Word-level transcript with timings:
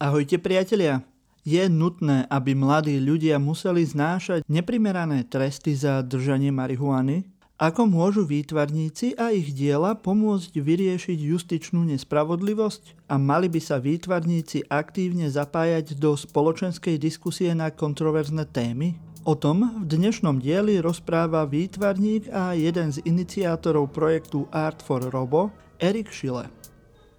Ahojte 0.00 0.40
priatelia. 0.40 1.04
Je 1.44 1.60
nutné, 1.68 2.24
aby 2.32 2.56
mladí 2.56 2.96
ľudia 2.96 3.36
museli 3.36 3.84
znášať 3.84 4.48
neprimerané 4.48 5.28
tresty 5.28 5.76
za 5.76 6.00
držanie 6.00 6.48
marihuany? 6.48 7.28
Ako 7.60 7.84
môžu 7.84 8.24
výtvarníci 8.24 9.12
a 9.20 9.28
ich 9.28 9.52
diela 9.52 9.92
pomôcť 9.92 10.56
vyriešiť 10.56 11.18
justičnú 11.20 11.84
nespravodlivosť? 11.92 13.12
A 13.12 13.20
mali 13.20 13.52
by 13.52 13.60
sa 13.60 13.76
výtvarníci 13.76 14.72
aktívne 14.72 15.28
zapájať 15.28 16.00
do 16.00 16.16
spoločenskej 16.16 16.96
diskusie 16.96 17.52
na 17.52 17.68
kontroverzné 17.68 18.48
témy? 18.48 18.96
O 19.28 19.36
tom 19.36 19.84
v 19.84 20.00
dnešnom 20.00 20.40
dieli 20.40 20.80
rozpráva 20.80 21.44
výtvarník 21.44 22.32
a 22.32 22.56
jeden 22.56 22.88
z 22.88 23.04
iniciátorov 23.04 23.92
projektu 23.92 24.48
Art 24.48 24.80
for 24.80 25.04
Robo, 25.12 25.52
Erik 25.76 26.08
Schille. 26.08 26.48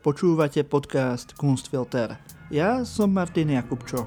Počúvate 0.02 0.66
podcast 0.66 1.38
Kunstfilter. 1.38 2.41
Ja 2.52 2.84
som 2.84 3.16
Martin 3.16 3.48
Jakubčo. 3.48 4.04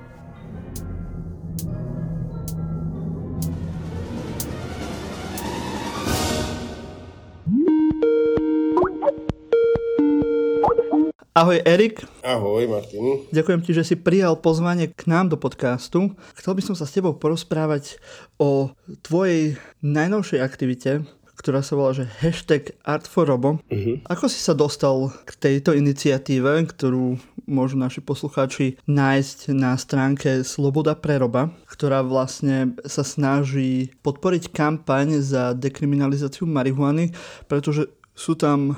Ahoj 11.32 11.64
Erik. 11.64 12.04
Ahoj 12.20 12.68
Martin. 12.68 13.24
Ďakujem 13.32 13.60
ti, 13.64 13.72
že 13.72 13.80
si 13.80 13.96
prijal 13.96 14.36
pozvanie 14.36 14.92
k 14.92 15.08
nám 15.08 15.32
do 15.32 15.40
podcastu. 15.40 16.12
Chcel 16.36 16.52
by 16.52 16.62
som 16.68 16.76
sa 16.76 16.84
s 16.84 16.92
tebou 16.92 17.16
porozprávať 17.16 17.96
o 18.36 18.76
tvojej 19.00 19.56
najnovšej 19.80 20.44
aktivite, 20.44 21.08
ktorá 21.44 21.60
sa 21.60 21.76
volá, 21.76 21.92
že 21.92 22.08
hashtag 22.24 22.72
Art 22.88 23.04
for 23.04 23.28
Robo. 23.28 23.60
Uh-huh. 23.68 24.00
Ako 24.08 24.32
si 24.32 24.40
sa 24.40 24.56
dostal 24.56 25.12
k 25.28 25.36
tejto 25.36 25.76
iniciatíve, 25.76 26.72
ktorú 26.72 27.20
môžu 27.44 27.76
naši 27.76 28.00
poslucháči 28.00 28.80
nájsť 28.88 29.52
na 29.52 29.76
stránke 29.76 30.40
Sloboda 30.40 30.96
pre 30.96 31.20
Roba, 31.20 31.52
ktorá 31.68 32.00
vlastne 32.00 32.72
sa 32.88 33.04
snaží 33.04 33.92
podporiť 34.00 34.56
kampaň 34.56 35.20
za 35.20 35.52
dekriminalizáciu 35.52 36.48
marihuany, 36.48 37.12
pretože 37.44 37.92
sú 38.14 38.38
tam 38.38 38.72
e, 38.72 38.74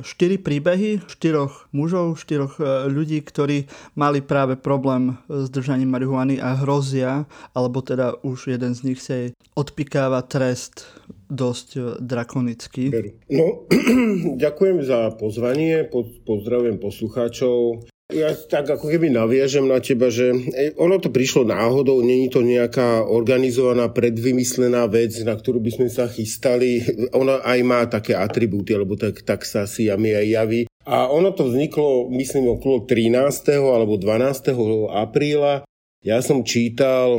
štyri 0.00 0.40
príbehy 0.40 1.04
štyroch 1.06 1.68
mužov, 1.76 2.16
štyroch 2.18 2.56
e, 2.56 2.88
ľudí, 2.88 3.20
ktorí 3.20 3.68
mali 3.94 4.24
práve 4.24 4.56
problém 4.56 5.20
s 5.28 5.52
držaním 5.52 5.92
marihuany 5.92 6.40
a 6.40 6.56
hrozia, 6.56 7.28
alebo 7.52 7.84
teda 7.84 8.16
už 8.24 8.48
jeden 8.48 8.72
z 8.72 8.80
nich 8.88 8.98
sa 9.04 9.28
odpikáva 9.54 10.24
trest 10.24 10.88
dosť 11.28 11.68
e, 11.76 11.80
drakonický. 12.00 12.84
No, 13.28 13.68
ďakujem 14.44 14.82
za 14.82 15.12
pozvanie, 15.14 15.84
pozdravujem 16.24 16.80
poslucháčov. 16.80 17.86
Ja 18.08 18.32
tak 18.32 18.72
ako 18.72 18.88
keby 18.88 19.12
naviažem 19.12 19.68
na 19.68 19.84
teba, 19.84 20.08
že 20.08 20.32
e, 20.32 20.72
ono 20.80 20.96
to 20.96 21.12
prišlo 21.12 21.44
náhodou, 21.44 22.00
není 22.00 22.32
to 22.32 22.40
nejaká 22.40 23.04
organizovaná, 23.04 23.92
predvymyslená 23.92 24.88
vec, 24.88 25.12
na 25.28 25.36
ktorú 25.36 25.60
by 25.60 25.70
sme 25.76 25.88
sa 25.92 26.08
chystali. 26.08 26.80
Ona 27.12 27.44
aj 27.44 27.58
má 27.68 27.84
také 27.84 28.16
atribúty, 28.16 28.72
alebo 28.72 28.96
tak, 28.96 29.20
tak 29.28 29.44
sa 29.44 29.68
si 29.68 29.92
a 29.92 30.00
my 30.00 30.24
aj 30.24 30.26
javí. 30.40 30.60
A 30.88 31.12
ono 31.12 31.36
to 31.36 31.52
vzniklo, 31.52 32.08
myslím, 32.08 32.56
okolo 32.56 32.88
13. 32.88 33.60
alebo 33.60 34.00
12. 34.00 34.56
apríla. 34.88 35.68
Ja 35.98 36.22
som 36.22 36.46
čítal 36.46 37.18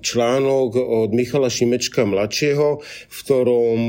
článok 0.00 0.70
od 0.80 1.10
Michala 1.12 1.52
Šimečka 1.52 2.08
mladšieho, 2.08 2.80
v 2.84 3.16
ktorom 3.20 3.80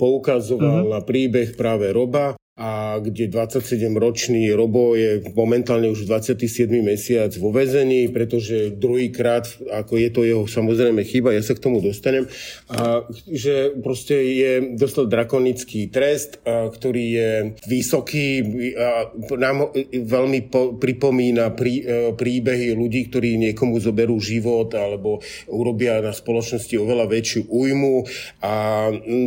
poukazoval 0.00 0.88
uh-huh. 0.88 0.92
na 0.96 1.00
príbeh 1.04 1.52
práve 1.52 1.92
Roba 1.92 2.40
a 2.54 3.02
kde 3.02 3.26
27-ročný 3.34 4.54
Robo 4.54 4.94
je 4.94 5.26
momentálne 5.34 5.90
už 5.90 6.06
27. 6.06 6.70
mesiac 6.86 7.34
vo 7.42 7.50
väzení, 7.50 8.06
pretože 8.14 8.70
druhýkrát, 8.78 9.42
ako 9.74 9.98
je 9.98 10.08
to 10.14 10.20
jeho 10.22 10.46
samozrejme 10.46 11.02
chyba, 11.02 11.34
ja 11.34 11.42
sa 11.42 11.58
k 11.58 11.64
tomu 11.66 11.82
dostanem, 11.82 12.30
a 12.70 13.02
že 13.26 13.74
proste 13.82 14.14
je 14.14 14.52
dostal 14.78 15.10
drakonický 15.10 15.90
trest, 15.90 16.38
a, 16.46 16.70
ktorý 16.70 17.04
je 17.10 17.30
vysoký 17.66 18.26
a 18.78 19.10
nám 19.34 19.74
veľmi 19.90 20.46
po, 20.46 20.78
pripomína 20.78 21.50
prí, 21.58 21.82
e, 21.82 22.14
príbehy 22.14 22.70
ľudí, 22.78 23.10
ktorí 23.10 23.34
niekomu 23.50 23.82
zoberú 23.82 24.22
život 24.22 24.70
alebo 24.78 25.18
urobia 25.50 25.98
na 25.98 26.14
spoločnosti 26.14 26.78
oveľa 26.78 27.10
väčšiu 27.10 27.50
újmu 27.50 28.06
a 28.46 28.52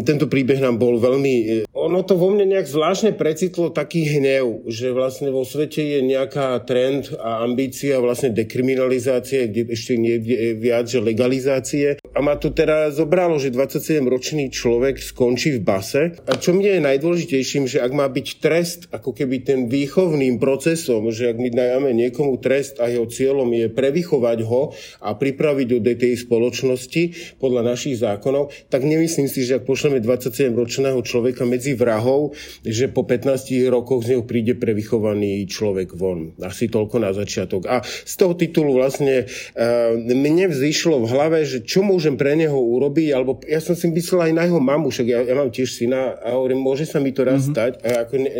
tento 0.07 0.31
príbeh 0.31 0.63
nám 0.63 0.79
bol 0.79 0.95
veľmi... 0.95 1.33
E, 1.43 1.75
ono 1.75 2.07
to 2.07 2.15
vo 2.15 2.31
mne 2.31 2.55
nejak 2.55 2.71
zvláštne 2.71 3.16
precitlo 3.17 3.73
taký 3.73 4.05
hnev, 4.05 4.69
že 4.69 4.93
vlastne 4.93 5.33
vo 5.33 5.41
svete 5.41 5.81
je 5.81 5.99
nejaká 6.05 6.61
trend 6.63 7.09
a 7.17 7.41
ambícia 7.41 7.97
vlastne 7.97 8.29
dekriminalizácie, 8.29 9.49
kde 9.49 9.73
ešte 9.73 9.97
niekde 9.97 10.53
viac, 10.61 10.85
že 10.85 11.01
legalizácie. 11.01 11.97
A 12.13 12.19
ma 12.21 12.37
to 12.37 12.53
teraz 12.53 13.01
zobralo, 13.01 13.41
že 13.41 13.49
27-ročný 13.49 14.53
človek 14.53 15.01
skončí 15.01 15.57
v 15.57 15.61
base. 15.65 16.01
A 16.29 16.37
čo 16.37 16.53
mne 16.53 16.77
je 16.77 16.85
najdôležitejším, 16.85 17.65
že 17.65 17.81
ak 17.81 17.91
má 17.97 18.05
byť 18.05 18.27
trest 18.37 18.79
ako 18.93 19.17
keby 19.17 19.41
ten 19.41 19.65
výchovným 19.65 20.37
procesom, 20.37 21.09
že 21.09 21.33
ak 21.33 21.41
my 21.41 21.49
dajame 21.49 21.89
niekomu 21.97 22.37
trest 22.37 22.77
a 22.77 22.85
jeho 22.85 23.09
cieľom 23.09 23.49
je 23.57 23.73
prevychovať 23.73 24.39
ho 24.45 24.77
a 25.01 25.09
pripraviť 25.17 25.67
do 25.73 25.79
tej 25.81 26.13
spoločnosti 26.21 27.35
podľa 27.41 27.73
našich 27.73 27.97
zákonov, 27.97 28.53
tak 28.69 28.85
nemyslím 28.85 29.25
si, 29.25 29.41
že 29.47 29.57
ak 29.57 29.65
pošleme 29.65 29.97
27-ročného 30.03 30.99
človeka 31.01 31.47
medzi 31.47 31.73
vrahov, 31.73 32.35
že 32.61 32.91
po 32.91 33.06
15 33.07 33.71
rokoch 33.71 34.03
z 34.03 34.13
neho 34.13 34.23
príde 34.27 34.53
prevychovaný 34.59 35.47
človek 35.47 35.95
von. 35.95 36.35
Asi 36.43 36.67
toľko 36.67 36.99
na 36.99 37.15
začiatok. 37.15 37.65
A 37.71 37.79
z 37.81 38.13
toho 38.19 38.35
titulu 38.35 38.75
vlastne 38.75 39.23
uh, 39.25 39.95
mne 39.95 40.51
vzýšlo 40.51 41.07
v 41.07 41.09
hlave, 41.09 41.37
že 41.47 41.63
čo 41.63 41.81
môžem 41.81 42.19
pre 42.19 42.35
neho 42.35 42.59
urobiť, 42.59 43.09
alebo 43.15 43.39
ja 43.47 43.63
som 43.63 43.73
si 43.73 43.87
myslel 43.87 44.31
aj 44.31 44.33
na 44.35 44.43
jeho 44.45 44.59
mamu, 44.59 44.91
však 44.91 45.07
ja, 45.07 45.19
ja 45.23 45.33
mám 45.33 45.47
tiež 45.47 45.71
syna 45.71 46.19
a 46.19 46.35
hovorím, 46.35 46.59
môže 46.59 46.83
sa 46.83 46.99
mi 46.99 47.15
to 47.15 47.23
raz 47.23 47.47
mm-hmm. 47.47 47.55
stať. 47.55 47.71
A 47.87 47.87
ako, 48.03 48.13
ne, 48.19 48.31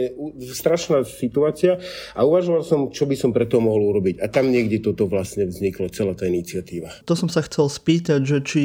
strašná 0.52 1.08
situácia 1.08 1.80
a 2.12 2.20
uvažoval 2.28 2.68
som, 2.68 2.92
čo 2.92 3.08
by 3.08 3.16
som 3.16 3.32
preto 3.32 3.64
mohol 3.64 3.96
urobiť. 3.96 4.20
A 4.20 4.28
tam 4.28 4.52
niekde 4.52 4.84
toto 4.84 5.08
vlastne 5.08 5.48
vzniklo, 5.48 5.88
celá 5.94 6.12
tá 6.12 6.28
iniciatíva. 6.28 6.92
To 7.08 7.16
som 7.16 7.32
sa 7.32 7.46
chcel 7.46 7.72
spýtať, 7.72 8.22
že 8.26 8.38
či 8.44 8.64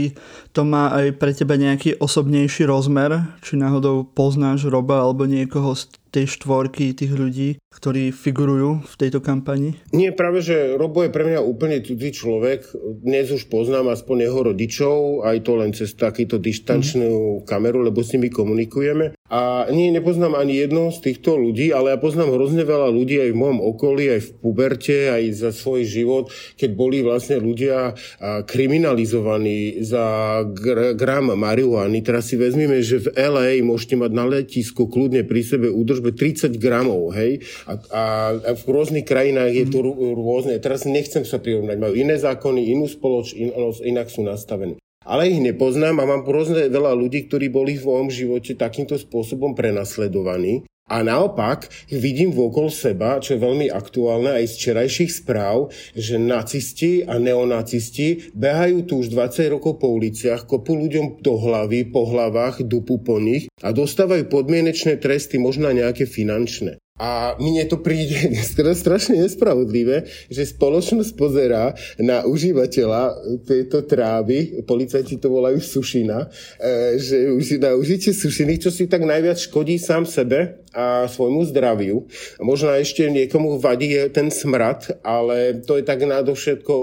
to 0.56 0.66
má 0.66 0.90
aj 0.96 1.20
pre 1.20 1.36
teba 1.36 1.54
nejaký 1.54 2.00
osobnejší 2.00 2.66
rozmer, 2.66 3.36
či 3.44 3.60
náhodou 3.60 4.08
poznáš 4.08 4.64
Roba 4.66 5.04
alebo 5.04 5.28
niekoho 5.28 5.76
z 5.76 5.91
tej 6.12 6.28
štvorky 6.28 6.92
tých 6.92 7.12
ľudí, 7.16 7.50
ktorí 7.72 8.12
figurujú 8.12 8.84
v 8.84 8.94
tejto 9.00 9.24
kampani? 9.24 9.80
Nie, 9.96 10.12
práve, 10.12 10.44
že 10.44 10.76
Robo 10.76 11.00
je 11.02 11.10
pre 11.10 11.24
mňa 11.24 11.40
úplne 11.40 11.80
cudzí 11.80 12.12
človek. 12.12 12.68
Dnes 13.00 13.32
už 13.32 13.48
poznám 13.48 13.90
aspoň 13.96 14.28
jeho 14.28 14.40
rodičov, 14.52 15.24
aj 15.24 15.36
to 15.40 15.52
len 15.56 15.72
cez 15.72 15.96
takýto 15.96 16.36
distančnú 16.36 17.42
mm. 17.42 17.48
kameru, 17.48 17.80
lebo 17.80 18.04
s 18.04 18.12
nimi 18.12 18.28
komunikujeme. 18.28 19.16
A 19.32 19.64
nie, 19.72 19.88
nepoznám 19.88 20.36
ani 20.36 20.60
jedno 20.60 20.92
z 20.92 21.08
týchto 21.08 21.40
ľudí, 21.40 21.72
ale 21.72 21.96
ja 21.96 21.98
poznám 21.98 22.36
hrozne 22.36 22.68
veľa 22.68 22.92
ľudí 22.92 23.16
aj 23.16 23.30
v 23.32 23.40
mojom 23.40 23.60
okolí, 23.64 24.04
aj 24.12 24.20
v 24.20 24.30
puberte, 24.44 25.08
aj 25.08 25.22
za 25.32 25.50
svoj 25.56 25.88
život, 25.88 26.28
keď 26.60 26.70
boli 26.76 27.00
vlastne 27.00 27.40
ľudia 27.40 27.96
kriminalizovaní 28.44 29.80
za 29.80 30.04
gr- 30.52 30.92
gram 30.92 31.32
marihuany. 31.32 32.04
Teraz 32.04 32.28
si 32.28 32.36
vezmeme, 32.36 32.84
že 32.84 33.08
v 33.08 33.16
LA 33.16 33.64
môžete 33.64 33.96
mať 33.96 34.12
na 34.12 34.28
letisku 34.28 34.84
kľudne 34.84 35.24
pri 35.24 35.40
sebe 35.40 35.72
údržbe 35.72 36.12
30 36.12 36.60
gramov, 36.60 37.16
hej? 37.16 37.40
A, 37.66 37.72
a, 37.92 38.04
a 38.34 38.50
v 38.58 38.64
rôznych 38.66 39.06
krajinách 39.06 39.52
je 39.54 39.66
to 39.70 39.78
rôzne. 40.18 40.58
Teraz 40.58 40.86
nechcem 40.88 41.22
sa 41.22 41.38
prirovnať, 41.38 41.76
majú 41.78 41.94
iné 41.94 42.18
zákony, 42.18 42.72
inú 42.72 42.86
spoločnosť, 42.90 43.82
inak 43.84 44.08
sú 44.10 44.22
nastavené 44.26 44.78
ale 45.02 45.34
ich 45.34 45.42
nepoznám 45.42 45.98
a 45.98 46.06
mám 46.06 46.22
rôzne 46.22 46.70
veľa 46.70 46.94
ľudí, 46.94 47.26
ktorí 47.26 47.50
boli 47.50 47.74
v 47.74 47.86
mojom 47.90 48.08
živote 48.10 48.54
takýmto 48.54 48.94
spôsobom 48.94 49.50
prenasledovaní. 49.50 50.62
A 50.92 51.00
naopak 51.00 51.72
vidím 51.88 52.34
vôkol 52.34 52.68
seba, 52.68 53.16
čo 53.16 53.32
je 53.32 53.40
veľmi 53.40 53.70
aktuálne 53.72 54.34
aj 54.34 54.44
z 54.50 54.54
včerajších 54.60 55.12
správ, 55.24 55.72
že 55.96 56.20
nacisti 56.20 57.00
a 57.06 57.16
neonacisti 57.16 58.34
behajú 58.36 58.84
tu 58.84 59.00
už 59.00 59.08
20 59.08 59.56
rokov 59.56 59.80
po 59.80 59.88
uliciach, 59.88 60.44
kopu 60.44 60.76
ľuďom 60.76 61.22
do 61.24 61.38
hlavy, 61.38 61.88
po 61.88 62.04
hlavách, 62.04 62.66
dupu 62.66 63.00
po 63.00 63.16
nich 63.22 63.48
a 63.64 63.72
dostávajú 63.72 64.28
podmienečné 64.28 65.00
tresty, 65.00 65.40
možno 65.40 65.72
nejaké 65.72 66.04
finančné. 66.04 66.76
A 67.02 67.34
mne 67.42 67.66
to 67.66 67.82
príde 67.82 68.30
strašne 68.78 69.18
nespravodlivé, 69.26 70.06
že 70.30 70.46
spoločnosť 70.46 71.18
pozerá 71.18 71.74
na 71.98 72.22
užívateľa 72.22 73.02
tejto 73.42 73.82
trávy, 73.90 74.62
policajti 74.62 75.18
to 75.18 75.26
volajú 75.26 75.58
sušina, 75.58 76.30
e, 76.62 77.02
že 77.02 77.58
na 77.58 77.74
užitie 77.74 78.14
sušiny, 78.14 78.62
čo 78.62 78.70
si 78.70 78.86
tak 78.86 79.02
najviac 79.02 79.34
škodí 79.34 79.82
sám 79.82 80.06
sebe 80.06 80.62
a 80.70 81.10
svojmu 81.10 81.42
zdraviu. 81.50 82.06
Možno 82.38 82.70
ešte 82.70 83.10
niekomu 83.10 83.58
vadí 83.58 83.98
ten 84.14 84.30
smrad, 84.30 85.02
ale 85.02 85.58
to 85.66 85.76
je 85.76 85.84
tak 85.84 86.06
nádovšetko, 86.06 86.74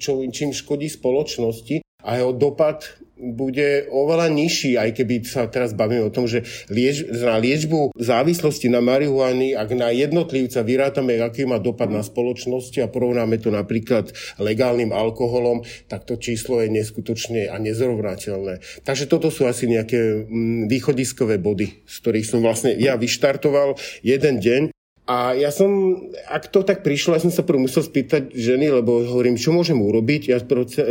čo, 0.00 0.24
čím 0.32 0.56
škodí 0.56 0.88
spoločnosti 0.88 1.84
a 2.00 2.10
jeho 2.16 2.32
dopad 2.32 3.05
bude 3.16 3.88
oveľa 3.88 4.28
nižší, 4.28 4.76
aj 4.76 4.90
keby 4.92 5.24
sa 5.24 5.48
teraz 5.48 5.72
bavíme 5.72 6.04
o 6.04 6.12
tom, 6.12 6.28
že 6.28 6.44
lieč, 6.68 7.08
na 7.08 7.40
liečbu 7.40 7.96
závislosti 7.96 8.68
na 8.68 8.84
marihuany, 8.84 9.56
ak 9.56 9.72
na 9.72 9.88
jednotlivca 9.88 10.60
vyrátame, 10.60 11.16
aký 11.24 11.48
má 11.48 11.56
dopad 11.56 11.88
na 11.88 12.04
spoločnosti 12.04 12.76
a 12.84 12.92
porovnáme 12.92 13.40
to 13.40 13.48
napríklad 13.48 14.12
legálnym 14.36 14.92
alkoholom, 14.92 15.64
tak 15.88 16.04
to 16.04 16.20
číslo 16.20 16.60
je 16.60 16.68
neskutočne 16.68 17.48
a 17.48 17.56
nezrovnateľné. 17.56 18.84
Takže 18.84 19.08
toto 19.08 19.32
sú 19.32 19.48
asi 19.48 19.64
nejaké 19.64 20.28
mm, 20.28 20.68
východiskové 20.68 21.40
body, 21.40 21.88
z 21.88 21.94
ktorých 22.04 22.28
som 22.28 22.44
vlastne 22.44 22.76
ja 22.76 23.00
vyštartoval 23.00 23.80
jeden 24.04 24.44
deň 24.44 24.75
a 25.06 25.38
ja 25.38 25.54
som, 25.54 26.02
ak 26.26 26.50
to 26.50 26.66
tak 26.66 26.82
prišlo, 26.82 27.14
ja 27.14 27.22
som 27.22 27.30
sa 27.30 27.46
prv 27.46 27.62
musel 27.62 27.86
spýtať 27.86 28.34
ženy, 28.34 28.74
lebo 28.74 29.06
hovorím, 29.06 29.38
čo 29.38 29.54
môžem 29.54 29.78
urobiť, 29.78 30.34
ja 30.34 30.42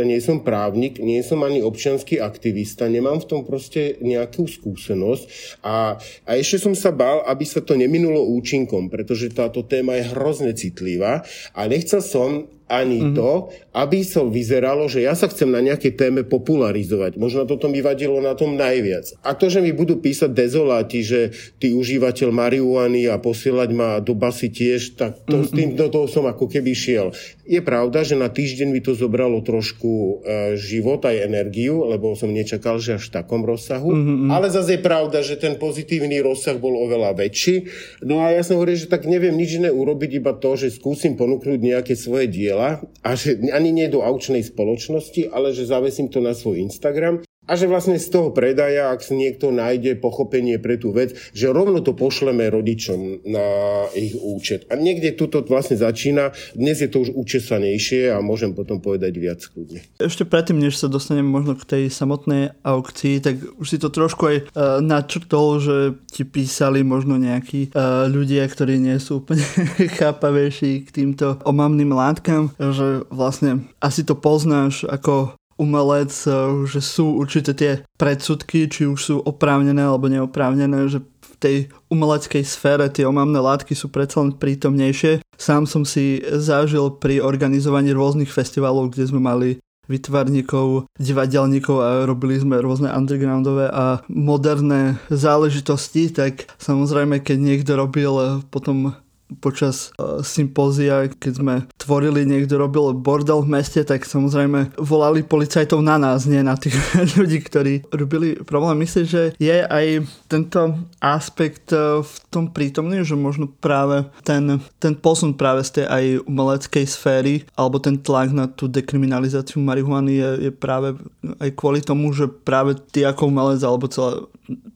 nie 0.08 0.24
som 0.24 0.40
právnik, 0.40 0.96
nie 0.96 1.20
som 1.20 1.44
ani 1.44 1.60
občianský 1.60 2.24
aktivista, 2.24 2.88
nemám 2.88 3.20
v 3.20 3.28
tom 3.28 3.40
proste 3.44 4.00
nejakú 4.00 4.48
skúsenosť. 4.48 5.24
A, 5.60 6.00
a 6.00 6.30
ešte 6.32 6.64
som 6.64 6.72
sa 6.72 6.96
bál, 6.96 7.28
aby 7.28 7.44
sa 7.44 7.60
to 7.60 7.76
neminulo 7.76 8.24
účinkom, 8.40 8.88
pretože 8.88 9.28
táto 9.36 9.60
téma 9.68 10.00
je 10.00 10.08
hrozne 10.16 10.56
citlivá 10.56 11.20
a 11.52 11.60
nechcel 11.68 12.00
som, 12.00 12.55
ani 12.66 12.98
mm-hmm. 12.98 13.14
to, 13.14 13.32
aby 13.78 14.02
som 14.02 14.26
vyzeralo, 14.26 14.90
že 14.90 15.06
ja 15.06 15.14
sa 15.14 15.30
chcem 15.30 15.46
na 15.46 15.62
nejakej 15.62 15.94
téme 15.94 16.26
popularizovať. 16.26 17.14
Možno 17.14 17.46
toto 17.46 17.70
mi 17.70 17.78
vadilo 17.78 18.18
na 18.18 18.34
tom 18.34 18.58
najviac. 18.58 19.14
A 19.22 19.38
to, 19.38 19.46
že 19.46 19.62
mi 19.62 19.70
budú 19.70 20.02
písať 20.02 20.34
dezoláti, 20.34 21.06
že 21.06 21.30
ty 21.62 21.70
užívateľ 21.70 22.34
marihuany 22.34 23.06
a 23.06 23.22
posielať 23.22 23.70
ma 23.70 24.02
do 24.02 24.18
basy 24.18 24.50
tiež, 24.50 24.98
tak 24.98 25.22
to, 25.30 25.42
mm-hmm. 25.42 25.46
s 25.46 25.50
tým 25.54 25.70
do 25.78 25.86
toho 25.86 26.06
som 26.10 26.26
ako 26.26 26.50
keby 26.50 26.74
šiel. 26.74 27.14
Je 27.46 27.62
pravda, 27.62 28.02
že 28.02 28.18
na 28.18 28.26
týždeň 28.26 28.68
mi 28.74 28.82
to 28.82 28.98
zobralo 28.98 29.38
trošku 29.38 29.92
e, 29.92 30.14
život 30.58 30.98
aj 31.06 31.30
energiu, 31.30 31.86
lebo 31.86 32.18
som 32.18 32.34
nečakal, 32.34 32.82
že 32.82 32.98
až 32.98 33.06
v 33.06 33.14
takom 33.22 33.46
rozsahu. 33.46 33.86
Mm-hmm. 33.86 34.30
Ale 34.34 34.50
zase 34.50 34.76
je 34.76 34.82
pravda, 34.82 35.22
že 35.22 35.38
ten 35.38 35.54
pozitívny 35.54 36.18
rozsah 36.18 36.58
bol 36.58 36.74
oveľa 36.74 37.14
väčší. 37.14 37.70
No 38.02 38.18
a 38.18 38.34
ja 38.34 38.42
som 38.42 38.58
hovoril, 38.58 38.74
že 38.74 38.90
tak 38.90 39.06
neviem 39.06 39.38
nič 39.38 39.62
iné 39.62 39.70
urobiť, 39.70 40.18
iba 40.18 40.34
to, 40.34 40.58
že 40.58 40.74
skúsim 40.74 41.14
ponúknuť 41.14 41.58
nejaké 41.62 41.94
svoje 41.94 42.26
diela 42.26 42.82
a 43.06 43.14
že 43.14 43.38
ani 43.54 43.70
nie 43.70 43.86
do 43.86 44.02
aučnej 44.02 44.42
spoločnosti, 44.42 45.30
ale 45.30 45.54
že 45.54 45.70
zavesím 45.70 46.10
to 46.10 46.18
na 46.18 46.34
svoj 46.34 46.62
Instagram 46.66 47.25
a 47.46 47.54
že 47.54 47.70
vlastne 47.70 47.96
z 47.96 48.10
toho 48.10 48.34
predaja, 48.34 48.90
ak 48.90 49.06
si 49.06 49.14
niekto 49.14 49.54
nájde 49.54 49.94
pochopenie 50.02 50.58
pre 50.58 50.76
tú 50.76 50.90
vec, 50.90 51.14
že 51.30 51.50
rovno 51.50 51.78
to 51.78 51.94
pošleme 51.94 52.42
rodičom 52.50 53.22
na 53.22 53.46
ich 53.94 54.18
účet. 54.18 54.66
A 54.66 54.74
niekde 54.74 55.14
tuto 55.14 55.46
vlastne 55.46 55.78
začína. 55.78 56.34
Dnes 56.58 56.82
je 56.82 56.90
to 56.90 57.06
už 57.06 57.14
učesanejšie 57.14 58.10
a 58.10 58.18
môžem 58.18 58.50
potom 58.50 58.82
povedať 58.82 59.12
viac 59.14 59.40
kľudne. 59.46 59.86
Ešte 60.02 60.26
predtým, 60.26 60.58
než 60.58 60.74
sa 60.74 60.90
dostaneme 60.90 61.30
možno 61.30 61.54
k 61.54 61.64
tej 61.64 61.84
samotnej 61.88 62.58
aukcii, 62.66 63.22
tak 63.22 63.38
už 63.62 63.66
si 63.66 63.78
to 63.78 63.94
trošku 63.94 64.22
aj 64.26 64.36
uh, 64.42 64.82
načrtol, 64.82 65.62
že 65.62 65.76
ti 66.10 66.26
písali 66.26 66.82
možno 66.82 67.14
nejakí 67.14 67.70
uh, 67.70 68.10
ľudia, 68.10 68.42
ktorí 68.50 68.82
nie 68.82 68.98
sú 68.98 69.22
úplne 69.22 69.46
chápavejší 70.02 70.82
k 70.82 70.90
týmto 70.90 71.38
omamným 71.46 71.94
látkam, 71.94 72.50
že 72.58 73.06
vlastne 73.08 73.70
asi 73.78 74.02
to 74.02 74.18
poznáš 74.18 74.82
ako 74.90 75.35
umelec, 75.56 76.12
eh, 76.28 76.34
že 76.68 76.80
sú 76.80 77.16
určite 77.16 77.52
tie 77.56 77.72
predsudky, 77.96 78.68
či 78.68 78.88
už 78.88 79.00
sú 79.00 79.16
oprávnené 79.24 79.82
alebo 79.84 80.08
neoprávnené, 80.08 80.88
že 80.88 81.00
v 81.02 81.34
tej 81.36 81.56
umeleckej 81.92 82.44
sfére 82.44 82.88
tie 82.88 83.04
omamné 83.04 83.36
látky 83.40 83.76
sú 83.76 83.92
predsa 83.92 84.24
len 84.24 84.36
prítomnejšie. 84.36 85.20
Sám 85.36 85.68
som 85.68 85.84
si 85.84 86.24
zažil 86.24 86.96
pri 86.96 87.20
organizovaní 87.20 87.92
rôznych 87.92 88.32
festivalov, 88.32 88.96
kde 88.96 89.04
sme 89.08 89.20
mali 89.20 89.60
vytvarníkov, 89.86 90.90
divadelníkov 90.98 91.76
a 91.78 91.88
robili 92.04 92.42
sme 92.42 92.58
rôzne 92.58 92.90
undergroundové 92.90 93.70
a 93.70 94.02
moderné 94.10 94.98
záležitosti, 95.08 96.10
tak 96.10 96.50
samozrejme, 96.58 97.22
keď 97.22 97.38
niekto 97.38 97.72
robil 97.78 98.12
eh, 98.18 98.28
potom 98.50 98.98
počas 99.42 99.90
uh, 99.98 100.22
sympózia, 100.22 101.10
keď 101.10 101.32
sme 101.34 101.54
tvorili, 101.76 102.22
niekto 102.22 102.58
robil 102.58 102.94
bordel 102.94 103.42
v 103.42 103.58
meste, 103.58 103.82
tak 103.82 104.06
samozrejme 104.06 104.78
volali 104.78 105.26
policajtov 105.26 105.82
na 105.82 105.98
nás, 105.98 106.30
nie 106.30 106.40
na 106.42 106.54
tých 106.54 106.78
ľudí, 107.18 107.42
ktorí 107.42 107.90
robili 107.90 108.38
problém. 108.42 108.86
Myslím, 108.86 109.06
že 109.06 109.22
je 109.38 109.66
aj 109.66 110.06
tento 110.30 110.78
aspekt 111.02 111.74
uh, 111.74 112.02
v 112.02 112.14
tom 112.30 112.50
prítomný, 112.50 113.02
že 113.02 113.18
možno 113.18 113.50
práve 113.50 114.06
ten, 114.22 114.62
ten 114.78 114.94
posun 114.94 115.34
práve 115.34 115.66
z 115.66 115.82
tej 115.82 115.86
aj 115.86 116.04
umeleckej 116.26 116.86
sféry 116.86 117.34
alebo 117.58 117.82
ten 117.82 117.98
tlak 117.98 118.30
na 118.30 118.46
tú 118.46 118.70
dekriminalizáciu 118.70 119.58
marihuany 119.58 120.18
je, 120.18 120.30
je 120.48 120.52
práve 120.54 120.94
aj 121.42 121.50
kvôli 121.58 121.82
tomu, 121.82 122.14
že 122.14 122.30
práve 122.30 122.78
ty 122.90 123.02
ako 123.02 123.28
umelec 123.30 123.60
alebo 123.62 123.90
celá 123.90 124.22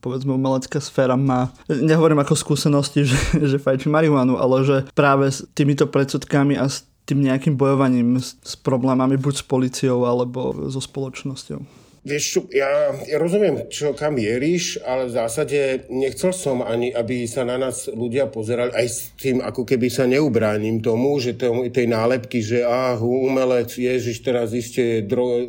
povedzme 0.00 0.34
umelecká 0.34 0.82
sféra 0.82 1.14
má, 1.14 1.50
nehovorím 1.70 2.20
ako 2.22 2.34
skúsenosti, 2.36 3.06
že, 3.10 3.18
že 3.40 3.56
fajčí 3.58 3.88
marihuanu, 3.88 4.36
ale 4.36 4.56
že 4.66 4.76
práve 4.92 5.30
s 5.30 5.46
týmito 5.54 5.86
predsudkami 5.88 6.58
a 6.58 6.66
s 6.68 6.86
tým 7.08 7.26
nejakým 7.26 7.58
bojovaním 7.58 8.22
s 8.22 8.54
problémami 8.62 9.18
buď 9.18 9.42
s 9.42 9.44
policiou 9.44 10.06
alebo 10.06 10.54
so 10.70 10.78
spoločnosťou. 10.78 11.79
Vieš 12.00 12.24
čo, 12.32 12.40
ja, 12.48 12.96
ja 13.04 13.20
rozumiem, 13.20 13.68
čo 13.68 13.92
kam 13.92 14.16
mieríš, 14.16 14.80
ale 14.88 15.12
v 15.12 15.20
zásade 15.20 15.84
nechcel 15.92 16.32
som 16.32 16.64
ani, 16.64 16.88
aby 16.96 17.28
sa 17.28 17.44
na 17.44 17.60
nás 17.60 17.92
ľudia 17.92 18.24
pozerali 18.32 18.72
aj 18.72 18.86
s 18.88 19.12
tým, 19.20 19.44
ako 19.44 19.68
keby 19.68 19.92
sa 19.92 20.08
neubránim 20.08 20.80
tomu, 20.80 21.20
že 21.20 21.36
to, 21.36 21.68
tej 21.68 21.92
nálepky, 21.92 22.40
že 22.40 22.64
ah, 22.64 22.96
umelec, 22.96 23.76
ježiš, 23.76 24.24
teraz 24.24 24.56
iste 24.56 25.04
dro... 25.04 25.44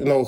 No, 0.00 0.24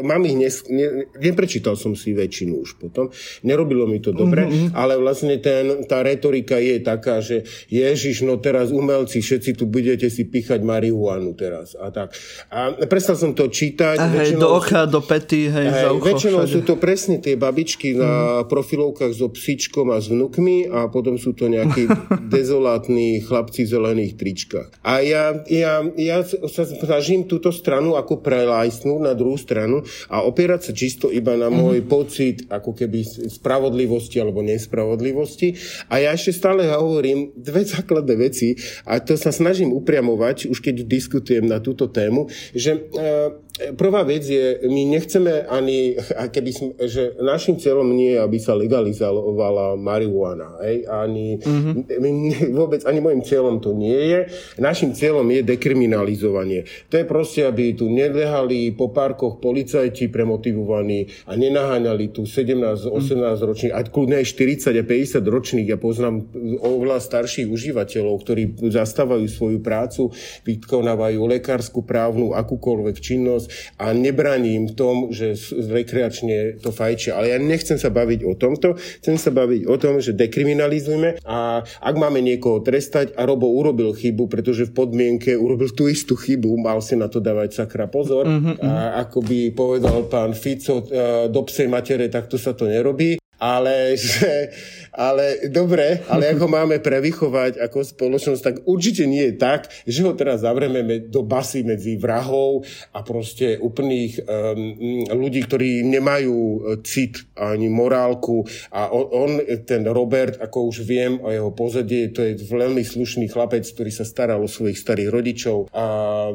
mám 0.00 0.24
ich, 0.24 0.40
nes, 0.40 0.56
ne, 0.72 1.04
neprečítal 1.20 1.76
som 1.76 1.92
si 1.92 2.16
väčšinu 2.16 2.64
už 2.64 2.80
potom, 2.80 3.12
nerobilo 3.44 3.84
mi 3.84 4.00
to 4.00 4.16
dobre, 4.16 4.48
mm-hmm. 4.48 4.72
ale 4.72 4.96
vlastne 4.96 5.36
ten, 5.36 5.84
tá 5.84 6.00
retorika 6.00 6.56
je 6.56 6.80
taká, 6.80 7.20
že 7.20 7.44
ježiš, 7.68 8.24
no 8.24 8.40
teraz 8.40 8.72
umelci, 8.72 9.20
všetci 9.20 9.52
tu 9.52 9.68
budete 9.68 10.08
si 10.08 10.24
píchať 10.24 10.64
marihuanu 10.64 11.36
teraz 11.36 11.76
a 11.76 11.92
tak. 11.92 12.16
A 12.48 12.72
prestal 12.88 13.20
som 13.20 13.36
to 13.36 13.52
čítať. 13.52 14.00
A 14.00 14.08
hej, 14.16 14.40
do 14.40 14.48
oka, 14.48 14.88
do 14.88 15.09
pety, 15.10 15.50
hej, 15.50 15.66
hej 15.66 15.82
za 15.82 15.90
ucho 15.90 16.06
Väčšinou 16.06 16.46
všade. 16.46 16.52
sú 16.54 16.60
to 16.62 16.74
presne 16.78 17.18
tie 17.18 17.34
babičky 17.34 17.90
mm. 17.90 17.98
na 17.98 18.12
profilovkách 18.46 19.10
so 19.10 19.26
psičkom 19.34 19.90
a 19.90 19.98
s 19.98 20.06
vnukmi 20.06 20.70
a 20.70 20.86
potom 20.86 21.18
sú 21.18 21.34
to 21.34 21.50
nejakí 21.50 21.90
dezolátni 22.34 23.18
chlapci 23.26 23.66
v 23.66 23.68
zelených 23.74 24.12
tričkách. 24.14 24.68
A 24.86 25.02
ja, 25.02 25.34
ja, 25.50 25.82
ja 25.98 26.22
sa 26.22 26.62
snažím 26.62 27.26
túto 27.26 27.50
stranu 27.50 27.98
ako 27.98 28.22
prelajsnúť 28.22 29.00
na 29.02 29.18
druhú 29.18 29.34
stranu 29.34 29.82
a 30.06 30.22
opierať 30.22 30.70
sa 30.70 30.72
čisto 30.78 31.10
iba 31.10 31.34
na 31.34 31.50
môj 31.50 31.82
mm. 31.82 31.88
pocit 31.90 32.36
ako 32.46 32.78
keby 32.78 33.02
spravodlivosti 33.26 34.22
alebo 34.22 34.46
nespravodlivosti. 34.46 35.58
A 35.90 35.98
ja 35.98 36.14
ešte 36.14 36.38
stále 36.38 36.70
hovorím 36.70 37.34
dve 37.34 37.66
základné 37.66 38.14
veci 38.14 38.54
a 38.86 39.02
to 39.02 39.18
sa 39.18 39.34
snažím 39.34 39.74
upriamovať, 39.74 40.46
už 40.46 40.62
keď 40.62 40.86
diskutujem 40.86 41.50
na 41.50 41.58
túto 41.58 41.90
tému, 41.90 42.30
že 42.54 42.76
e, 42.76 43.49
Prvá 43.76 44.00
vec 44.08 44.24
je, 44.24 44.64
my 44.64 44.88
nechceme 44.88 45.44
ani, 45.44 45.92
keby 46.32 46.50
sme, 46.50 46.68
že 46.88 47.12
našim 47.20 47.60
cieľom 47.60 47.92
nie 47.92 48.16
je, 48.16 48.18
aby 48.24 48.38
sa 48.40 48.56
legalizovala 48.56 49.76
marihuana. 49.76 50.56
Hej? 50.64 50.88
Ani, 50.88 51.36
mm-hmm. 51.36 52.00
my, 52.00 52.10
vôbec 52.56 52.80
ani 52.88 53.04
môjim 53.04 53.20
cieľom 53.20 53.60
to 53.60 53.76
nie 53.76 54.00
je. 54.16 54.32
Našim 54.56 54.96
cieľom 54.96 55.28
je 55.28 55.44
dekriminalizovanie. 55.44 56.64
To 56.88 56.96
je 56.96 57.04
proste, 57.04 57.44
aby 57.44 57.76
tu 57.76 57.92
nedlehali 57.92 58.72
po 58.72 58.88
parkoch 58.96 59.44
policajti 59.44 60.08
premotivovaní 60.08 61.12
a 61.28 61.36
nenaháňali 61.36 62.16
tu 62.16 62.24
17-18 62.24 62.88
mm-hmm. 62.88 63.44
ročných, 63.44 63.74
a 63.76 63.84
kľudne 63.84 64.24
aj 64.24 64.26
40 64.30 64.72
a 64.72 64.84
50 64.88 65.20
ročných. 65.20 65.68
Ja 65.68 65.76
poznám 65.76 66.32
oveľa 66.64 67.04
starších 67.04 67.44
užívateľov, 67.44 68.24
ktorí 68.24 68.56
zastávajú 68.72 69.28
svoju 69.28 69.60
prácu, 69.60 70.08
vykonávajú 70.48 71.20
lekárskú, 71.28 71.84
právnu, 71.84 72.32
akúkoľvek 72.32 72.96
činnosť 72.96 73.49
a 73.76 73.92
nebraním 73.92 74.72
tom, 74.72 75.10
že 75.10 75.34
rekreačne 75.50 76.60
to 76.62 76.70
fajčia. 76.70 77.16
Ale 77.16 77.34
ja 77.34 77.38
nechcem 77.38 77.76
sa 77.76 77.92
baviť 77.92 78.20
o 78.26 78.32
tomto, 78.34 78.76
chcem 78.76 79.16
sa 79.16 79.30
baviť 79.30 79.66
o 79.66 79.76
tom, 79.76 79.98
že 79.98 80.16
dekriminalizujeme 80.16 81.22
a 81.24 81.62
ak 81.64 81.94
máme 81.94 82.22
niekoho 82.24 82.62
trestať 82.64 83.14
a 83.14 83.26
Robo 83.26 83.50
urobil 83.50 83.92
chybu, 83.94 84.26
pretože 84.30 84.68
v 84.68 84.76
podmienke 84.76 85.34
urobil 85.36 85.70
tú 85.72 85.86
istú 85.86 86.14
chybu, 86.16 86.60
mal 86.60 86.80
si 86.80 86.94
na 86.96 87.10
to 87.10 87.18
dávať 87.18 87.64
sakra 87.64 87.90
pozor 87.90 88.26
mm-hmm. 88.26 88.62
a 88.62 89.02
ako 89.06 89.18
by 89.24 89.40
povedal 89.52 90.06
pán 90.06 90.32
Fico 90.36 90.84
e, 90.86 91.28
do 91.28 91.40
psej 91.46 91.66
matere, 91.66 92.08
takto 92.12 92.38
sa 92.38 92.56
to 92.56 92.68
nerobí 92.68 93.20
ale, 93.40 93.96
že, 93.96 94.52
ale 94.92 95.48
dobre, 95.48 96.04
ale 96.12 96.36
ako 96.36 96.46
máme 96.46 96.76
prevychovať 96.84 97.56
ako 97.56 97.78
spoločnosť, 97.80 98.42
tak 98.44 98.56
určite 98.68 99.08
nie 99.08 99.32
je 99.32 99.34
tak, 99.40 99.72
že 99.88 100.04
ho 100.04 100.12
teraz 100.12 100.44
zavrieme 100.44 101.08
do 101.08 101.24
basy 101.24 101.64
medzi 101.64 101.96
vrahov 101.96 102.68
a 102.92 103.00
proste 103.00 103.56
úplných 103.56 104.20
um, 104.20 105.16
ľudí, 105.16 105.40
ktorí 105.48 105.80
nemajú 105.88 106.36
e, 106.36 106.58
cit 106.84 107.24
ani 107.32 107.72
morálku. 107.72 108.44
A 108.76 108.92
on, 108.92 109.08
on, 109.08 109.30
ten 109.64 109.88
Robert, 109.88 110.36
ako 110.36 110.68
už 110.68 110.84
viem 110.84 111.16
o 111.24 111.32
jeho 111.32 111.50
pozadie, 111.56 112.12
to 112.12 112.20
je 112.20 112.36
veľmi 112.44 112.84
slušný 112.84 113.32
chlapec, 113.32 113.64
ktorý 113.64 113.88
sa 113.88 114.04
staral 114.04 114.44
o 114.44 114.50
svojich 114.50 114.76
starých 114.76 115.08
rodičov. 115.08 115.58
A 115.72 115.84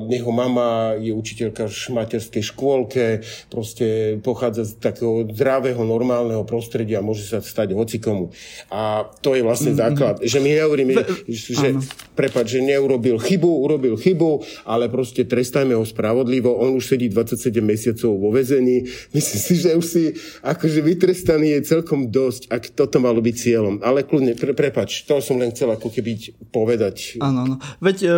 jeho 0.10 0.34
mama 0.34 0.98
je 0.98 1.14
učiteľka 1.14 1.70
v 1.70 1.78
materskej 1.94 2.44
škôlke, 2.50 3.06
proste 3.52 4.18
pochádza 4.26 4.66
z 4.66 4.74
takého 4.82 5.28
zdravého, 5.30 5.86
normálneho 5.86 6.42
prostredia 6.48 6.95
a 6.96 7.06
môže 7.06 7.28
sa 7.28 7.44
stať 7.44 7.76
hocikomu. 7.76 8.32
A 8.72 9.06
to 9.22 9.36
je 9.36 9.44
vlastne 9.44 9.76
mm-hmm. 9.76 9.84
základ, 9.84 10.16
že 10.24 10.40
my 10.40 10.50
nehovoríme, 10.56 10.94
že, 11.28 11.52
že 11.54 11.68
prepad, 12.16 12.48
že 12.48 12.64
neurobil 12.64 13.20
chybu, 13.20 13.52
urobil 13.68 13.96
chybu, 14.00 14.42
ale 14.64 14.88
proste 14.88 15.28
trestajme 15.28 15.76
ho 15.76 15.84
spravodlivo. 15.84 16.56
On 16.56 16.76
už 16.80 16.96
sedí 16.96 17.12
27 17.12 17.52
mesiacov 17.60 18.12
vo 18.16 18.30
väzení. 18.32 18.88
Myslím 19.12 19.40
si, 19.40 19.54
že 19.60 19.76
už 19.76 19.86
si 19.86 20.04
akože 20.42 20.80
vytrestaný 20.80 21.60
je 21.60 21.78
celkom 21.78 22.08
dosť, 22.10 22.50
ak 22.50 22.74
toto 22.74 23.04
malo 23.04 23.20
byť 23.20 23.36
cieľom. 23.36 23.76
Ale 23.84 24.08
kľudne, 24.08 24.40
pre, 24.40 24.56
prepač, 24.56 25.04
to 25.04 25.20
som 25.20 25.38
len 25.38 25.52
chcel 25.52 25.72
ako 25.76 25.92
keby 25.92 26.34
povedať. 26.50 27.20
Áno, 27.20 27.46
áno. 27.46 27.56
Veď 27.84 27.98
e, 28.02 28.10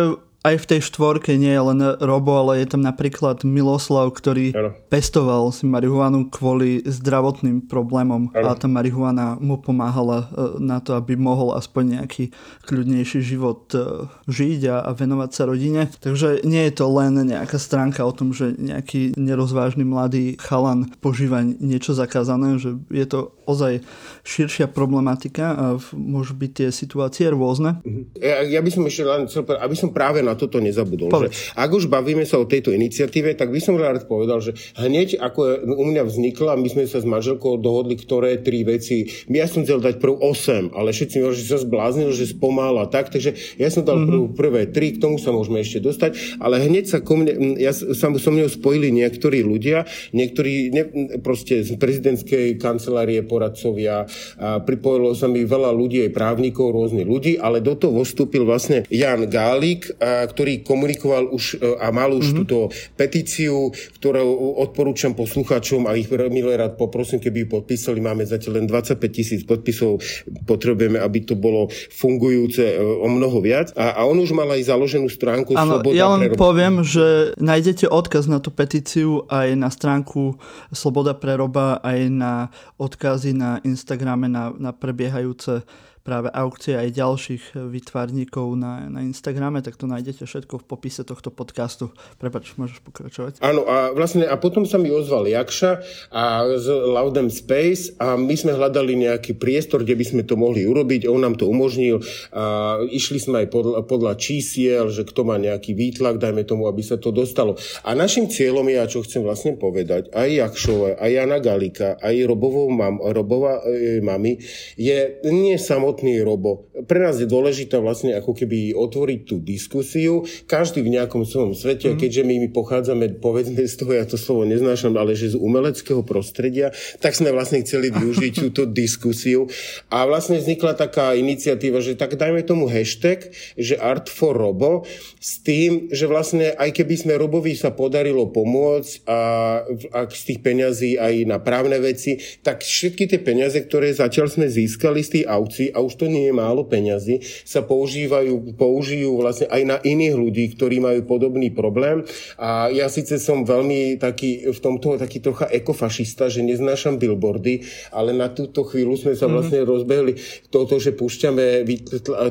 aj 0.46 0.54
v 0.54 0.68
tej 0.70 0.80
štvorke 0.86 1.34
nie 1.34 1.50
je 1.50 1.62
len 1.62 1.80
Robo, 1.98 2.38
ale 2.38 2.62
je 2.62 2.70
tam 2.70 2.82
napríklad 2.86 3.42
Miloslav, 3.42 4.14
ktorý 4.14 4.54
ano. 4.54 4.70
pestoval 4.86 5.50
si 5.50 5.66
marihuanu 5.66 6.30
kvôli 6.30 6.86
zdravotným 6.86 7.66
problémom 7.66 8.30
ano. 8.30 8.46
a 8.46 8.54
tá 8.54 8.70
marihuana 8.70 9.34
mu 9.42 9.58
pomáhala 9.58 10.30
e, 10.30 10.62
na 10.62 10.78
to, 10.78 10.94
aby 10.94 11.18
mohol 11.18 11.58
aspoň 11.58 11.98
nejaký 11.98 12.30
kľudnejší 12.70 13.18
život 13.18 13.66
e, 13.74 14.06
žiť 14.30 14.60
a, 14.70 14.94
venovať 14.94 15.30
sa 15.34 15.42
rodine. 15.50 15.90
Takže 15.98 16.46
nie 16.46 16.70
je 16.70 16.72
to 16.78 16.86
len 16.86 17.18
nejaká 17.18 17.58
stránka 17.58 18.06
o 18.06 18.14
tom, 18.14 18.30
že 18.30 18.54
nejaký 18.54 19.18
nerozvážny 19.18 19.82
mladý 19.82 20.38
chalan 20.38 20.86
požíva 21.02 21.42
niečo 21.42 21.98
zakázané, 21.98 22.62
že 22.62 22.78
je 22.94 23.06
to 23.10 23.34
ozaj 23.42 23.82
širšia 24.22 24.70
problematika 24.70 25.50
a 25.50 25.64
môžu 25.98 26.38
byť 26.38 26.50
tie 26.62 26.68
situácie 26.70 27.26
rôzne. 27.26 27.82
Mhm. 27.82 28.02
Ja, 28.22 28.46
ja 28.46 28.60
by 28.62 28.70
som 28.70 28.86
ešte 28.86 29.02
len 29.02 29.26
chcel, 29.26 29.42
aby 29.50 29.74
som 29.74 29.90
práve 29.90 30.27
na 30.28 30.36
toto 30.36 30.60
nezabudol. 30.60 31.08
Že 31.08 31.32
ak 31.56 31.70
už 31.72 31.88
bavíme 31.88 32.28
sa 32.28 32.36
o 32.36 32.44
tejto 32.44 32.76
iniciatíve, 32.76 33.32
tak 33.32 33.48
by 33.48 33.60
som 33.64 33.80
rád 33.80 34.04
povedal, 34.04 34.44
že 34.44 34.52
hneď 34.76 35.16
ako 35.16 35.64
u 35.64 35.84
mňa 35.88 36.04
vznikla, 36.04 36.60
my 36.60 36.68
sme 36.68 36.84
sa 36.84 37.00
s 37.00 37.06
manželkou 37.08 37.56
dohodli, 37.56 37.96
ktoré 37.96 38.44
tri 38.44 38.68
veci. 38.68 39.08
Ja 39.32 39.48
som 39.48 39.64
chcel 39.64 39.80
dať 39.80 39.96
prv 40.02 40.20
8, 40.20 40.76
ale 40.76 40.92
všetci 40.92 41.14
mi 41.20 41.30
že 41.32 41.44
sa 41.44 41.58
zbláznil, 41.60 42.10
že 42.12 42.28
spomal 42.28 42.80
a 42.82 42.86
tak, 42.90 43.12
takže 43.12 43.36
ja 43.60 43.68
som 43.70 43.86
dal 43.86 44.02
mm-hmm. 44.02 44.34
prvé 44.34 44.66
tri, 44.68 44.96
k 44.96 45.02
tomu 45.02 45.20
sa 45.20 45.30
môžeme 45.30 45.62
ešte 45.62 45.78
dostať, 45.78 46.40
ale 46.42 46.58
hneď 46.58 46.84
sa 46.90 46.98
ko 46.98 47.20
mne, 47.20 47.60
ja 47.60 47.70
sa 47.70 48.08
so 48.10 48.30
mnou 48.34 48.50
spojili 48.50 48.90
niektorí 48.90 49.44
ľudia, 49.46 49.86
niektorí 50.10 50.74
ne, 50.74 50.84
proste 51.22 51.62
z 51.62 51.78
prezidentskej 51.78 52.58
kancelárie 52.58 53.22
poradcovia, 53.22 54.08
a 54.38 54.58
pripojilo 54.64 55.14
sa 55.14 55.30
mi 55.30 55.44
veľa 55.44 55.70
ľudí, 55.70 56.08
aj 56.08 56.16
právnikov, 56.16 56.74
rôznych 56.74 57.06
ľudí, 57.06 57.36
ale 57.38 57.62
do 57.62 57.76
toho 57.78 58.02
vstúpil 58.02 58.42
vlastne 58.42 58.82
Jan 58.88 59.28
Gálik, 59.30 59.92
a, 60.00 60.17
ktorý 60.26 60.64
komunikoval 60.64 61.30
už 61.30 61.60
e, 61.60 61.76
a 61.78 61.92
mal 61.94 62.10
už 62.10 62.32
mm-hmm. 62.32 62.38
túto 62.42 62.56
petíciu, 62.98 63.70
ktorú 64.00 64.58
odporúčam 64.64 65.14
poslucháčom 65.14 65.86
a 65.86 65.94
ich 65.94 66.08
milé 66.08 66.58
rád 66.58 66.74
poprosím, 66.74 67.22
keby 67.22 67.44
ju 67.44 67.48
podpísali. 67.60 68.02
Máme 68.02 68.24
zatiaľ 68.26 68.62
len 68.62 68.66
25 68.66 68.98
tisíc 69.12 69.42
podpisov, 69.44 70.00
potrebujeme, 70.48 70.98
aby 70.98 71.22
to 71.22 71.34
bolo 71.38 71.68
fungujúce 71.94 72.64
e, 72.64 72.74
o 72.80 73.06
mnoho 73.06 73.38
viac. 73.44 73.70
A, 73.78 73.98
a 73.98 74.00
on 74.08 74.18
už 74.18 74.34
mal 74.34 74.48
aj 74.50 74.66
založenú 74.66 75.06
stránku 75.12 75.54
Áno, 75.54 75.82
ja 75.92 76.10
len 76.14 76.32
pre 76.32 76.38
poviem, 76.38 76.80
že 76.82 77.36
nájdete 77.38 77.90
odkaz 77.90 78.26
na 78.26 78.38
tú 78.38 78.50
petíciu 78.54 79.26
aj 79.28 79.54
na 79.58 79.68
stránku 79.68 80.38
Sloboda 80.72 81.14
pre 81.14 81.36
roba, 81.36 81.82
aj 81.82 81.98
na 82.08 82.32
odkazy 82.78 83.34
na 83.34 83.58
Instagrame 83.66 84.30
na, 84.30 84.54
na 84.56 84.70
prebiehajúce 84.70 85.66
práve 86.08 86.32
aukcie 86.32 86.72
aj 86.72 86.96
ďalších 86.96 87.44
vytvarníkov 87.68 88.56
na, 88.56 88.88
na 88.88 89.04
Instagrame, 89.04 89.60
tak 89.60 89.76
to 89.76 89.84
nájdete 89.84 90.24
všetko 90.24 90.64
v 90.64 90.64
popise 90.64 91.04
tohto 91.04 91.28
podcastu. 91.28 91.92
Prepač, 92.16 92.56
môžeš 92.56 92.80
pokračovať. 92.80 93.44
Áno, 93.44 93.68
a 93.68 93.92
vlastne 93.92 94.24
a 94.24 94.40
potom 94.40 94.64
sa 94.64 94.80
mi 94.80 94.88
ozval 94.88 95.28
Jakša 95.28 95.72
a 96.08 96.48
z 96.56 96.66
Loudem 96.72 97.28
Space 97.28 97.92
a 98.00 98.16
my 98.16 98.32
sme 98.32 98.56
hľadali 98.56 98.96
nejaký 98.96 99.36
priestor, 99.36 99.84
kde 99.84 100.00
by 100.00 100.04
sme 100.08 100.22
to 100.24 100.40
mohli 100.40 100.64
urobiť. 100.64 101.04
On 101.04 101.20
nám 101.20 101.36
to 101.36 101.44
umožnil 101.44 102.00
a 102.32 102.80
išli 102.88 103.20
sme 103.20 103.44
aj 103.44 103.48
podľa, 103.52 103.80
podľa 103.84 104.16
čísiel, 104.16 104.88
že 104.88 105.04
kto 105.04 105.28
má 105.28 105.36
nejaký 105.36 105.76
výtlak, 105.76 106.16
dajme 106.16 106.48
tomu, 106.48 106.72
aby 106.72 106.80
sa 106.80 106.96
to 106.96 107.12
dostalo. 107.12 107.60
A 107.84 107.92
našim 107.92 108.32
cieľom 108.32 108.64
je, 108.64 108.78
a 108.80 108.88
čo 108.88 109.04
chcem 109.04 109.20
vlastne 109.20 109.60
povedať, 109.60 110.08
aj 110.16 110.28
Jakšové, 110.32 110.96
aj 110.96 111.10
Jana 111.12 111.38
Galika, 111.44 112.00
aj 112.00 112.16
Robovou 112.24 112.72
mam, 112.72 112.96
Robova 113.12 113.60
e, 113.60 114.00
mami, 114.00 114.40
je 114.80 115.20
nie 115.28 115.58
samotný 115.58 115.97
samotný 115.98 116.22
robo. 116.22 116.70
Pre 116.86 116.98
nás 117.02 117.18
je 117.18 117.26
dôležité 117.26 117.82
vlastne 117.82 118.14
ako 118.14 118.30
keby 118.30 118.70
otvoriť 118.78 119.20
tú 119.26 119.42
diskusiu, 119.42 120.22
každý 120.46 120.86
v 120.86 120.94
nejakom 120.94 121.26
svojom 121.26 121.58
svete, 121.58 121.94
mm. 121.94 121.98
keďže 121.98 122.22
my, 122.22 122.34
my 122.46 122.48
pochádzame, 122.54 123.18
povedzme 123.18 123.66
z 123.66 123.74
toho, 123.74 123.92
ja 123.98 124.06
to 124.06 124.14
slovo 124.14 124.46
neznášam, 124.46 124.94
ale 124.94 125.18
že 125.18 125.34
z 125.34 125.36
umeleckého 125.42 126.06
prostredia, 126.06 126.70
tak 127.02 127.18
sme 127.18 127.34
vlastne 127.34 127.66
chceli 127.66 127.90
využiť 127.90 128.32
túto 128.46 128.62
diskusiu 128.70 129.50
a 129.90 130.06
vlastne 130.06 130.38
vznikla 130.38 130.78
taká 130.78 131.18
iniciatíva, 131.18 131.82
že 131.82 131.98
tak 131.98 132.14
dajme 132.14 132.46
tomu 132.46 132.70
hashtag, 132.70 133.34
že 133.58 133.74
Art 133.74 134.06
for 134.06 134.38
Robo, 134.38 134.86
s 135.18 135.42
tým, 135.42 135.90
že 135.90 136.06
vlastne 136.06 136.54
aj 136.54 136.78
keby 136.78 136.94
sme 136.94 137.18
Robovi 137.18 137.58
sa 137.58 137.74
podarilo 137.74 138.30
pomôcť 138.30 139.02
a, 139.10 139.20
a 139.66 139.98
z 140.06 140.22
tých 140.30 140.40
peňazí 140.46 140.94
aj 140.94 141.14
na 141.26 141.42
právne 141.42 141.82
veci, 141.82 142.22
tak 142.46 142.62
všetky 142.62 143.10
tie 143.10 143.18
peniaze, 143.18 143.58
ktoré 143.58 143.90
zatiaľ 143.90 144.30
sme 144.30 144.46
získali 144.46 145.02
z 145.02 145.10
tých 145.10 145.26
aukcií 145.26 145.68
a 145.74 145.87
už 145.88 145.96
to 145.96 146.06
nie 146.06 146.28
je 146.28 146.34
málo 146.36 146.68
peňazí, 146.68 147.24
sa 147.48 147.64
používajú, 147.64 148.54
použijú 148.60 149.16
vlastne 149.16 149.48
aj 149.48 149.62
na 149.64 149.76
iných 149.80 150.14
ľudí, 150.14 150.44
ktorí 150.52 150.84
majú 150.84 151.00
podobný 151.08 151.48
problém. 151.48 152.04
A 152.36 152.68
ja 152.68 152.92
síce 152.92 153.16
som 153.16 153.48
veľmi 153.48 153.96
taký, 153.96 154.52
v 154.52 154.60
tomto 154.60 155.00
taký 155.00 155.24
trocha 155.24 155.48
ekofašista, 155.48 156.28
že 156.28 156.44
neznášam 156.44 157.00
billboardy, 157.00 157.64
ale 157.94 158.12
na 158.12 158.28
túto 158.28 158.66
chvíľu 158.68 159.00
sme 159.00 159.14
sa 159.16 159.26
mhm. 159.26 159.32
vlastne 159.32 159.58
mm-hmm. 159.62 159.72
rozbehli 159.72 160.12
toto, 160.52 160.76
že 160.76 160.92
púšťame, 160.92 161.64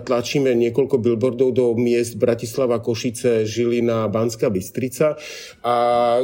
tlačíme 0.04 0.52
niekoľko 0.54 0.96
billboardov 1.02 1.50
do 1.56 1.66
miest 1.80 2.20
Bratislava, 2.20 2.84
Košice, 2.84 3.48
Žilina, 3.48 4.06
Banská 4.12 4.52
Bystrica 4.52 5.16
a 5.64 5.76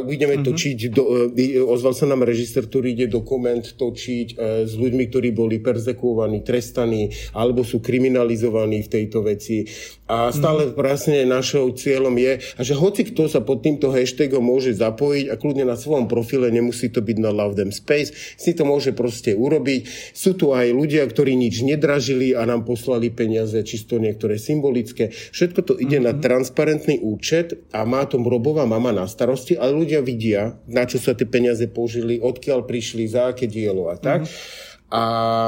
ideme 0.03 0.39
mm-hmm. 0.39 0.47
točiť, 0.47 0.77
do, 0.91 1.03
e, 1.33 1.61
ozval 1.61 1.95
sa 1.95 2.05
nám 2.09 2.27
režisér, 2.27 2.67
ktorý 2.67 2.93
ide 2.93 3.07
dokument 3.07 3.63
točiť 3.63 4.27
e, 4.33 4.35
s 4.67 4.73
ľuďmi, 4.75 5.03
ktorí 5.09 5.29
boli 5.31 5.63
perzekuovaní, 5.63 6.43
trestaní, 6.43 7.12
alebo 7.34 7.63
sú 7.63 7.79
kriminalizovaní 7.79 8.86
v 8.86 8.91
tejto 8.91 9.25
veci. 9.25 9.65
A 10.03 10.29
stále 10.36 10.70
mm. 10.70 11.25
našou 11.25 11.72
cieľom 11.72 12.13
je, 12.20 12.43
a 12.60 12.62
že 12.62 12.75
hoci 12.75 13.08
kto 13.08 13.32
sa 13.32 13.39
pod 13.39 13.63
týmto 13.63 13.89
hashtagom 13.89 14.43
môže 14.43 14.75
zapojiť 14.75 15.32
a 15.32 15.39
kľudne 15.39 15.63
na 15.63 15.79
svojom 15.79 16.12
profile, 16.12 16.51
nemusí 16.51 16.91
to 16.91 17.00
byť 17.00 17.17
na 17.24 17.32
Love 17.32 17.55
Them 17.55 17.72
Space, 17.72 18.12
si 18.36 18.51
to 18.51 18.67
môže 18.67 18.91
proste 18.91 19.32
urobiť. 19.32 20.12
Sú 20.12 20.36
tu 20.36 20.51
aj 20.51 20.75
ľudia, 20.75 21.08
ktorí 21.08 21.39
nič 21.39 21.63
nedražili 21.63 22.36
a 22.36 22.43
nám 22.43 22.67
poslali 22.67 23.10
peniaze, 23.10 23.55
čisto 23.63 23.96
niektoré 23.98 24.36
symbolické. 24.36 25.10
Všetko 25.10 25.60
to 25.63 25.74
ide 25.79 26.03
mm-hmm. 26.03 26.08
na 26.08 26.13
mhm. 26.13 26.22
transparentný 26.22 26.96
účet 27.00 27.72
a 27.72 27.88
má 27.88 28.03
to 28.03 28.20
Robová 28.24 28.65
mama 28.65 28.89
na 28.96 29.05
starosti, 29.05 29.53
ale 29.55 29.75
ľudia 29.77 30.01
vidia, 30.01 30.58
na 30.65 30.84
čo 30.89 30.98
sa 30.98 31.13
tie 31.13 31.27
peniaze 31.27 31.63
použili, 31.70 32.17
odkiaľ 32.17 32.65
prišli, 32.65 33.05
za 33.08 33.32
aké 33.32 33.46
dielo 33.46 33.88
a 33.88 33.96
tak. 33.96 34.25
Mm-hmm 34.27 34.73
a, 34.93 35.05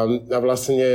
a 0.09 0.37
vlastne 0.41 0.89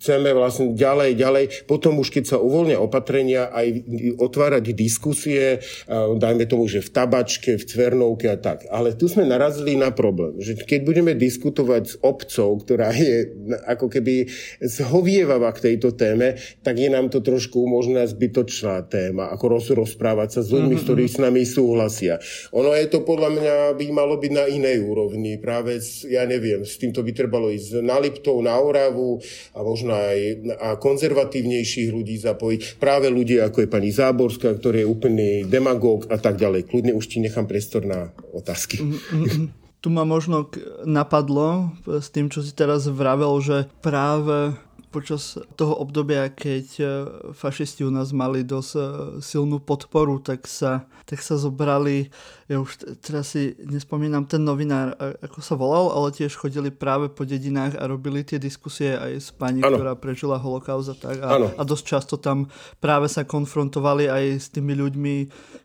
chceme 0.00 0.32
vlastne 0.32 0.72
ďalej, 0.72 1.12
ďalej, 1.12 1.44
potom 1.68 2.00
už 2.00 2.08
keď 2.08 2.24
sa 2.24 2.38
uvoľnia 2.40 2.80
opatrenia, 2.80 3.52
aj 3.52 3.84
otvárať 4.16 4.72
diskusie, 4.72 5.60
dajme 5.92 6.48
tomu, 6.48 6.64
že 6.72 6.80
v 6.80 6.88
tabačke, 6.88 7.60
v 7.60 7.64
cvernovke 7.68 8.32
a 8.32 8.40
tak. 8.40 8.64
Ale 8.72 8.96
tu 8.96 9.12
sme 9.12 9.28
narazili 9.28 9.76
na 9.76 9.92
problém, 9.92 10.40
že 10.40 10.56
keď 10.56 10.80
budeme 10.88 11.12
diskutovať 11.12 11.82
s 11.84 11.94
obcov, 12.00 12.64
ktorá 12.64 12.96
je 12.96 13.28
ako 13.68 13.92
keby 13.92 14.24
zhovievava 14.64 15.52
k 15.52 15.72
tejto 15.72 15.92
téme, 15.92 16.40
tak 16.64 16.80
je 16.80 16.88
nám 16.88 17.12
to 17.12 17.20
trošku 17.20 17.60
možná 17.68 18.08
zbytočná 18.08 18.88
téma, 18.88 19.28
ako 19.28 19.44
roz, 19.60 19.68
rozprávať 19.68 20.38
sa 20.38 20.40
s 20.40 20.48
ľuďmi, 20.48 20.80
mm-hmm. 20.80 20.86
ktorí 20.88 21.04
s 21.04 21.20
nami 21.20 21.44
súhlasia. 21.44 22.16
Ono 22.56 22.72
je 22.72 22.88
to 22.88 23.04
podľa 23.04 23.36
mňa 23.36 23.56
by 23.76 23.86
malo 23.92 24.16
byť 24.16 24.32
na 24.32 24.48
inej 24.48 24.80
úrovni. 24.80 25.36
Práve, 25.36 25.76
ja 26.08 26.24
neviem, 26.24 26.64
s 26.64 26.80
týmto 26.80 27.04
by 27.04 27.12
trebalo 27.12 27.52
ísť 27.52 27.81
na 27.82 27.98
Liptov, 27.98 28.38
na 28.40 28.56
Oravu 28.56 29.18
a 29.52 29.60
možno 29.60 29.92
aj 29.92 30.18
a 30.62 30.68
konzervatívnejších 30.78 31.90
ľudí 31.90 32.16
zapojiť. 32.22 32.78
Práve 32.78 33.10
ľudia, 33.10 33.50
ako 33.50 33.66
je 33.66 33.68
pani 33.68 33.90
Záborská, 33.90 34.54
ktorý 34.56 34.86
je 34.86 34.90
úplný 34.90 35.30
demagóg 35.44 36.06
a 36.08 36.16
tak 36.16 36.38
ďalej. 36.38 36.70
Kľudne 36.70 36.94
už 36.94 37.04
ti 37.10 37.18
nechám 37.18 37.50
priestor 37.50 37.82
na 37.82 38.14
otázky. 38.32 38.78
Mm-hmm. 38.80 39.62
tu 39.82 39.90
ma 39.90 40.06
možno 40.06 40.46
napadlo 40.86 41.74
s 41.82 42.06
tým, 42.14 42.30
čo 42.30 42.38
si 42.38 42.54
teraz 42.54 42.86
vravel, 42.86 43.34
že 43.42 43.66
práve 43.82 44.54
počas 44.92 45.40
toho 45.56 45.72
obdobia, 45.80 46.28
keď 46.28 46.66
e, 46.78 46.84
fašisti 47.32 47.82
u 47.82 47.90
nás 47.90 48.12
mali 48.12 48.44
dosť 48.44 48.72
e, 48.76 48.82
silnú 49.24 49.56
podporu, 49.58 50.20
tak 50.20 50.44
sa, 50.44 50.84
tak 51.08 51.24
sa 51.24 51.40
zobrali, 51.40 52.12
ja 52.50 52.56
už 52.58 52.98
teraz 53.02 53.34
si 53.34 53.54
nespomínam 53.62 54.26
ten 54.26 54.42
novinár, 54.42 54.94
ako 55.22 55.38
sa 55.42 55.54
volal, 55.54 55.94
ale 55.94 56.14
tiež 56.14 56.34
chodili 56.34 56.74
práve 56.74 57.10
po 57.10 57.22
dedinách 57.22 57.78
a 57.78 57.86
robili 57.86 58.26
tie 58.26 58.40
diskusie 58.40 58.98
aj 58.98 59.12
s 59.18 59.28
pani, 59.30 59.62
ano. 59.62 59.78
ktorá 59.78 59.92
prežila 59.94 60.42
holokaust 60.42 60.92
a 60.92 60.96
tak. 60.96 61.16
A, 61.22 61.38
a 61.54 61.62
dosť 61.62 61.84
často 61.86 62.14
tam 62.18 62.50
práve 62.82 63.06
sa 63.06 63.22
konfrontovali 63.22 64.10
aj 64.10 64.24
s 64.42 64.46
tými 64.50 64.74
ľuďmi, 64.74 65.14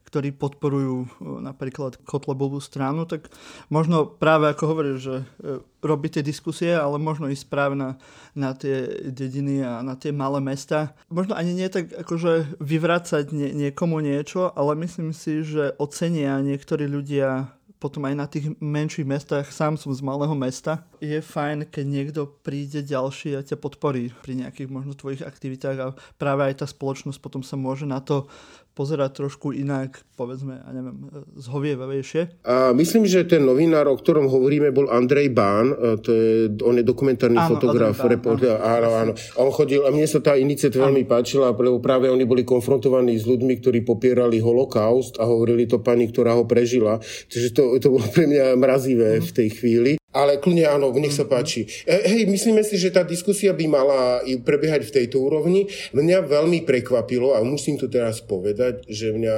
ktorí 0.07 0.31
podporujú 0.39 0.95
e, 1.03 1.07
napríklad 1.43 1.99
Kotlebovú 2.07 2.63
stranu, 2.63 3.03
tak 3.03 3.27
možno 3.67 4.07
práve 4.07 4.47
ako 4.47 4.63
hovoríš, 4.71 4.97
že 5.03 5.15
e, 5.19 5.59
robiť 5.83 6.19
tie 6.19 6.23
diskusie, 6.23 6.71
ale 6.71 6.95
možno 6.95 7.27
ísť 7.27 7.45
práve 7.51 7.75
na, 7.75 7.99
na 8.31 8.55
tie 8.55 8.87
dediny 9.11 9.61
a 9.67 9.83
na 9.83 9.99
tie 9.99 10.15
malé 10.15 10.39
mesta. 10.39 10.95
Možno 11.11 11.35
ani 11.35 11.51
nie 11.51 11.67
tak 11.67 11.91
akože 11.91 12.57
vyvracať 12.57 13.35
nie, 13.35 13.51
niekomu 13.51 13.99
niečo, 13.99 14.47
ale 14.55 14.79
myslím 14.79 15.11
si, 15.11 15.43
že 15.43 15.75
ocenia 15.75 16.39
niektorí 16.67 16.91
ľudia 16.91 17.47
potom 17.79 18.03
aj 18.11 18.15
na 18.19 18.27
tých 18.27 18.51
menších 18.59 19.07
mestách, 19.07 19.47
sám 19.55 19.79
som 19.79 19.95
z 19.95 20.03
malého 20.03 20.35
mesta, 20.35 20.83
je 20.99 21.23
fajn, 21.23 21.71
keď 21.71 21.85
niekto 21.87 22.21
príde 22.43 22.83
ďalší 22.83 23.39
a 23.39 23.45
ťa 23.45 23.55
podporí 23.55 24.11
pri 24.19 24.43
nejakých 24.43 24.67
možno 24.67 24.91
tvojich 24.91 25.23
aktivitách 25.23 25.77
a 25.79 25.95
práve 26.19 26.43
aj 26.43 26.59
tá 26.59 26.67
spoločnosť 26.67 27.23
potom 27.23 27.39
sa 27.39 27.55
môže 27.55 27.87
na 27.87 28.03
to 28.03 28.27
pozerať 28.77 29.25
trošku 29.25 29.57
inak, 29.57 30.05
povedzme, 30.13 30.61
ja 30.61 30.69
neviem, 30.69 31.09
zhovievavejšie. 31.33 32.45
A 32.45 32.77
myslím, 32.77 33.09
že 33.09 33.25
ten 33.25 33.41
novinár, 33.41 33.89
o 33.89 33.97
ktorom 33.97 34.29
hovoríme, 34.29 34.69
bol 34.69 34.93
Andrej 34.93 35.33
Bán, 35.33 35.73
to 36.05 36.09
je, 36.13 36.53
on 36.61 36.77
je 36.77 36.85
dokumentárny 36.85 37.41
áno, 37.41 37.57
fotograf, 37.57 37.97
Bán, 37.97 38.09
reporter, 38.13 38.53
áno, 38.61 38.89
áno. 38.93 39.11
A 39.33 39.37
on 39.41 39.49
chodil, 39.49 39.81
a 39.81 39.89
mne 39.89 40.05
sa 40.05 40.21
tá 40.21 40.37
iniciatíva 40.37 40.93
veľmi 40.93 41.09
páčila, 41.09 41.49
lebo 41.57 41.81
práve 41.81 42.05
oni 42.07 42.23
boli 42.29 42.45
konfrontovaní 42.45 43.17
s 43.17 43.25
ľuďmi, 43.25 43.57
ktorí 43.57 43.81
popierali 43.81 44.37
holokaust 44.37 45.17
a 45.17 45.25
hovorili 45.25 45.65
to 45.65 45.81
pani, 45.81 46.05
ktorá 46.13 46.37
ho 46.37 46.45
prežila. 46.45 47.01
Takže 47.01 47.49
to, 47.57 47.63
to 47.81 47.87
bolo 47.89 48.05
pre 48.13 48.29
mňa 48.29 48.53
mrazivé 48.53 49.17
mm. 49.17 49.23
v 49.25 49.31
tej 49.33 49.49
chvíli. 49.57 49.91
Ale 50.17 50.41
kľudne 50.41 50.65
áno, 50.65 50.89
nech 50.97 51.13
sa 51.13 51.29
mhm. 51.29 51.31
páči. 51.31 51.69
E, 51.85 52.09
hej, 52.09 52.25
myslíme 52.25 52.65
si, 52.65 52.81
že 52.81 52.89
tá 52.89 53.05
diskusia 53.05 53.53
by 53.53 53.65
mala 53.69 54.25
prebiehať 54.41 54.89
v 54.89 54.93
tejto 54.97 55.21
úrovni. 55.21 55.69
Mňa 55.93 56.25
veľmi 56.25 56.65
prekvapilo, 56.65 57.37
a 57.37 57.45
musím 57.45 57.77
to 57.77 57.85
teraz 57.85 58.25
povedať, 58.25 58.89
že 58.89 59.13
mňa... 59.13 59.37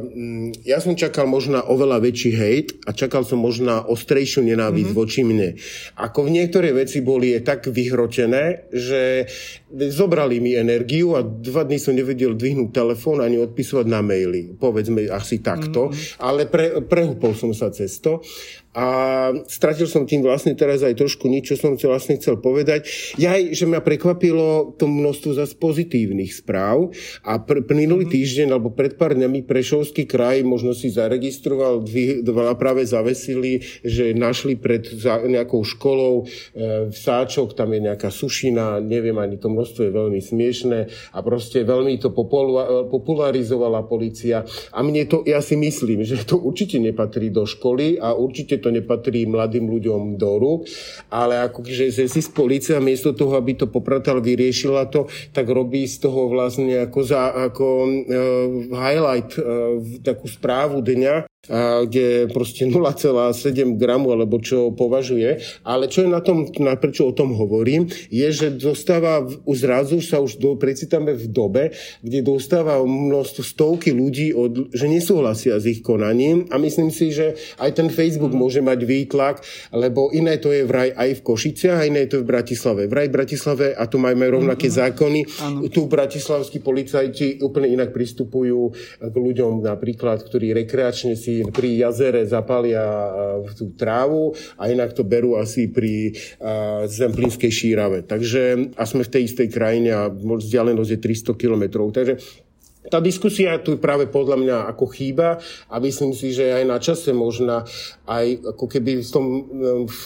Mm, 0.00 0.48
ja 0.64 0.80
som 0.80 0.96
čakal 0.96 1.28
možno 1.28 1.60
oveľa 1.60 2.00
väčší 2.00 2.32
hejt 2.32 2.68
a 2.88 2.96
čakal 2.96 3.28
som 3.28 3.44
možno 3.44 3.84
ostrejšiu 3.84 4.40
nenávisť 4.48 4.90
mm-hmm. 4.90 5.04
voči 5.04 5.20
mne. 5.20 5.60
Ako 6.00 6.24
v 6.24 6.40
niektoré 6.40 6.72
veci 6.72 7.04
boli 7.04 7.36
tak 7.44 7.68
vyhročené, 7.68 8.72
že 8.72 9.28
zobrali 9.74 10.40
mi 10.40 10.56
energiu 10.56 11.18
a 11.18 11.20
dva 11.20 11.66
dní 11.66 11.76
som 11.76 11.92
nevedel 11.92 12.32
dvihnúť 12.32 12.70
telefón 12.72 13.20
ani 13.20 13.36
odpisovať 13.42 13.86
na 13.90 14.00
maily. 14.00 14.56
Povedzme 14.56 15.04
asi 15.12 15.44
takto. 15.44 15.92
Mm-hmm. 15.92 16.22
Ale 16.24 16.48
pre, 16.48 16.80
prehúpol 16.80 17.36
som 17.36 17.52
sa 17.52 17.68
cez 17.68 18.00
to 18.00 18.24
a 18.74 18.86
stratil 19.46 19.86
som 19.86 20.02
tým 20.02 20.26
vlastne 20.26 20.50
teraz 20.58 20.82
aj 20.82 20.98
trošku 20.98 21.30
nič, 21.30 21.54
čo 21.54 21.56
som 21.56 21.78
chcel, 21.78 21.94
vlastne 21.94 22.18
chcel 22.18 22.42
povedať. 22.42 23.14
Ja 23.14 23.38
aj, 23.38 23.54
že 23.54 23.70
mňa 23.70 23.80
prekvapilo 23.86 24.74
to 24.74 24.90
množstvo 24.90 25.30
zase 25.38 25.54
pozitívnych 25.54 26.34
správ 26.34 26.90
a 27.22 27.38
pr- 27.38 27.62
minulý 27.70 28.10
mm-hmm. 28.10 28.18
týždeň 28.18 28.48
alebo 28.50 28.74
pred 28.74 28.98
pár 28.98 29.14
dňami 29.14 29.46
Prešovský 29.46 30.10
kraj 30.10 30.42
možno 30.42 30.74
si 30.74 30.90
zaregistroval, 30.90 31.86
veľa 31.86 32.58
práve 32.58 32.82
zavesili, 32.82 33.62
že 33.86 34.10
našli 34.10 34.58
pred 34.58 34.82
za, 34.90 35.22
nejakou 35.22 35.62
školou 35.62 36.26
e, 36.26 36.90
v 36.90 36.96
Sáčok, 36.96 37.54
tam 37.54 37.70
je 37.78 37.80
nejaká 37.86 38.10
sušina, 38.10 38.82
neviem, 38.82 39.14
ani 39.22 39.38
to 39.38 39.46
množstvo 39.46 39.86
je 39.86 39.92
veľmi 39.94 40.18
smiešné 40.18 40.78
a 41.14 41.18
proste 41.22 41.62
veľmi 41.62 41.94
to 42.02 42.10
popula- 42.10 42.90
popularizovala 42.90 43.86
policia 43.86 44.42
a 44.74 44.78
mne 44.82 45.06
to, 45.06 45.22
ja 45.22 45.38
si 45.38 45.54
myslím, 45.54 46.02
že 46.02 46.26
to 46.26 46.42
určite 46.42 46.82
nepatrí 46.82 47.30
do 47.30 47.46
školy 47.46 48.02
a 48.02 48.18
určite 48.18 48.63
to 48.64 48.72
nepatrí 48.72 49.28
mladým 49.28 49.68
ľuďom 49.68 50.16
do 50.16 50.40
rúk, 50.40 50.64
ale 51.12 51.44
ako 51.44 51.68
že 51.68 51.92
si 51.92 52.20
z 52.24 52.30
policia 52.32 52.80
miesto 52.80 53.12
toho, 53.12 53.36
aby 53.36 53.52
to 53.52 53.68
popratal, 53.68 54.24
vyriešila 54.24 54.88
to, 54.88 55.04
tak 55.36 55.44
robí 55.44 55.84
z 55.84 56.00
toho 56.00 56.32
vlastne 56.32 56.88
ako, 56.88 57.00
za, 57.04 57.28
ako 57.52 57.66
uh, 57.84 57.92
highlight, 58.72 59.36
uh, 59.36 59.76
takú 60.00 60.24
správu 60.24 60.80
dňa 60.80 61.28
kde 61.50 62.30
proste 62.32 62.64
0,7 62.70 63.76
gramu 63.76 64.12
alebo 64.12 64.40
čo 64.40 64.72
považuje. 64.72 65.40
Ale 65.64 65.88
čo 65.88 66.04
je 66.04 66.10
na 66.10 66.20
tom, 66.24 66.48
na 66.60 66.76
prečo 66.76 67.10
o 67.10 67.16
tom 67.16 67.36
hovorím, 67.36 67.88
je, 68.08 68.28
že 68.32 68.48
dostáva, 68.54 69.24
zrazu 69.54 70.00
sa 70.00 70.20
už 70.20 70.40
do, 70.40 70.56
precitáme 70.56 71.12
v 71.14 71.26
dobe, 71.28 71.62
kde 72.00 72.24
dostáva 72.24 72.80
množstvo 72.82 73.42
stovky 73.44 73.92
ľudí, 73.92 74.32
od, 74.32 74.72
že 74.72 74.88
nesúhlasia 74.88 75.56
s 75.60 75.68
ich 75.68 75.80
konaním 75.84 76.48
a 76.50 76.56
myslím 76.60 76.88
si, 76.88 77.12
že 77.12 77.36
aj 77.60 77.70
ten 77.76 77.88
Facebook 77.92 78.32
mm. 78.32 78.40
môže 78.40 78.60
mať 78.64 78.80
výtlak, 78.84 79.44
lebo 79.72 80.10
iné 80.12 80.40
to 80.40 80.50
je 80.50 80.64
vraj 80.64 80.90
aj 80.92 81.20
v 81.20 81.24
Košiciach 81.24 81.78
a 81.80 81.88
iné 81.88 82.06
to 82.08 82.20
je 82.20 82.24
v 82.24 82.30
Bratislave. 82.30 82.90
Vraj 82.90 83.08
v 83.10 83.14
Bratislave, 83.14 83.66
a 83.74 83.84
tu 83.86 84.00
máme 84.00 84.26
rovnaké 84.28 84.68
mm-hmm. 84.68 84.82
zákony, 84.90 85.20
ano. 85.42 85.58
tu 85.68 85.86
bratislavskí 85.86 86.60
policajti 86.60 87.42
úplne 87.42 87.70
inak 87.70 87.90
pristupujú 87.90 88.60
k 89.00 89.14
ľuďom 89.14 89.64
napríklad, 89.64 90.22
ktorí 90.24 90.54
rekreačne 90.54 91.14
si 91.18 91.33
pri 91.50 91.82
jazere 91.82 92.22
zapalia 92.28 92.84
tú 93.58 93.74
trávu 93.74 94.36
a 94.60 94.70
inak 94.70 94.94
to 94.94 95.02
berú 95.02 95.34
asi 95.34 95.66
pri 95.66 96.14
Zemplínskej 96.86 97.50
šírave. 97.50 98.06
Takže 98.06 98.76
a 98.78 98.84
sme 98.86 99.02
v 99.02 99.12
tej 99.18 99.22
istej 99.26 99.48
krajine 99.50 99.90
a 99.90 100.02
vzdialenosť 100.12 100.90
je 100.94 101.00
300 101.00 101.40
kilometrov. 101.40 101.90
Takže 101.90 102.43
tá 102.88 103.00
diskusia 103.00 103.56
tu 103.60 103.80
práve 103.80 104.08
podľa 104.08 104.36
mňa 104.40 104.56
ako 104.76 104.84
chýba 104.92 105.40
a 105.72 105.76
myslím 105.80 106.12
si, 106.12 106.36
že 106.36 106.52
aj 106.52 106.64
na 106.68 106.78
čase 106.80 107.16
možno 107.16 107.64
aj 108.04 108.26
ako 108.54 108.64
keby 108.68 109.00
v 109.00 109.10
tom 109.10 109.24
v 109.84 109.98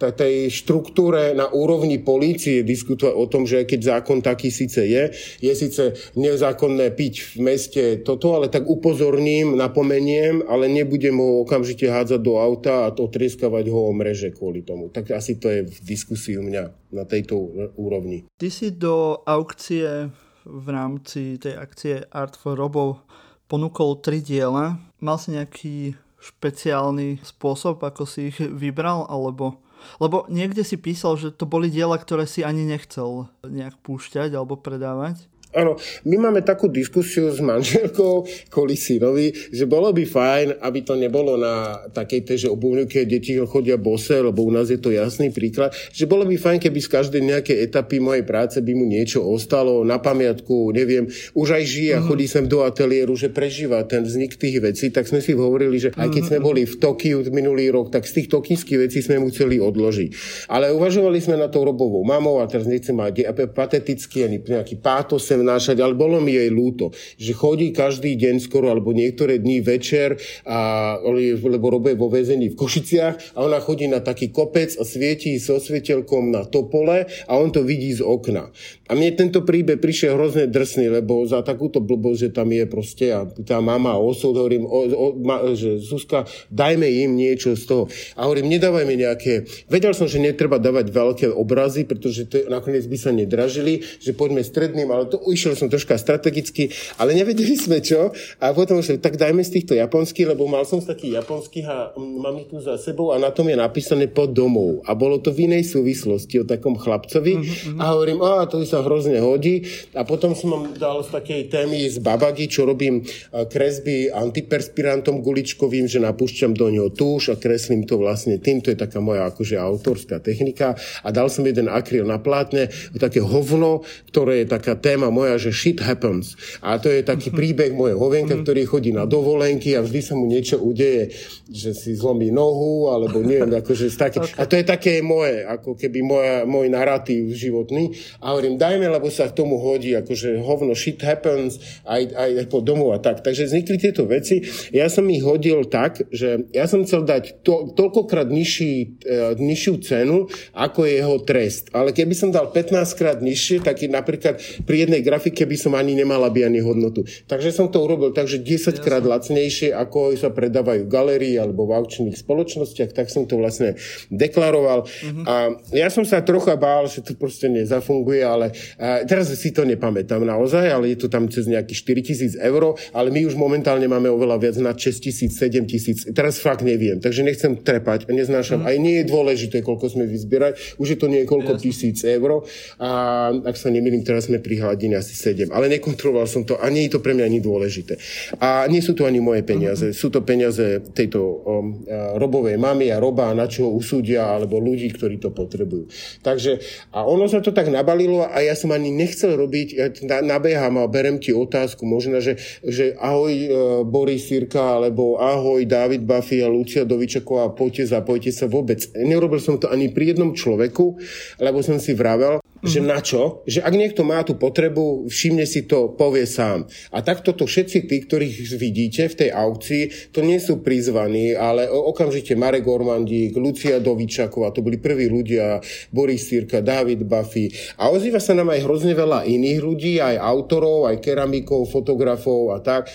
tej 0.00 0.48
štruktúre 0.48 1.36
na 1.36 1.52
úrovni 1.52 2.00
polície 2.00 2.64
diskutovať 2.64 3.14
o 3.14 3.26
tom, 3.28 3.44
že 3.44 3.68
keď 3.68 4.00
zákon 4.00 4.24
taký 4.24 4.48
síce 4.48 4.80
je, 4.80 5.12
je 5.44 5.52
síce 5.52 5.92
nezákonné 6.16 6.88
piť 6.96 7.36
v 7.36 7.38
meste 7.44 7.82
toto, 8.00 8.32
ale 8.32 8.48
tak 8.48 8.64
upozorním, 8.64 9.60
napomeniem, 9.60 10.40
ale 10.48 10.72
nebudem 10.72 11.20
ho 11.20 11.44
okamžite 11.44 11.84
hádzať 11.84 12.20
do 12.24 12.40
auta 12.40 12.88
a 12.88 12.94
otrieskavať 12.96 13.68
ho 13.68 13.80
o 13.88 13.92
mreže 13.92 14.32
kvôli 14.32 14.64
tomu. 14.64 14.88
Tak 14.88 15.12
asi 15.12 15.36
to 15.36 15.52
je 15.52 15.68
v 15.68 15.78
diskusii 15.84 16.40
u 16.40 16.44
mňa 16.48 16.64
na 16.96 17.04
tejto 17.04 17.36
úrovni. 17.76 18.24
Ty 18.40 18.48
si 18.48 18.72
do 18.72 19.20
aukcie 19.28 20.08
v 20.48 20.66
rámci 20.72 21.36
tej 21.36 21.54
akcie 21.60 21.94
Art 22.08 22.34
for 22.34 22.56
Robov 22.56 23.04
ponúkol 23.52 24.00
tri 24.00 24.24
diela. 24.24 24.80
Mal 25.04 25.16
si 25.20 25.36
nejaký 25.36 25.92
špeciálny 26.18 27.20
spôsob, 27.22 27.84
ako 27.84 28.08
si 28.08 28.32
ich 28.32 28.38
vybral, 28.40 29.04
alebo... 29.06 29.60
Lebo 30.02 30.26
niekde 30.26 30.66
si 30.66 30.74
písal, 30.74 31.14
že 31.14 31.30
to 31.30 31.46
boli 31.46 31.70
diela, 31.70 31.94
ktoré 31.94 32.26
si 32.26 32.42
ani 32.42 32.66
nechcel 32.66 33.30
nejak 33.46 33.78
púšťať 33.86 34.34
alebo 34.34 34.58
predávať. 34.58 35.30
Áno, 35.56 35.80
my 36.04 36.16
máme 36.20 36.44
takú 36.44 36.68
diskusiu 36.68 37.32
s 37.32 37.40
manželkou 37.40 38.28
kvôli 38.52 38.76
synovi, 38.76 39.32
že 39.48 39.64
bolo 39.64 39.88
by 39.96 40.04
fajn, 40.04 40.46
aby 40.60 40.84
to 40.84 40.92
nebolo 40.92 41.40
na 41.40 41.88
takej 41.88 42.20
tej, 42.28 42.36
že 42.44 42.48
obuvňuke 42.52 43.08
deti 43.08 43.32
chodia 43.48 43.80
bose, 43.80 44.12
lebo 44.12 44.44
u 44.44 44.52
nás 44.52 44.68
je 44.68 44.76
to 44.76 44.92
jasný 44.92 45.32
príklad, 45.32 45.72
že 45.88 46.04
bolo 46.04 46.28
by 46.28 46.36
fajn, 46.36 46.60
keby 46.60 46.78
z 46.84 46.92
každej 46.92 47.22
nejakej 47.24 47.56
etapy 47.64 47.96
mojej 47.96 48.28
práce 48.28 48.60
by 48.60 48.72
mu 48.76 48.84
niečo 48.84 49.24
ostalo 49.24 49.88
na 49.88 49.96
pamiatku, 49.96 50.68
neviem, 50.76 51.08
už 51.32 51.48
aj 51.56 51.64
žije 51.64 51.90
a 51.96 52.00
mhm. 52.04 52.06
chodí 52.12 52.26
sem 52.28 52.44
do 52.44 52.60
ateliéru, 52.60 53.16
že 53.16 53.32
prežíva 53.32 53.80
ten 53.88 54.04
vznik 54.04 54.36
tých 54.36 54.60
vecí, 54.60 54.92
tak 54.92 55.08
sme 55.08 55.24
si 55.24 55.32
hovorili, 55.32 55.80
že 55.80 55.96
aj 55.96 56.12
keď 56.12 56.22
sme 56.28 56.38
mhm. 56.38 56.44
boli 56.44 56.62
v 56.68 56.76
Tokiu 56.76 57.24
minulý 57.32 57.72
rok, 57.72 57.88
tak 57.88 58.04
z 58.04 58.20
tých 58.20 58.28
tokijských 58.36 58.84
vecí 58.84 59.00
sme 59.00 59.16
mu 59.16 59.32
chceli 59.32 59.56
odložiť. 59.56 60.10
Ale 60.52 60.76
uvažovali 60.76 61.16
sme 61.24 61.40
na 61.40 61.48
to 61.48 61.64
robovou 61.64 62.04
mamou 62.04 62.44
a 62.44 62.44
teraz 62.44 62.68
nechcem 62.68 62.92
mať 62.92 63.32
patetický 63.56 64.28
ani 64.28 64.44
nejaký 64.44 64.76
pátos 64.76 65.24
sem 65.38 65.46
vnášať, 65.46 65.78
ale 65.78 65.94
bolo 65.94 66.18
mi 66.18 66.34
jej 66.34 66.50
ľúto, 66.50 66.90
že 67.14 67.30
chodí 67.30 67.70
každý 67.70 68.18
deň 68.18 68.42
skoro, 68.42 68.74
alebo 68.74 68.90
niektoré 68.90 69.38
dní 69.38 69.62
večer, 69.62 70.18
a, 70.42 70.98
lebo 71.38 71.70
robí 71.70 71.94
vo 71.94 72.10
väzení 72.10 72.50
v 72.50 72.58
Košiciach 72.58 73.38
a 73.38 73.46
ona 73.46 73.62
chodí 73.62 73.86
na 73.86 74.02
taký 74.02 74.34
kopec 74.34 74.74
a 74.74 74.82
svietí 74.82 75.38
so 75.38 75.62
svetelkom 75.62 76.34
na 76.34 76.42
topole 76.42 77.06
a 77.06 77.32
on 77.38 77.54
to 77.54 77.62
vidí 77.62 77.94
z 77.94 78.02
okna. 78.02 78.50
A 78.88 78.96
mne 78.96 79.14
tento 79.14 79.44
príbeh 79.44 79.78
prišiel 79.78 80.16
hrozne 80.16 80.48
drsný, 80.48 80.88
lebo 80.88 81.22
za 81.28 81.44
takúto 81.44 81.78
blbosť, 81.78 82.18
že 82.18 82.30
tam 82.32 82.48
je 82.50 82.64
proste 82.64 83.06
a 83.12 83.28
tá 83.44 83.60
mama 83.60 83.94
osud, 84.00 84.32
hovorím, 84.32 84.64
o, 84.64 84.80
o, 84.88 85.06
ma, 85.20 85.44
že 85.52 85.76
Zuzka, 85.76 86.24
dajme 86.48 86.88
im 86.88 87.14
niečo 87.14 87.52
z 87.52 87.64
toho. 87.68 87.84
A 88.16 88.24
hovorím, 88.24 88.48
nedávajme 88.48 88.96
nejaké, 88.96 89.44
vedel 89.68 89.92
som, 89.92 90.08
že 90.08 90.16
netreba 90.16 90.56
dávať 90.56 90.88
veľké 90.88 91.26
obrazy, 91.28 91.84
pretože 91.84 92.32
to 92.32 92.48
nakoniec 92.48 92.88
by 92.88 92.96
sa 92.96 93.12
nedražili, 93.12 93.84
že 94.00 94.16
poďme 94.16 94.40
stredným, 94.40 94.88
ale 94.88 95.12
to 95.12 95.20
išiel 95.30 95.54
som 95.54 95.68
troška 95.70 95.96
strategicky, 96.00 96.72
ale 96.96 97.14
nevedeli 97.14 97.54
sme 97.54 97.80
čo. 97.84 98.10
A 98.40 98.52
potom 98.56 98.80
že 98.80 98.96
tak 98.98 99.18
dajme 99.18 99.42
z 99.42 99.60
týchto 99.60 99.74
japonských, 99.74 100.32
lebo 100.34 100.46
mal 100.48 100.64
som 100.64 100.78
z 100.78 100.90
takých 100.90 101.22
japonských 101.22 101.66
a 101.66 101.92
mám 101.98 102.38
ich 102.40 102.48
tu 102.48 102.62
za 102.62 102.78
sebou 102.78 103.10
a 103.12 103.18
na 103.18 103.34
tom 103.34 103.50
je 103.50 103.56
napísané 103.58 104.06
pod 104.08 104.32
domov. 104.32 104.82
A 104.86 104.94
bolo 104.94 105.18
to 105.18 105.34
v 105.34 105.50
inej 105.50 105.68
súvislosti 105.68 106.40
o 106.40 106.44
takom 106.46 106.78
chlapcovi. 106.78 107.34
Mm-hmm. 107.38 107.78
A 107.78 107.84
hovorím, 107.92 108.18
a 108.22 108.46
to 108.46 108.62
sa 108.64 108.80
hrozne 108.80 109.18
hodí. 109.18 109.66
A 109.92 110.06
potom 110.06 110.32
som 110.32 110.54
vám 110.54 110.64
dal 110.78 111.02
z 111.02 111.10
takej 111.10 111.40
témy 111.50 111.90
z 111.90 111.98
Babagi, 111.98 112.46
čo 112.46 112.64
robím 112.64 113.02
kresby 113.32 114.08
antiperspirantom 114.14 115.20
guličkovým, 115.20 115.90
že 115.90 115.98
napúšťam 115.98 116.54
do 116.54 116.70
neho 116.70 116.88
túš 116.94 117.32
a 117.32 117.36
kreslím 117.36 117.84
to 117.84 117.98
vlastne 117.98 118.38
tým. 118.38 118.62
To 118.62 118.70
je 118.72 118.78
taká 118.78 119.02
moja 119.02 119.26
akože 119.28 119.58
autorská 119.58 120.22
technika. 120.22 120.78
A 121.02 121.08
dal 121.10 121.28
som 121.28 121.44
jeden 121.44 121.66
akryl 121.66 122.06
na 122.06 122.22
plátne, 122.22 122.70
také 122.96 123.20
hovno, 123.22 123.82
ktoré 124.10 124.42
je 124.42 124.46
taká 124.50 124.78
téma 124.78 125.10
moja, 125.18 125.34
že 125.42 125.50
shit 125.50 125.82
happens. 125.82 126.38
A 126.62 126.78
to 126.78 126.86
je 126.86 127.02
taký 127.02 127.34
mhm. 127.34 127.36
príbeh 127.36 127.72
mojej 127.74 127.98
hovenka, 127.98 128.38
mhm. 128.38 128.42
ktorý 128.46 128.62
chodí 128.70 128.90
na 128.94 129.02
dovolenky 129.10 129.74
a 129.74 129.82
vždy 129.82 130.00
sa 130.00 130.14
mu 130.14 130.30
niečo 130.30 130.62
udeje, 130.62 131.10
že 131.50 131.74
si 131.74 131.98
zlomí 131.98 132.30
nohu, 132.30 132.94
alebo 132.94 133.18
neviem, 133.18 133.50
akože 133.58 133.90
také. 133.98 134.22
Okay. 134.22 134.38
A 134.38 134.42
to 134.46 134.54
je 134.54 134.64
také 134.64 134.92
moje, 135.02 135.42
ako 135.42 135.74
keby 135.74 135.98
moja, 136.04 136.36
môj 136.46 136.70
narratív 136.70 137.34
životný. 137.34 137.96
A 138.22 138.36
hovorím, 138.36 138.60
dajme, 138.60 138.86
lebo 138.86 139.10
sa 139.10 139.26
k 139.26 139.34
tomu 139.34 139.58
hodí, 139.58 139.96
akože 139.96 140.38
hovno 140.44 140.76
shit 140.78 141.00
happens, 141.02 141.58
aj, 141.88 142.14
aj 142.14 142.30
po 142.52 142.60
domu 142.60 142.92
a 142.94 143.00
tak. 143.00 143.24
Takže 143.24 143.48
vznikli 143.48 143.80
tieto 143.80 144.04
veci. 144.04 144.44
Ja 144.70 144.92
som 144.92 145.08
ich 145.08 145.24
hodil 145.24 145.66
tak, 145.66 146.04
že 146.12 146.46
ja 146.52 146.68
som 146.68 146.84
chcel 146.84 147.08
dať 147.08 147.40
to, 147.42 147.72
toľkokrát 147.72 148.28
nižší, 148.28 149.00
e, 149.02 149.16
nižšiu 149.40 149.74
cenu, 149.80 150.28
ako 150.52 150.84
je 150.84 150.92
jeho 151.00 151.16
trest. 151.24 151.72
Ale 151.72 151.96
keby 151.96 152.12
som 152.12 152.28
dal 152.28 152.52
15 152.52 152.92
krát 152.98 153.18
nižšie, 153.24 153.64
tak 153.64 153.80
napríklad 153.88 154.36
pri 154.68 154.76
jednej 154.84 155.00
grafike 155.08 155.48
by 155.48 155.56
som 155.56 155.72
ani 155.72 155.96
nemal 155.96 156.20
aby 156.28 156.44
ani 156.44 156.60
hodnotu. 156.60 157.08
Takže 157.24 157.48
som 157.56 157.72
to 157.72 157.80
urobil 157.80 158.12
tak, 158.12 158.28
že 158.28 158.44
10 158.44 158.84
krát 158.84 159.00
lacnejšie, 159.00 159.72
ako 159.72 160.12
sa 160.20 160.28
predávajú 160.28 160.84
galerii 160.84 161.40
alebo 161.40 161.64
v 161.64 161.80
aukčných 161.80 162.20
spoločnostiach, 162.20 162.92
tak 162.92 163.08
som 163.08 163.24
to 163.24 163.40
vlastne 163.40 163.80
deklaroval. 164.12 164.84
Mm-hmm. 164.84 165.24
A 165.24 165.34
ja 165.72 165.88
som 165.88 166.04
sa 166.04 166.20
trocha 166.20 166.60
bál, 166.60 166.84
že 166.84 167.00
to 167.00 167.16
proste 167.16 167.48
nezafunguje, 167.48 168.20
ale 168.20 168.52
a 168.76 169.08
teraz 169.08 169.32
si 169.32 169.50
to 169.54 169.64
nepamätám 169.64 170.20
naozaj, 170.20 170.68
ale 170.68 170.92
je 170.92 170.98
to 171.00 171.08
tam 171.08 171.30
cez 171.32 171.48
nejakých 171.48 172.36
4000 172.36 172.44
eur, 172.44 172.76
ale 172.92 173.08
my 173.08 173.24
už 173.24 173.38
momentálne 173.38 173.86
máme 173.86 174.10
oveľa 174.12 174.36
viac 174.42 174.56
na 174.60 174.74
6000, 174.74 175.32
7000, 175.32 176.12
teraz 176.12 176.42
fakt 176.42 176.66
neviem, 176.66 176.98
takže 176.98 177.22
nechcem 177.24 177.56
trepať, 177.56 178.10
neznášam, 178.10 178.60
mm-hmm. 178.60 178.70
aj 178.70 178.76
nie 178.82 178.94
je 179.00 179.04
dôležité, 179.06 179.56
koľko 179.62 179.94
sme 179.94 180.04
vyzbierať, 180.10 180.76
už 180.76 180.86
je 180.94 180.98
to 180.98 181.06
niekoľko 181.06 181.56
Jasne. 181.56 181.64
tisíc 181.64 181.98
eur 182.02 182.42
a 182.82 182.90
ak 183.32 183.56
sa 183.56 183.70
nemýlim, 183.70 184.02
teraz 184.02 184.26
sme 184.26 184.42
pri 184.42 184.58
hladine 184.60 184.97
asi 184.98 185.14
7, 185.14 185.54
ale 185.54 185.70
nekontroloval 185.72 186.26
som 186.26 186.42
to 186.42 186.58
a 186.58 186.66
nie 186.68 186.86
je 186.86 186.98
to 186.98 187.00
pre 187.00 187.14
mňa 187.14 187.24
ani 187.26 187.40
dôležité. 187.40 187.96
A 188.42 188.66
nie 188.66 188.82
sú 188.82 188.92
to 188.92 189.06
ani 189.06 189.22
moje 189.22 189.46
peniaze, 189.46 189.90
mm-hmm. 189.90 190.00
sú 190.00 190.08
to 190.10 190.20
peniaze 190.26 190.82
tejto 190.92 191.20
um, 191.22 191.86
robovej 192.18 192.58
mamy 192.58 192.90
a 192.90 192.98
roba, 192.98 193.30
na 193.32 193.46
čo 193.46 193.68
ho 193.68 193.70
usúdia, 193.74 194.26
alebo 194.28 194.58
ľudí, 194.58 194.90
ktorí 194.92 195.22
to 195.22 195.30
potrebujú. 195.30 195.88
Takže, 196.22 196.58
a 196.92 197.06
ono 197.06 197.30
sa 197.30 197.38
to 197.38 197.54
tak 197.54 197.70
nabalilo 197.70 198.26
a 198.26 198.42
ja 198.42 198.58
som 198.58 198.74
ani 198.74 198.90
nechcel 198.90 199.38
robiť, 199.38 199.68
ja 199.74 199.86
nabieham 200.20 200.82
a 200.82 200.90
berem 200.90 201.22
ti 201.22 201.30
otázku, 201.30 201.86
možno, 201.86 202.18
že, 202.18 202.36
že 202.66 202.98
ahoj 202.98 203.32
uh, 203.32 203.50
Boris 203.86 204.28
Sirka, 204.28 204.78
alebo 204.78 205.16
ahoj 205.22 205.62
David 205.64 206.04
Buffy 206.04 206.42
a 206.42 206.48
Lucia 206.50 206.82
Dovičaková, 206.82 207.54
poďte, 207.54 207.94
zapojte 207.94 208.30
sa 208.34 208.50
vôbec. 208.50 208.82
Neurobil 208.98 209.38
som 209.38 209.56
to 209.56 209.70
ani 209.70 209.88
pri 209.88 210.14
jednom 210.14 210.34
človeku, 210.34 210.98
lebo 211.38 211.58
som 211.62 211.78
si 211.78 211.94
vravel. 211.94 212.42
Že 212.62 212.80
na 212.82 212.98
čo? 212.98 213.46
Že 213.46 213.62
ak 213.62 213.74
niekto 213.74 214.02
má 214.02 214.22
tú 214.26 214.34
potrebu, 214.34 215.06
všimne 215.06 215.46
si 215.46 215.66
to, 215.66 215.94
povie 215.94 216.26
sám. 216.26 216.66
A 216.90 217.02
takto 217.02 217.34
to 217.34 217.46
všetci 217.46 217.86
tí, 217.86 217.96
ktorých 218.02 218.36
vidíte 218.58 219.06
v 219.10 219.18
tej 219.24 219.30
aukcii, 219.30 219.82
to 220.10 220.20
nie 220.24 220.42
sú 220.42 220.60
prizvaní, 220.62 221.38
ale 221.38 221.70
okamžite 221.70 222.34
Marek 222.34 222.66
Ormandík, 222.66 223.36
Lucia 223.38 223.78
Dovičaková, 223.78 224.50
to 224.50 224.64
boli 224.64 224.82
prví 224.82 225.06
ľudia, 225.06 225.62
Boris 225.94 226.26
Sirka, 226.26 226.58
David 226.58 227.06
Buffy. 227.06 227.50
A 227.78 227.90
ozýva 227.94 228.18
sa 228.18 228.34
nám 228.34 228.50
aj 228.50 228.64
hrozne 228.66 228.94
veľa 228.94 229.26
iných 229.26 229.58
ľudí, 229.62 229.92
aj 230.02 230.18
autorov, 230.18 230.90
aj 230.90 230.98
keramikov, 230.98 231.70
fotografov 231.70 232.54
a 232.54 232.58
tak 232.58 232.90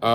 a 0.00 0.12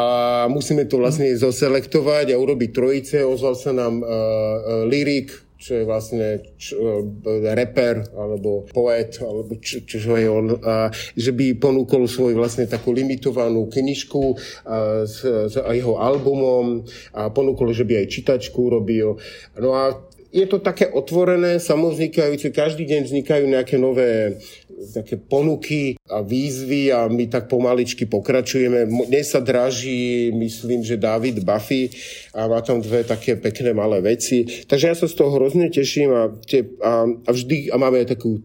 musíme 0.50 0.90
to 0.90 0.98
vlastne 0.98 1.30
zoselektovať 1.38 2.34
a 2.34 2.42
urobiť 2.42 2.70
trojice. 2.74 3.22
Ozval 3.22 3.54
sa 3.54 3.70
nám 3.70 4.02
uh, 4.02 4.10
uh, 4.10 4.90
Lyrik, 4.90 5.45
čo 5.56 5.82
je 5.82 5.84
vlastne 5.88 6.44
čo, 6.60 7.08
reper 7.56 8.12
alebo 8.14 8.68
poet, 8.70 9.18
alebo 9.24 9.56
čo, 9.60 9.82
čo 9.88 10.16
je 10.16 10.28
on, 10.28 10.60
a, 10.60 10.92
že 11.16 11.32
by 11.32 11.56
ponúkol 11.58 12.06
svoj 12.06 12.36
vlastne 12.36 12.68
takú 12.68 12.92
limitovanú 12.92 13.72
knižku 13.72 14.24
a, 14.68 15.08
s, 15.08 15.24
s 15.24 15.56
a 15.56 15.72
jeho 15.72 15.96
albumom 15.98 16.84
a 17.16 17.32
ponúkol, 17.32 17.72
že 17.72 17.88
by 17.88 18.04
aj 18.04 18.12
čitačku 18.12 18.68
robil. 18.68 19.16
No 19.56 19.72
a 19.74 19.96
je 20.36 20.44
to 20.52 20.60
také 20.60 20.92
otvorené, 20.92 21.64
samoznikajúce, 21.64 22.52
každý 22.52 22.84
deň 22.84 23.08
vznikajú 23.08 23.46
nejaké 23.48 23.80
nové 23.80 24.36
také 24.94 25.16
ponuky 25.16 25.96
a 26.12 26.22
výzvy 26.22 26.92
a 26.92 27.08
my 27.08 27.28
tak 27.32 27.48
pomaličky 27.48 28.06
pokračujeme. 28.06 28.86
Dnes 29.08 29.32
sa 29.32 29.40
draží, 29.40 30.32
myslím, 30.36 30.84
že 30.84 31.00
David 31.00 31.44
Buffy 31.44 31.90
a 32.36 32.48
má 32.48 32.60
tam 32.60 32.84
dve 32.84 33.08
také 33.08 33.40
pekné 33.40 33.72
malé 33.72 34.04
veci. 34.04 34.44
Takže 34.68 34.86
ja 34.92 34.96
sa 34.96 35.08
z 35.08 35.16
toho 35.16 35.32
hrozne 35.32 35.72
teším 35.72 36.12
a, 36.12 36.24
tie, 36.44 36.68
a, 36.84 37.08
a 37.08 37.30
vždy 37.32 37.72
a 37.72 37.76
máme 37.80 38.04
aj 38.04 38.20
takú 38.20 38.44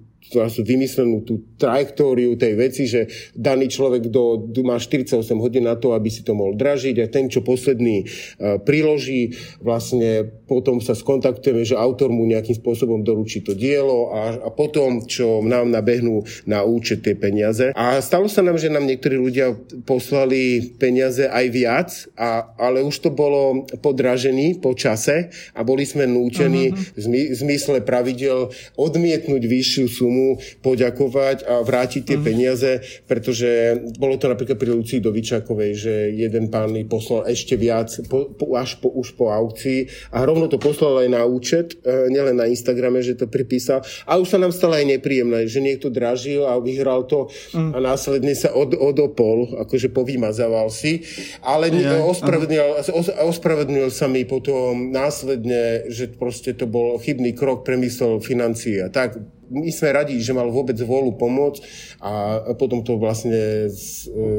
vymyslenú 0.63 1.27
tú 1.27 1.43
trajektóriu 1.59 2.39
tej 2.39 2.55
veci, 2.55 2.87
že 2.87 3.11
daný 3.35 3.67
človek 3.67 4.07
do, 4.09 4.51
má 4.63 4.79
48 4.79 5.19
hodín 5.43 5.67
na 5.67 5.75
to, 5.75 5.93
aby 5.97 6.07
si 6.07 6.23
to 6.23 6.37
mohol 6.37 6.55
dražiť 6.55 6.97
a 7.03 7.11
ten, 7.11 7.27
čo 7.27 7.43
posledný 7.43 8.07
uh, 8.07 8.63
priloží, 8.63 9.35
vlastne 9.59 10.31
potom 10.47 10.79
sa 10.79 10.95
skontaktujeme, 10.95 11.67
že 11.67 11.79
autor 11.79 12.15
mu 12.15 12.27
nejakým 12.27 12.59
spôsobom 12.59 13.03
doručí 13.03 13.43
to 13.43 13.55
dielo 13.55 14.15
a, 14.15 14.47
a 14.47 14.49
potom, 14.51 15.03
čo 15.07 15.43
nám 15.43 15.71
nabehnú 15.71 16.23
na 16.47 16.63
účet 16.63 17.03
tie 17.03 17.15
peniaze. 17.19 17.75
A 17.75 17.99
stalo 18.03 18.31
sa 18.31 18.43
nám, 18.43 18.59
že 18.59 18.71
nám 18.71 18.87
niektorí 18.87 19.19
ľudia 19.19 19.55
poslali 19.87 20.75
peniaze 20.79 21.27
aj 21.27 21.47
viac, 21.51 21.89
a, 22.15 22.55
ale 22.59 22.83
už 22.83 22.95
to 23.03 23.11
bolo 23.11 23.67
podražený 23.83 24.59
po 24.59 24.75
čase 24.75 25.31
a 25.55 25.61
boli 25.63 25.87
sme 25.87 26.07
nútení 26.07 26.75
uh-huh. 26.75 27.31
v 27.31 27.35
zmysle 27.35 27.83
pravidel 27.83 28.51
odmietnúť 28.77 29.43
vyššiu 29.47 29.87
sumu 29.87 30.20
mu 30.21 30.37
poďakovať 30.61 31.49
a 31.49 31.65
vrátiť 31.65 32.03
tie 32.05 32.19
mm. 32.21 32.25
peniaze, 32.25 32.71
pretože 33.09 33.81
bolo 33.97 34.21
to 34.21 34.29
napríklad 34.29 34.61
pri 34.61 34.77
Lucii 34.77 35.01
Dovičakovej, 35.01 35.73
že 35.73 35.95
jeden 36.13 36.53
pán 36.53 36.69
mi 36.69 36.85
poslal 36.85 37.25
ešte 37.25 37.57
viac 37.57 37.89
po, 38.13 38.29
po, 38.37 38.53
až 38.55 38.77
po, 38.77 38.93
už 38.93 39.17
po 39.17 39.33
aukcii 39.33 40.13
a 40.13 40.23
rovno 40.29 40.47
to 40.53 40.61
poslal 40.61 41.01
aj 41.01 41.09
na 41.09 41.23
účet, 41.25 41.81
e, 41.81 42.13
nielen 42.13 42.37
na 42.37 42.47
Instagrame, 42.47 43.01
že 43.01 43.17
to 43.17 43.27
pripísal. 43.31 43.81
A 44.05 44.21
už 44.21 44.37
sa 44.37 44.39
nám 44.39 44.53
stalo 44.53 44.77
aj 44.77 44.87
nepríjemné, 44.87 45.49
že 45.49 45.65
niekto 45.65 45.89
dražil 45.89 46.45
a 46.45 46.61
vyhral 46.61 47.09
to 47.09 47.33
mm. 47.57 47.73
a 47.73 47.79
následne 47.81 48.37
sa 48.37 48.53
od, 48.53 48.77
odopol, 48.77 49.57
akože 49.65 49.89
povymazával 49.91 50.69
si, 50.69 51.03
ale 51.41 51.73
ja, 51.73 52.03
ospravedlnil, 52.05 52.85
ospravedlnil 53.25 53.89
sa 53.89 54.11
mi 54.11 54.27
potom 54.27 54.93
následne, 54.93 55.89
že 55.89 56.11
proste 56.11 56.53
to 56.53 56.67
bol 56.69 56.99
chybný 56.99 57.33
krok, 57.33 57.63
premyslel 57.65 58.21
financií 58.21 58.83
a 58.83 58.91
tak 58.91 59.40
my 59.51 59.71
sme 59.75 59.91
radi, 59.93 60.15
že 60.23 60.33
mal 60.33 60.49
vôbec 60.49 60.79
vôľu 60.79 61.19
pomôcť 61.19 61.61
a 62.01 62.13
potom 62.55 62.81
to 62.87 62.97
vlastne 62.97 63.67
e, 63.67 63.69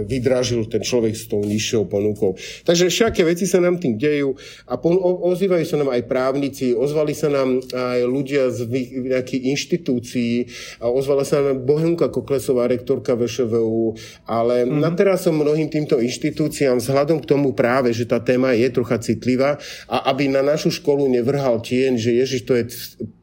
vydražil 0.07 0.65
ten 0.71 0.81
človek 0.81 1.13
s 1.13 1.27
tou 1.27 1.43
nižšou 1.43 1.85
ponukou. 1.91 2.39
Takže 2.63 2.87
všaké 2.87 3.27
veci 3.27 3.45
sa 3.45 3.59
nám 3.59 3.77
tým 3.77 3.99
dejú 3.99 4.33
a 4.65 4.79
ozývajú 5.27 5.65
sa 5.67 5.77
nám 5.77 5.91
aj 5.91 6.07
právnici, 6.07 6.73
ozvali 6.73 7.11
sa 7.11 7.27
nám 7.27 7.61
aj 7.69 7.99
ľudia 8.07 8.49
z 8.49 8.65
nejakých 9.11 9.41
inštitúcií, 9.51 10.47
a 10.79 10.89
ozvala 10.89 11.27
sa 11.27 11.43
nám 11.43 11.63
Bohemka 11.67 12.07
Koklesová, 12.07 12.71
rektorka 12.71 13.13
VŠVU, 13.13 13.97
ale 14.25 14.63
mm-hmm. 14.65 14.79
na 14.79 14.91
teraz 14.95 15.27
som 15.27 15.35
mnohým 15.35 15.67
týmto 15.67 15.99
inštitúciám 15.99 16.79
vzhľadom 16.79 17.21
k 17.21 17.29
tomu 17.29 17.51
práve, 17.51 17.91
že 17.91 18.07
tá 18.07 18.17
téma 18.23 18.55
je 18.55 18.67
trocha 18.71 18.97
citlivá 19.01 19.59
a 19.85 20.09
aby 20.09 20.31
na 20.31 20.41
našu 20.41 20.71
školu 20.71 21.05
nevrhal 21.11 21.59
tieň, 21.59 21.99
že 21.99 22.11
Ježiš, 22.15 22.41
to 22.47 22.53
je 22.57 22.63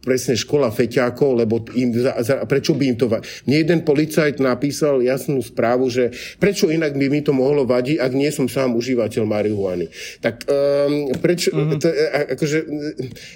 presne 0.09 0.40
škola 0.40 0.73
feťákov, 0.73 1.44
lebo 1.44 1.61
im 1.77 1.92
za, 1.92 2.16
za, 2.25 2.35
prečo 2.49 2.73
by 2.73 2.85
im 2.88 2.97
to... 2.97 3.12
Mne 3.44 3.57
jeden 3.61 3.81
policajt 3.85 4.40
napísal 4.40 5.05
jasnú 5.05 5.44
správu, 5.44 5.92
že 5.92 6.16
prečo 6.40 6.73
inak 6.73 6.97
by 6.97 7.12
mi 7.12 7.21
to 7.21 7.37
mohlo 7.37 7.68
vadiť, 7.68 8.01
ak 8.01 8.12
nie 8.16 8.33
som 8.33 8.49
sám 8.49 8.73
užívateľ 8.73 9.29
marihuany. 9.29 9.92
Tak 10.25 10.49
um, 10.49 11.12
prečo... 11.21 11.53
Mm-hmm. 11.53 11.81
To, 11.85 11.88
akože, 12.33 12.59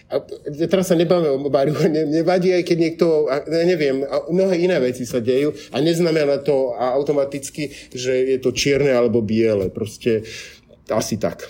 a, 0.08 0.16
teraz 0.72 0.88
sa 0.88 0.96
nebáme 0.96 1.28
o 1.28 1.36
marihuane, 1.52 2.08
nevadí 2.08 2.56
aj 2.56 2.64
keď 2.64 2.78
niekto... 2.80 3.28
Ja 3.28 3.68
neviem, 3.68 4.00
mnohé 4.32 4.64
iné 4.64 4.80
veci 4.80 5.04
sa 5.04 5.20
dejú 5.20 5.52
a 5.68 5.76
neznamená 5.84 6.40
to 6.40 6.72
automaticky, 6.72 7.68
že 7.92 8.32
je 8.32 8.38
to 8.40 8.56
čierne 8.56 8.88
alebo 8.88 9.20
biele. 9.20 9.68
Proste 9.68 10.24
asi 10.88 11.20
tak. 11.20 11.44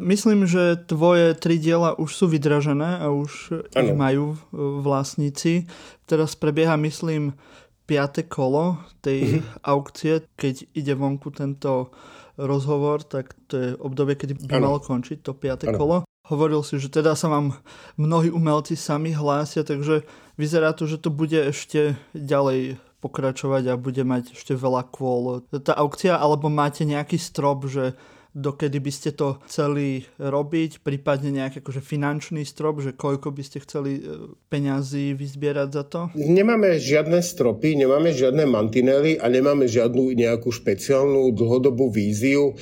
Myslím, 0.00 0.48
že 0.48 0.80
tvoje 0.88 1.36
tri 1.36 1.60
diela 1.60 1.92
už 1.94 2.10
sú 2.16 2.24
vydražené 2.26 3.04
a 3.04 3.12
už 3.12 3.52
ano. 3.52 3.82
ich 3.84 3.92
majú 3.92 4.26
vlastníci. 4.54 5.68
Teraz 6.08 6.32
prebieha, 6.32 6.80
myslím, 6.80 7.36
piate 7.84 8.24
kolo 8.24 8.80
tej 9.04 9.42
mm-hmm. 9.42 9.68
aukcie, 9.68 10.24
keď 10.38 10.54
ide 10.72 10.94
vonku 10.96 11.28
tento 11.34 11.92
rozhovor, 12.40 13.04
tak 13.04 13.36
to 13.46 13.54
je 13.60 13.68
obdobie, 13.76 14.16
kedy 14.16 14.32
by 14.48 14.56
ano. 14.56 14.64
malo 14.64 14.78
končiť 14.80 15.20
to 15.20 15.36
piate 15.36 15.68
ano. 15.68 15.76
kolo. 15.76 15.96
Hovoril 16.30 16.62
si, 16.64 16.78
že 16.80 16.88
teda 16.88 17.12
sa 17.18 17.28
vám 17.28 17.52
mnohí 17.98 18.32
umelci 18.32 18.78
sami 18.78 19.12
hlásia, 19.12 19.66
takže 19.66 20.06
vyzerá 20.38 20.72
to, 20.72 20.88
že 20.88 21.02
to 21.02 21.12
bude 21.12 21.36
ešte 21.36 21.98
ďalej 22.16 22.80
pokračovať 23.02 23.74
a 23.74 23.74
bude 23.74 24.06
mať 24.06 24.38
ešte 24.38 24.54
veľa 24.54 24.86
kôl. 24.88 25.42
Tá 25.50 25.74
aukcia, 25.74 26.14
alebo 26.14 26.46
máte 26.46 26.86
nejaký 26.86 27.18
strop, 27.18 27.66
že 27.66 27.98
dokedy 28.32 28.80
by 28.80 28.92
ste 28.92 29.10
to 29.12 29.36
chceli 29.44 30.08
robiť, 30.16 30.80
prípadne 30.80 31.32
nejaký 31.36 31.60
akože 31.60 31.84
finančný 31.84 32.48
strop, 32.48 32.80
že 32.80 32.96
koľko 32.96 33.28
by 33.28 33.42
ste 33.44 33.60
chceli 33.60 34.00
e, 34.00 34.02
peňazí 34.48 35.12
vyzbierať 35.12 35.68
za 35.68 35.84
to? 35.84 36.00
Nemáme 36.16 36.80
žiadne 36.80 37.20
stropy, 37.20 37.76
nemáme 37.76 38.16
žiadne 38.16 38.48
mantinely 38.48 39.20
a 39.20 39.28
nemáme 39.28 39.68
žiadnu 39.68 40.16
nejakú 40.16 40.48
špeciálnu 40.48 41.32
dlhodobú 41.36 41.92
víziu. 41.92 42.56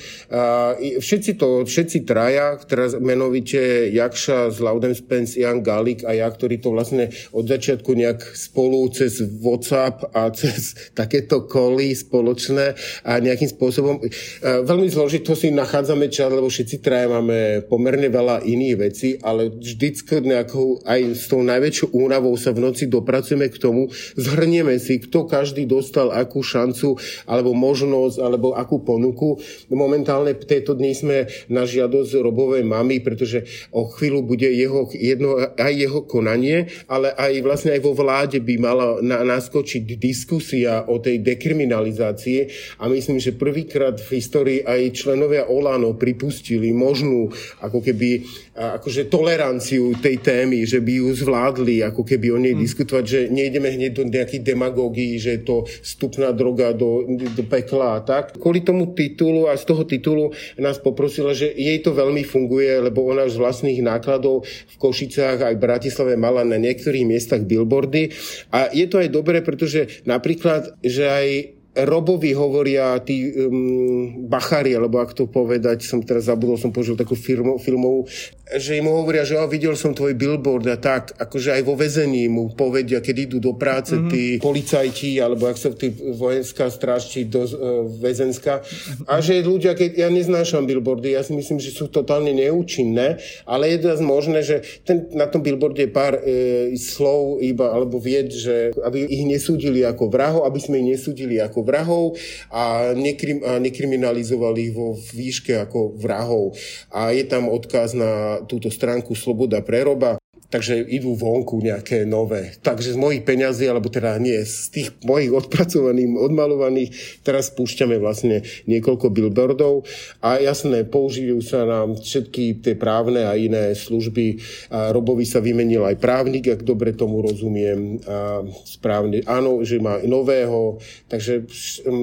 Všetci 0.77 1.39
to, 1.39 1.63
všetci 1.63 2.03
traja, 2.03 2.59
teraz 2.67 2.99
menovite 2.99 3.87
Jakša 3.95 4.51
z 4.51 4.57
Loudem 4.59 4.95
Spence, 4.95 5.39
Jan 5.39 5.63
Galik 5.63 6.03
a 6.03 6.11
ja, 6.11 6.27
ktorí 6.27 6.59
to 6.59 6.75
vlastne 6.75 7.11
od 7.31 7.47
začiatku 7.47 7.95
nejak 7.95 8.19
spolu 8.35 8.91
cez 8.91 9.23
WhatsApp 9.23 10.11
a 10.11 10.27
cez 10.39 10.91
takéto 10.91 11.47
koly 11.47 11.95
spoločné 11.95 12.75
a 13.07 13.23
nejakým 13.23 13.47
spôsobom 13.47 14.03
veľmi 14.43 14.87
zložito 14.91 15.31
si 15.31 15.60
nachádzame 15.61 16.09
čas, 16.09 16.33
lebo 16.33 16.49
všetci 16.49 16.81
traje 16.81 17.05
máme 17.05 17.61
pomerne 17.69 18.09
veľa 18.09 18.41
iných 18.41 18.75
vecí, 18.81 19.09
ale 19.21 19.53
vždycky 19.53 20.25
nejakou, 20.25 20.81
aj 20.81 21.01
s 21.13 21.29
tou 21.29 21.45
najväčšou 21.45 21.93
únavou 21.93 22.33
sa 22.33 22.49
v 22.49 22.65
noci 22.65 22.89
dopracujeme 22.89 23.45
k 23.53 23.61
tomu, 23.61 23.93
zhrnieme 24.17 24.81
si, 24.81 24.97
kto 24.97 25.29
každý 25.29 25.69
dostal 25.69 26.09
akú 26.09 26.41
šancu, 26.41 26.97
alebo 27.29 27.53
možnosť, 27.53 28.17
alebo 28.17 28.57
akú 28.57 28.81
ponuku. 28.81 29.37
Momentálne 29.69 30.33
v 30.33 30.45
tejto 30.49 30.73
dni 30.73 30.91
sme 30.97 31.17
na 31.47 31.69
žiadosť 31.69 32.17
Robovej 32.17 32.65
mamy, 32.65 33.05
pretože 33.05 33.45
o 33.69 33.85
chvíľu 33.85 34.25
bude 34.25 34.49
jeho, 34.49 34.89
jedno, 34.97 35.37
aj 35.37 35.73
jeho 35.77 36.01
konanie, 36.09 36.71
ale 36.89 37.13
aj 37.13 37.31
vlastne 37.45 37.77
aj 37.77 37.81
vo 37.85 37.93
vláde 37.93 38.41
by 38.41 38.55
mala 38.57 38.87
na, 39.05 39.21
naskočiť 39.21 39.83
diskusia 39.99 40.87
o 40.89 40.97
tej 40.97 41.21
dekriminalizácii 41.21 42.39
a 42.81 42.89
myslím, 42.89 43.21
že 43.21 43.37
prvýkrát 43.37 43.99
v 43.99 44.09
histórii 44.17 44.59
aj 44.65 44.95
členovia 44.97 45.50
Olano 45.51 45.93
pripustili 45.99 46.71
možnú 46.71 47.27
ako 47.59 47.83
keby 47.83 48.23
akože 48.55 49.11
toleranciu 49.11 49.95
tej 49.99 50.23
témy, 50.23 50.63
že 50.63 50.79
by 50.79 51.03
ju 51.03 51.09
zvládli 51.11 51.83
ako 51.83 52.07
keby 52.07 52.27
o 52.31 52.39
nej 52.39 52.55
mm. 52.55 52.61
diskutovať, 52.63 53.03
že 53.03 53.19
nejdeme 53.27 53.67
hneď 53.71 53.91
do 53.91 54.03
nejakých 54.07 54.43
demagógií, 54.43 55.19
že 55.19 55.39
je 55.39 55.41
to 55.43 55.55
vstupná 55.67 56.31
droga 56.31 56.71
do, 56.75 57.03
do 57.07 57.43
pekla 57.47 57.97
a 57.97 58.03
tak. 58.03 58.35
Kvôli 58.39 58.63
tomu 58.63 58.91
titulu 58.95 59.51
a 59.51 59.55
z 59.55 59.63
toho 59.67 59.83
titulu 59.83 60.31
nás 60.59 60.79
poprosila, 60.79 61.35
že 61.35 61.51
jej 61.51 61.79
to 61.79 61.91
veľmi 61.91 62.23
funguje, 62.23 62.69
lebo 62.79 63.07
ona 63.07 63.27
z 63.27 63.39
vlastných 63.39 63.83
nákladov 63.83 64.43
v 64.47 64.75
Košicách 64.79 65.47
aj 65.47 65.53
v 65.57 65.63
Bratislave 65.63 66.13
mala 66.19 66.47
na 66.47 66.59
niektorých 66.59 67.07
miestach 67.07 67.43
billboardy. 67.43 68.11
A 68.53 68.71
je 68.71 68.85
to 68.87 69.01
aj 69.01 69.09
dobré, 69.11 69.41
pretože 69.41 70.03
napríklad, 70.07 70.75
že 70.83 71.05
aj 71.07 71.27
Robovi 71.71 72.35
hovoria 72.35 72.99
tí 72.99 73.31
um, 73.31 74.27
bachári, 74.27 74.75
alebo 74.75 74.99
ak 74.99 75.15
to 75.15 75.23
povedať, 75.31 75.87
som 75.87 76.03
teraz 76.03 76.27
zabudol, 76.27 76.59
som 76.59 76.75
použil 76.75 76.99
takú 76.99 77.15
firmu, 77.15 77.55
filmovú, 77.63 78.11
že 78.59 78.75
im 78.75 78.91
hovoria, 78.91 79.23
že 79.23 79.39
ja 79.39 79.47
videl 79.47 79.79
som 79.79 79.95
tvoj 79.95 80.11
billboard 80.11 80.67
a 80.67 80.75
tak, 80.75 81.15
akože 81.15 81.55
aj 81.55 81.63
vo 81.63 81.79
väzení 81.79 82.27
mu 82.27 82.51
povedia, 82.51 82.99
keď 82.99 83.31
idú 83.31 83.37
do 83.39 83.55
práce 83.55 83.95
mm-hmm. 83.95 84.11
tí 84.11 84.23
policajti, 84.43 85.23
alebo 85.23 85.47
ak 85.47 85.55
sa 85.55 85.71
tí 85.71 85.95
vojenská 85.95 86.67
stráž, 86.67 87.07
či 87.07 87.31
do 87.31 87.47
uh, 87.47 87.87
väzenská. 87.87 88.59
A 89.07 89.23
že 89.23 89.39
ľudia, 89.39 89.71
keď 89.71 89.95
ja 89.95 90.09
neznášam 90.11 90.67
billboardy, 90.67 91.15
ja 91.15 91.23
si 91.23 91.31
myslím, 91.31 91.63
že 91.63 91.71
sú 91.71 91.87
totálne 91.87 92.35
neúčinné, 92.35 93.15
ale 93.47 93.71
je 93.71 93.87
dosť 93.87 94.03
možné, 94.03 94.43
že 94.43 94.59
ten, 94.83 95.07
na 95.15 95.31
tom 95.31 95.39
billboarde 95.39 95.87
je 95.87 95.91
pár 95.91 96.19
e, 96.19 96.75
slov 96.75 97.39
iba, 97.39 97.71
alebo 97.71 97.95
vied, 97.95 98.27
že 98.35 98.75
aby 98.83 99.07
ich 99.07 99.23
nesúdili 99.23 99.87
ako 99.87 100.11
vrahov, 100.11 100.43
aby 100.43 100.59
sme 100.59 100.83
ich 100.83 100.99
nesúdili 100.99 101.39
ako 101.39 101.60
vrahov 101.65 102.15
a, 102.53 102.93
nekrim, 102.93 103.41
a 103.41 103.57
nekriminalizovali 103.57 104.69
ich 104.69 104.73
vo 104.75 104.93
výške 104.93 105.57
ako 105.57 105.97
vrahov. 105.97 106.53
A 106.93 107.09
je 107.09 107.25
tam 107.25 107.49
odkaz 107.49 107.97
na 107.97 108.43
túto 108.45 108.69
stránku 108.69 109.17
Sloboda 109.17 109.65
preroba 109.65 110.20
takže 110.51 110.83
idú 110.83 111.15
vonku 111.15 111.63
nejaké 111.63 112.03
nové. 112.03 112.51
Takže 112.59 112.93
z 112.93 112.97
mojich 112.99 113.23
peňazí, 113.23 113.71
alebo 113.71 113.87
teda 113.87 114.19
nie, 114.19 114.43
z 114.43 114.67
tých 114.69 114.89
mojich 115.07 115.31
odpracovaných, 115.31 116.11
odmalovaných, 116.19 116.89
teraz 117.23 117.49
spúšťame 117.55 117.95
vlastne 117.97 118.43
niekoľko 118.67 119.07
billboardov 119.09 119.87
a 120.19 120.43
jasné, 120.43 120.83
použijú 120.83 121.39
sa 121.39 121.63
nám 121.63 121.95
všetky 121.97 122.59
tie 122.59 122.75
právne 122.75 123.23
a 123.23 123.39
iné 123.39 123.71
služby. 123.71 124.43
A 124.75 124.91
Robovi 124.91 125.23
sa 125.23 125.39
vymenil 125.39 125.87
aj 125.87 125.97
právnik, 126.03 126.51
ak 126.51 126.67
dobre 126.67 126.91
tomu 126.91 127.23
rozumiem. 127.23 128.03
A 128.03 128.43
správne, 128.67 129.23
áno, 129.23 129.63
že 129.63 129.79
má 129.79 130.03
nového, 130.03 130.83
takže 131.07 131.47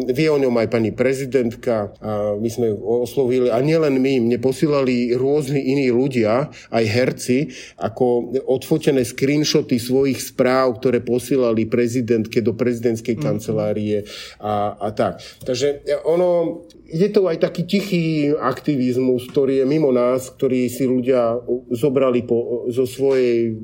vie 0.09 0.29
o 0.33 0.41
ňom 0.41 0.57
aj 0.57 0.69
pani 0.73 0.91
prezidentka 0.95 1.93
a 2.01 2.33
my 2.39 2.49
sme 2.49 2.73
oslovili, 2.73 3.53
a 3.53 3.61
nielen 3.61 4.01
my, 4.01 4.25
mne 4.25 4.39
posílali 4.41 5.13
rôzni 5.13 5.61
iní 5.61 5.93
ľudia, 5.93 6.49
aj 6.73 6.85
herci, 6.89 7.53
ako 7.77 8.33
odfotené 8.42 9.03
screenshoty 9.03 9.79
svojich 9.79 10.20
správ, 10.20 10.79
ktoré 10.79 11.03
posielali 11.03 11.66
prezidentke 11.66 12.42
do 12.42 12.55
prezidentskej 12.55 13.18
mhm. 13.18 13.22
kancelárie 13.22 14.05
a, 14.42 14.77
a 14.79 14.88
tak. 14.94 15.20
Takže 15.42 15.85
ono, 16.07 16.62
je 16.88 17.09
to 17.12 17.29
aj 17.29 17.42
taký 17.42 17.62
tichý 17.68 18.05
aktivizmus, 18.33 19.29
ktorý 19.29 19.62
je 19.62 19.66
mimo 19.66 19.92
nás, 19.92 20.33
ktorý 20.33 20.70
si 20.72 20.88
ľudia 20.88 21.37
zobrali 21.72 22.24
po, 22.24 22.68
zo 22.72 22.88
svojej 22.88 23.57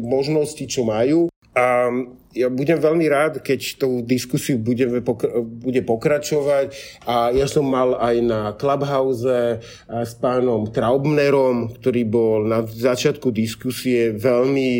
možnosti, 0.00 0.64
čo 0.66 0.82
majú. 0.82 1.28
A 1.58 1.90
ja 2.36 2.52
budem 2.52 2.76
veľmi 2.76 3.06
rád, 3.08 3.40
keď 3.40 3.80
tú 3.80 4.04
diskusiu 4.04 4.60
budeme 4.60 5.00
pokra- 5.00 5.40
bude 5.40 5.80
pokračovať. 5.80 6.76
A 7.08 7.32
ja 7.32 7.48
som 7.48 7.64
mal 7.64 7.96
aj 7.96 8.16
na 8.20 8.40
Clubhouse 8.52 9.60
s 9.88 10.12
pánom 10.20 10.68
Traubnerom, 10.68 11.72
ktorý 11.80 12.02
bol 12.04 12.44
na 12.44 12.60
začiatku 12.66 13.32
diskusie 13.32 14.12
veľmi, 14.12 14.70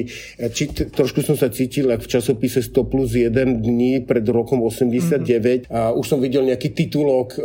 či, 0.53 0.65
trošku 0.93 1.25
som 1.25 1.41
sa 1.41 1.49
cítil 1.49 1.89
v 1.89 2.07
časopise 2.07 2.61
100 2.61 2.93
plus 2.93 3.17
1 3.17 3.65
dní 3.65 4.05
pred 4.05 4.27
rokom 4.29 4.61
89 4.61 5.25
mm-hmm. 5.25 5.73
a 5.73 5.97
už 5.97 6.05
som 6.05 6.21
videl 6.21 6.45
nejaký 6.45 6.77
titulok 6.77 7.41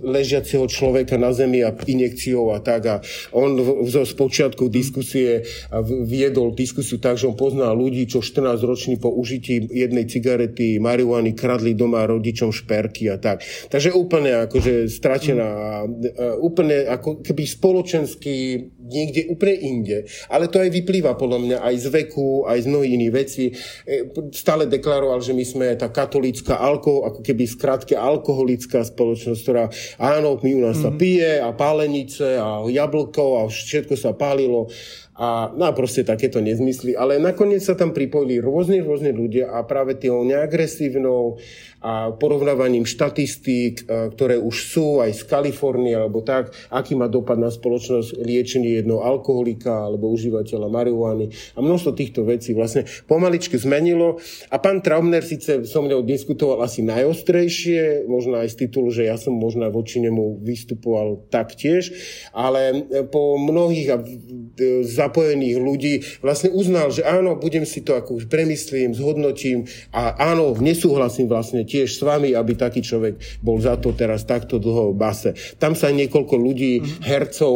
ležiaceho 0.00 0.64
človeka 0.64 1.20
na 1.20 1.30
zemi 1.36 1.60
a 1.60 1.76
injekciou 1.76 2.56
a 2.56 2.58
tak. 2.64 2.82
A 2.88 2.94
on 3.36 3.58
zo 3.84 4.02
spočiatku 4.08 4.72
diskusie 4.72 5.44
viedol 6.08 6.56
diskusiu 6.56 6.96
tak, 6.96 7.20
že 7.20 7.28
on 7.28 7.36
pozná 7.36 7.68
ľudí, 7.76 8.08
čo 8.08 8.24
14 8.24 8.61
roční 8.62 8.96
po 8.96 9.10
užití 9.10 9.68
jednej 9.70 10.06
cigarety 10.06 10.78
marihuany 10.78 11.32
kradli 11.32 11.74
doma 11.74 12.06
rodičom 12.06 12.54
šperky 12.54 13.10
a 13.10 13.18
tak. 13.18 13.42
Takže 13.68 13.92
úplne 13.92 14.46
akože 14.48 14.88
stratená, 14.88 15.82
úplne 16.38 16.86
ako 16.88 17.22
keby 17.22 17.42
spoločensky 17.46 18.34
niekde 18.82 19.30
úplne 19.32 19.56
inde. 19.56 19.98
Ale 20.28 20.50
to 20.50 20.60
aj 20.60 20.70
vyplýva 20.70 21.14
podľa 21.14 21.38
mňa 21.38 21.58
aj 21.62 21.74
z 21.78 21.86
veku, 21.88 22.44
aj 22.44 22.58
z 22.62 22.66
mnohých 22.68 22.94
iných 22.98 23.12
vecí. 23.12 23.44
E, 23.48 23.54
stále 24.34 24.68
deklaroval, 24.68 25.22
že 25.24 25.32
my 25.32 25.44
sme 25.46 25.66
tá 25.78 25.88
katolícka 25.88 26.58
alko, 26.58 27.08
ako 27.08 27.20
keby 27.24 27.44
skratke 27.48 27.94
alkoholická 27.96 28.84
spoločnosť, 28.84 29.40
ktorá 29.40 29.64
áno, 29.98 30.38
my 30.42 30.50
u 30.52 30.60
nás 30.66 30.78
mm-hmm. 30.78 30.84
sa 30.84 30.90
mhm. 30.90 30.98
pije 30.98 31.32
a 31.40 31.50
pálenice 31.54 32.26
a 32.36 32.62
jablko 32.66 33.24
a 33.40 33.48
všetko 33.48 33.94
sa 33.96 34.12
pálilo 34.12 34.68
a, 35.12 35.52
no 35.52 35.68
a 35.68 35.72
proste 35.76 36.08
takéto 36.08 36.40
nezmysly. 36.40 36.96
Ale 36.96 37.20
nakoniec 37.20 37.60
sa 37.60 37.76
tam 37.76 37.92
pripojili 37.92 38.40
rôzne, 38.40 38.80
rôzne 38.80 39.12
ľudia 39.12 39.52
a 39.52 39.60
práve 39.64 40.00
tou 40.00 40.24
neagresívnou 40.24 41.36
a 41.82 42.14
porovnávaním 42.14 42.86
štatistík, 42.86 43.82
e, 43.82 44.14
ktoré 44.14 44.38
už 44.38 44.56
sú 44.70 45.02
aj 45.02 45.18
z 45.18 45.22
Kalifornie 45.26 45.98
alebo 45.98 46.22
tak, 46.22 46.54
aký 46.70 46.94
má 46.94 47.10
dopad 47.10 47.42
na 47.42 47.50
spoločnosť 47.50 48.22
liečenie 48.22 48.78
jedného 48.78 49.02
alkoholika 49.02 49.90
alebo 49.90 50.14
užívateľa 50.14 50.70
marihuany 50.70 51.34
a 51.54 51.58
množstvo 51.58 51.90
týchto 51.98 52.22
vecí 52.22 52.54
vlastne 52.54 52.86
pomaličky 53.10 53.58
zmenilo. 53.58 54.22
A 54.54 54.62
pán 54.62 54.78
Traumner 54.78 55.26
síce 55.26 55.66
so 55.66 55.82
mnou 55.82 56.06
diskutoval 56.06 56.62
asi 56.62 56.86
najostrejšie, 56.86 58.06
možno 58.06 58.38
aj 58.38 58.54
z 58.54 58.56
titulu, 58.66 58.94
že 58.94 59.10
ja 59.10 59.18
som 59.18 59.34
možno 59.34 59.66
voči 59.74 59.98
nemu 59.98 60.38
vystupoval 60.38 61.26
taktiež, 61.34 61.90
ale 62.30 62.86
po 63.10 63.34
mnohých 63.42 63.88
e, 63.90 63.96
zapojených 64.86 65.56
ľudí 65.58 65.94
vlastne 66.22 66.54
uznal, 66.54 66.94
že 66.94 67.02
áno, 67.02 67.34
budem 67.34 67.66
si 67.66 67.82
to 67.82 67.98
ako 67.98 68.22
už 68.22 68.30
premyslím, 68.30 68.94
zhodnotím 68.94 69.66
a 69.90 70.14
áno, 70.30 70.54
nesúhlasím 70.54 71.26
vlastne 71.26 71.66
tiež 71.72 71.88
s 71.96 72.00
vami, 72.04 72.36
aby 72.36 72.52
taký 72.52 72.84
človek 72.84 73.40
bol 73.40 73.56
za 73.56 73.80
to 73.80 73.96
teraz 73.96 74.28
takto 74.28 74.60
dlho 74.60 74.92
v 74.92 74.96
base. 75.00 75.30
Tam 75.56 75.72
sa 75.72 75.88
niekoľko 75.88 76.34
ľudí, 76.36 76.72
mm-hmm. 76.84 77.00
hercov 77.08 77.54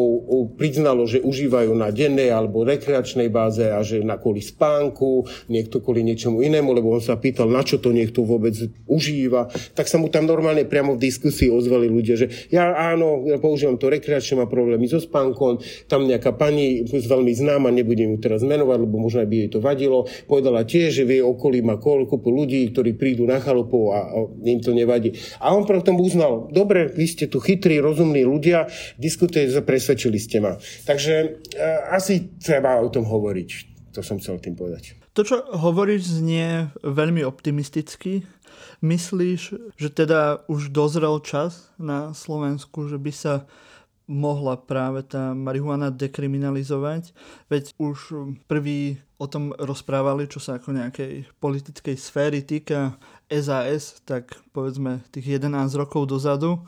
priznalo, 0.57 1.05
že 1.05 1.21
užívajú 1.21 1.77
na 1.77 1.93
dennej 1.93 2.33
alebo 2.33 2.65
rekreačnej 2.65 3.29
báze 3.29 3.69
a 3.69 3.85
že 3.85 4.01
na 4.01 4.17
kvôli 4.17 4.41
spánku, 4.41 5.29
niekto 5.53 5.85
kvôli 5.85 6.01
niečomu 6.01 6.41
inému, 6.41 6.73
lebo 6.73 6.97
on 6.97 7.03
sa 7.05 7.21
pýtal, 7.21 7.53
na 7.53 7.61
čo 7.61 7.77
to 7.77 7.93
niekto 7.93 8.25
vôbec 8.25 8.57
užíva. 8.89 9.53
Tak 9.77 9.91
sa 9.91 10.01
mu 10.01 10.09
tam 10.09 10.25
normálne 10.25 10.65
priamo 10.65 10.97
v 10.97 11.05
diskusii 11.05 11.53
ozvali 11.53 11.91
ľudia, 11.91 12.15
že 12.17 12.27
ja 12.49 12.73
áno, 12.95 13.27
ja 13.27 13.37
používam 13.43 13.77
to 13.77 13.91
rekreačne, 13.91 14.41
má 14.41 14.47
problémy 14.47 14.87
so 14.87 15.03
spánkom, 15.03 15.61
tam 15.91 16.07
nejaká 16.07 16.33
pani 16.39 16.87
veľmi 16.87 17.33
známa, 17.35 17.75
nebudem 17.75 18.15
ju 18.15 18.19
teraz 18.23 18.47
menovať, 18.47 18.79
lebo 18.87 18.97
možno 19.03 19.27
by 19.27 19.37
jej 19.47 19.51
to 19.51 19.59
vadilo, 19.59 20.07
povedala 20.31 20.63
tiež, 20.63 21.03
že 21.03 21.05
vie 21.05 21.21
okolí 21.21 21.61
má 21.61 21.77
koľko 21.77 22.23
ľudí, 22.23 22.71
ktorí 22.71 22.95
prídu 22.95 23.27
na 23.27 23.43
chalupu 23.43 23.91
a 23.91 24.06
im 24.45 24.61
to 24.63 24.73
nevadí. 24.73 25.15
A 25.43 25.53
on 25.53 25.67
potom 25.67 25.99
uznal, 26.01 26.49
dobre, 26.51 26.91
vy 26.91 27.07
ste 27.07 27.27
tu 27.27 27.43
chytrí, 27.43 27.83
rozumní 27.83 28.23
ľudia, 28.23 28.71
diskutujete, 28.97 29.63
presvedčili 29.63 30.19
ste 30.21 30.39
ma. 30.41 30.57
Takže 30.87 31.15
e, 31.15 31.29
asi 31.91 32.39
treba 32.39 32.79
o 32.81 32.89
tom 32.89 33.05
hovoriť. 33.05 33.49
To 33.97 34.05
som 34.05 34.21
chcel 34.21 34.37
tým 34.39 34.55
povedať. 34.55 34.97
To, 35.17 35.25
čo 35.25 35.41
hovoríš, 35.49 36.21
znie 36.21 36.69
veľmi 36.85 37.25
optimisticky. 37.25 38.29
Myslíš, 38.85 39.41
že 39.81 39.89
teda 39.89 40.45
už 40.53 40.69
dozrel 40.69 41.17
čas 41.25 41.73
na 41.81 42.13
Slovensku, 42.13 42.93
že 42.93 43.01
by 43.01 43.13
sa 43.13 43.35
mohla 44.07 44.55
práve 44.55 45.03
tá 45.03 45.35
marihuana 45.35 45.91
dekriminalizovať, 45.91 47.11
veď 47.51 47.75
už 47.77 47.99
prví 48.47 49.03
o 49.19 49.27
tom 49.27 49.51
rozprávali, 49.57 50.31
čo 50.31 50.39
sa 50.39 50.63
ako 50.63 50.77
nejakej 50.77 51.27
politickej 51.43 51.97
sféry 51.99 52.47
týka 52.47 52.95
SAS, 53.31 54.01
tak 54.07 54.35
povedzme 54.55 55.03
tých 55.11 55.43
11 55.43 55.75
rokov 55.75 56.07
dozadu, 56.07 56.63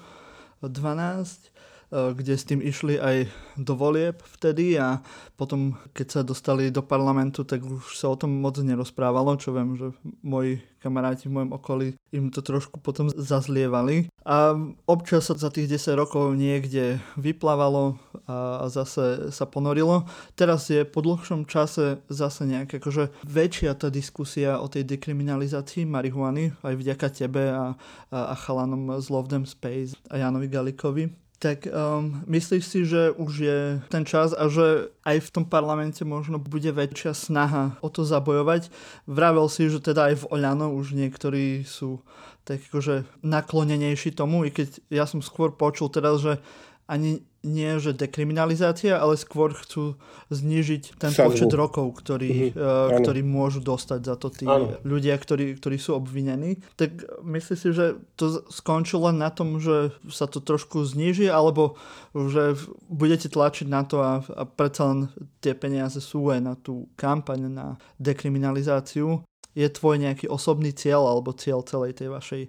12, 0.63 1.49
Eh, 1.49 1.58
kde 1.89 2.35
s 2.37 2.45
tým 2.45 2.61
išli 2.61 3.01
aj 3.01 3.33
do 3.57 3.73
volieb 3.73 4.21
vtedy 4.37 4.77
a 4.77 5.01
potom, 5.41 5.73
keď 5.97 6.07
sa 6.07 6.21
dostali 6.21 6.69
do 6.69 6.85
parlamentu, 6.85 7.49
tak 7.49 7.65
už 7.65 7.97
sa 7.97 8.13
o 8.13 8.17
tom 8.19 8.37
moc 8.37 8.61
nerozprávalo, 8.61 9.41
čo 9.41 9.57
viem, 9.57 9.73
že 9.73 9.89
moji 10.21 10.61
kamaráti 10.79 11.27
v 11.27 11.35
mojom 11.41 11.53
okolí 11.59 11.89
im 12.15 12.31
to 12.31 12.45
trošku 12.45 12.79
potom 12.79 13.11
zazlievali. 13.11 14.09
A 14.23 14.55
občas 14.85 15.27
sa 15.27 15.35
za 15.35 15.49
tých 15.49 15.67
10 15.81 15.99
rokov 15.99 16.37
niekde 16.37 17.01
vyplávalo 17.17 17.97
a 18.29 18.69
zase 18.69 19.33
sa 19.33 19.45
ponorilo. 19.49 20.05
Teraz 20.37 20.69
je 20.69 20.85
po 20.85 21.01
dlhšom 21.01 21.49
čase 21.49 21.99
zase 22.13 22.45
nejaká 22.45 22.79
akože 22.79 23.11
väčšia 23.25 23.75
tá 23.75 23.89
diskusia 23.89 24.61
o 24.61 24.69
tej 24.69 24.85
dekriminalizácii 24.85 25.89
marihuany, 25.89 26.53
aj 26.61 26.75
vďaka 26.77 27.09
tebe 27.11 27.49
a, 27.49 27.75
a, 28.13 28.19
a 28.33 28.35
chalanom 28.37 29.01
z 29.01 29.07
Love 29.09 29.33
Them 29.33 29.45
Space 29.49 29.97
a 30.13 30.21
Janovi 30.21 30.53
Galikovi 30.53 31.28
tak 31.39 31.71
um, 31.71 32.19
myslíš 32.27 32.65
si, 32.67 32.83
že 32.83 33.15
už 33.15 33.33
je 33.39 33.59
ten 33.87 34.03
čas 34.03 34.35
a 34.35 34.51
že 34.51 34.91
aj 35.07 35.23
v 35.23 35.33
tom 35.33 35.45
parlamente 35.47 36.03
možno 36.03 36.43
bude 36.43 36.75
väčšia 36.75 37.15
snaha 37.15 37.79
o 37.79 37.87
to 37.87 38.03
zabojovať? 38.03 38.75
Vravel 39.07 39.47
si, 39.47 39.71
že 39.71 39.79
teda 39.79 40.11
aj 40.11 40.27
v 40.27 40.29
Oľano 40.35 40.75
už 40.75 40.99
niektorí 40.99 41.63
sú 41.63 42.03
tak 42.49 42.65
akože 42.65 43.05
naklonenejší 43.21 44.17
tomu, 44.17 44.49
i 44.49 44.51
keď 44.51 44.81
ja 44.89 45.05
som 45.05 45.21
skôr 45.21 45.53
počul 45.53 45.93
teraz, 45.93 46.25
že 46.25 46.41
ani 46.89 47.21
nie 47.47 47.79
že 47.79 47.95
dekriminalizácia, 47.95 48.99
ale 48.99 49.15
skôr 49.15 49.55
chcú 49.55 49.95
znižiť 50.35 50.99
ten 50.99 51.15
Sadhu. 51.15 51.31
počet 51.31 51.53
rokov, 51.55 51.95
ktorý, 52.03 52.51
mm-hmm. 52.51 52.59
uh, 52.59 52.99
ktorý 52.99 53.23
môžu 53.23 53.63
dostať 53.63 54.01
za 54.03 54.17
to 54.19 54.29
tí 54.35 54.43
ano. 54.43 54.75
ľudia, 54.83 55.15
ktorí, 55.15 55.55
ktorí 55.55 55.79
sú 55.79 55.95
obvinení. 55.95 56.59
Tak 56.75 56.99
myslíš 57.23 57.59
si, 57.63 57.71
že 57.71 57.95
to 58.19 58.43
skončilo 58.51 59.07
len 59.07 59.23
na 59.23 59.31
tom, 59.31 59.63
že 59.63 59.95
sa 60.11 60.27
to 60.27 60.43
trošku 60.43 60.83
zniží, 60.83 61.31
alebo 61.31 61.79
že 62.11 62.59
budete 62.91 63.31
tlačiť 63.31 63.71
na 63.71 63.87
to 63.87 64.03
a, 64.03 64.19
a 64.35 64.43
predsa 64.43 64.91
len 64.91 64.99
tie 65.39 65.55
peniaze 65.55 66.03
sú 66.03 66.35
aj 66.35 66.41
na 66.43 66.55
tú 66.59 66.91
kampaň 66.99 67.47
na 67.47 67.79
dekriminalizáciu. 68.03 69.23
Je 69.59 69.67
tvoj 69.67 69.99
nejaký 69.99 70.31
osobný 70.31 70.71
cieľ 70.71 71.11
alebo 71.11 71.35
cieľ 71.35 71.67
celej 71.67 71.99
tej 71.99 72.15
vašej 72.15 72.43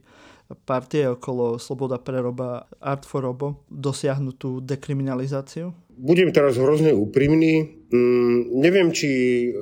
partie 0.65 1.09
okolo 1.09 1.61
Sloboda 1.61 1.97
preroba 2.01 2.69
Art 2.81 3.05
for 3.05 3.25
Robo 3.25 3.65
dosiahnuť 3.69 4.35
tú 4.37 4.61
dekriminalizáciu? 4.61 5.73
Budem 5.99 6.31
teraz 6.31 6.55
hrozne 6.55 6.95
úprimný. 6.95 7.79
Mm, 7.89 8.61
neviem, 8.61 8.93
či 8.93 9.09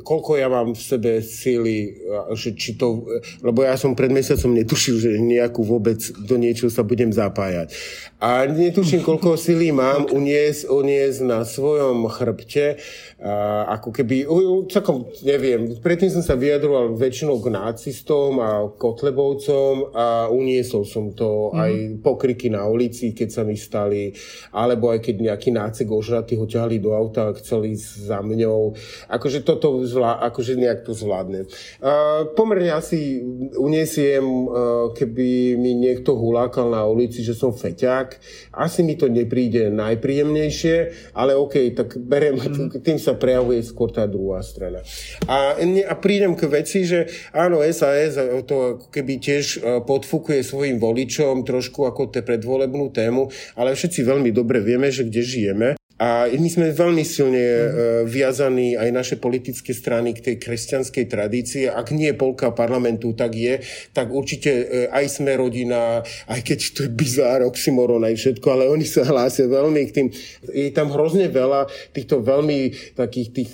koľko 0.03 0.35
ja 0.35 0.51
mám 0.51 0.75
v 0.75 0.83
sebe 0.83 1.23
síly, 1.23 1.95
že 2.35 2.59
či 2.59 2.75
to, 2.75 3.07
lebo 3.39 3.63
ja 3.63 3.79
som 3.79 3.95
pred 3.95 4.11
mesiacom 4.11 4.51
netušil, 4.51 4.99
že 4.99 5.11
nejakú 5.15 5.63
vôbec 5.63 5.95
do 6.27 6.35
niečo 6.35 6.67
sa 6.67 6.83
budem 6.83 7.07
zapájať. 7.15 7.71
A 8.19 8.43
netuším, 8.43 9.07
koľko 9.07 9.39
síly 9.39 9.71
mám 9.71 10.11
uniesť, 10.11 10.67
uniesť 10.67 11.19
na 11.23 11.47
svojom 11.47 12.03
chrbte, 12.11 12.75
a 13.23 13.79
ako 13.79 13.95
keby, 13.95 14.27
celkom 14.75 15.07
neviem, 15.23 15.79
predtým 15.79 16.11
som 16.11 16.19
sa 16.19 16.35
vyjadroval 16.35 16.99
väčšinou 16.99 17.39
k 17.39 17.47
nácistom 17.47 18.43
a 18.43 18.67
kotlebovcom 18.75 19.95
a 19.95 20.27
uniesol 20.27 20.83
som 20.83 21.15
to 21.15 21.55
mm. 21.55 21.63
aj 21.63 21.73
pokriky 22.03 22.51
na 22.51 22.67
ulici, 22.67 23.15
keď 23.15 23.29
sa 23.31 23.47
mi 23.47 23.55
stali, 23.55 24.11
alebo 24.51 24.91
aj 24.91 24.99
keď 24.99 25.15
nejaký 25.31 25.49
nácek 25.55 25.87
ožratý 26.27 26.35
ho 26.35 26.45
ťahali 26.45 26.83
do 26.83 26.91
auta 26.91 27.31
a 27.31 27.37
chceli 27.39 27.79
za 27.79 28.17
za 28.17 28.25
mňou. 28.25 28.73
Akože 29.13 29.45
toto 29.45 29.85
zvlá, 29.85 30.17
akože 30.25 30.57
nejak 30.57 30.89
to 30.89 30.97
zvládne. 30.97 31.45
Uh, 31.77 32.25
pomerne 32.33 32.73
asi 32.73 33.21
uniesiem, 33.53 34.25
uh, 34.25 34.89
keby 34.97 35.53
mi 35.53 35.77
niekto 35.77 36.17
hulákal 36.17 36.73
na 36.73 36.81
ulici, 36.89 37.21
že 37.21 37.37
som 37.37 37.53
feťák. 37.53 38.17
Asi 38.57 38.81
mi 38.81 38.97
to 38.97 39.05
nepríde 39.05 39.69
najpríjemnejšie, 39.69 40.75
ale 41.13 41.37
OK, 41.37 41.77
tak 41.77 42.01
berem, 42.01 42.41
mm. 42.41 42.81
tým 42.81 42.97
sa 42.97 43.13
prejavuje 43.13 43.61
skôr 43.61 43.93
tá 43.93 44.09
druhá 44.09 44.41
strana. 44.41 44.81
A, 45.29 45.53
a 45.61 45.93
prídem 46.01 46.33
k 46.33 46.49
veci, 46.49 46.89
že 46.89 47.05
áno, 47.29 47.61
SAS 47.69 48.17
to 48.49 48.89
keby 48.89 49.21
tiež 49.21 49.61
podfúkuje 49.85 50.41
svojim 50.41 50.81
voličom 50.81 51.45
trošku 51.45 51.85
ako 51.85 52.09
te 52.09 52.25
predvolebnú 52.25 52.89
tému, 52.89 53.29
ale 53.53 53.77
všetci 53.77 54.01
veľmi 54.01 54.33
dobre 54.33 54.63
vieme, 54.63 54.89
že 54.89 55.05
kde 55.05 55.21
žijeme 55.21 55.76
a 55.97 56.29
my 56.29 56.49
sme 56.49 56.77
veľmi 56.77 57.01
silne 57.01 57.41
mm. 57.41 57.69
viazaní 58.05 58.77
aj 58.77 58.89
naše 58.93 59.15
politické 59.17 59.73
strany 59.73 60.13
k 60.13 60.21
tej 60.21 60.35
kresťanskej 60.37 61.05
tradícii. 61.09 61.65
Ak 61.65 61.89
nie 61.89 62.13
polka 62.13 62.53
parlamentu, 62.53 63.17
tak 63.17 63.33
je. 63.33 63.57
Tak 63.97 64.13
určite 64.13 64.51
e, 64.53 64.65
aj 64.93 65.05
sme 65.09 65.33
rodina, 65.33 66.05
aj 66.29 66.39
keď 66.45 66.59
to 66.77 66.79
je 66.85 66.91
bizár, 66.93 67.41
oxymoron 67.41 68.05
aj 68.05 68.13
všetko, 68.13 68.47
ale 68.53 68.69
oni 68.69 68.85
sa 68.85 69.09
hlásia 69.09 69.49
veľmi 69.49 69.81
k 69.89 69.91
tým. 69.91 70.07
Je 70.53 70.69
tam 70.69 70.93
hrozne 70.93 71.33
veľa 71.33 71.65
týchto 71.91 72.21
veľmi 72.21 72.93
takých 72.93 73.29
tých 73.33 73.49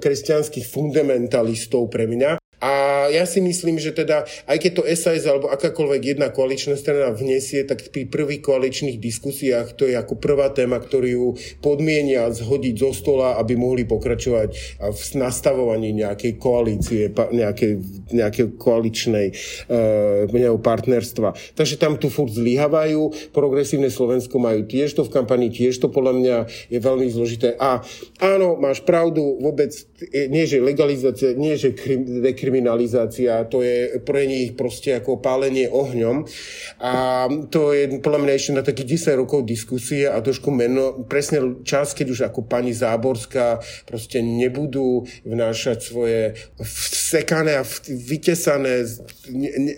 kresťanských 0.00 0.64
fundamentalistov 0.64 1.92
pre 1.92 2.08
mňa. 2.08 2.41
A 2.62 3.10
ja 3.10 3.26
si 3.26 3.42
myslím, 3.42 3.82
že 3.82 3.90
teda, 3.90 4.22
aj 4.46 4.58
keď 4.62 4.70
to 4.78 4.82
SAS 4.94 5.26
alebo 5.26 5.50
akákoľvek 5.50 6.14
jedna 6.14 6.30
koaličná 6.30 6.78
strana 6.78 7.10
vnesie, 7.10 7.66
tak 7.66 7.90
pri 7.90 8.06
prvých 8.06 8.46
koaličných 8.46 9.02
diskusiách 9.02 9.74
to 9.74 9.90
je 9.90 9.98
ako 9.98 10.14
prvá 10.14 10.46
téma, 10.54 10.78
ktorú 10.78 11.08
ju 11.10 11.28
podmienia 11.58 12.30
zhodiť 12.30 12.74
zo 12.78 12.94
stola, 12.94 13.34
aby 13.42 13.58
mohli 13.58 13.82
pokračovať 13.82 14.78
v 14.78 15.02
nastavovaní 15.18 15.90
nejakej 15.90 16.38
koalície, 16.38 17.10
nejakej, 17.10 17.72
nejakej 18.14 18.46
koaličnej 18.54 19.26
uh, 19.66 20.60
partnerstva. 20.62 21.58
Takže 21.58 21.82
tam 21.82 21.98
tu 21.98 22.06
furt 22.14 22.30
zlyhávajú. 22.30 23.34
Progresívne 23.34 23.90
Slovensko 23.90 24.38
majú 24.38 24.62
tiež 24.70 24.94
to 24.94 25.02
v 25.02 25.10
kampani, 25.10 25.50
tiež 25.50 25.82
to 25.82 25.90
podľa 25.90 26.12
mňa 26.14 26.36
je 26.70 26.78
veľmi 26.78 27.10
zložité. 27.10 27.58
A 27.58 27.82
áno, 28.22 28.54
máš 28.54 28.86
pravdu, 28.86 29.42
vôbec 29.42 29.74
nie, 30.12 30.46
že 30.46 30.62
legalizácia, 30.62 31.34
nie, 31.34 31.58
že 31.58 31.74
dekriminalizácia, 32.22 32.51
dekriminalizácia, 32.52 33.48
to 33.48 33.64
je 33.64 33.96
pre 34.04 34.28
nich 34.28 34.52
proste 34.52 35.00
ako 35.00 35.24
pálenie 35.24 35.72
ohňom. 35.72 36.28
A 36.84 37.24
to 37.48 37.72
je 37.72 37.96
podľa 38.04 38.20
mňa 38.20 38.32
ešte 38.36 38.52
na 38.52 38.62
takých 38.62 39.08
10 39.16 39.22
rokov 39.24 39.48
diskusie 39.48 40.04
a 40.04 40.20
trošku 40.20 40.52
meno, 40.52 41.00
presne 41.08 41.64
čas, 41.64 41.96
keď 41.96 42.06
už 42.12 42.20
ako 42.28 42.44
pani 42.44 42.76
Záborská 42.76 43.64
proste 43.88 44.20
nebudú 44.20 45.08
vnášať 45.24 45.78
svoje 45.80 46.36
vsekané 46.60 47.56
a 47.56 47.64
vytesané, 47.88 48.84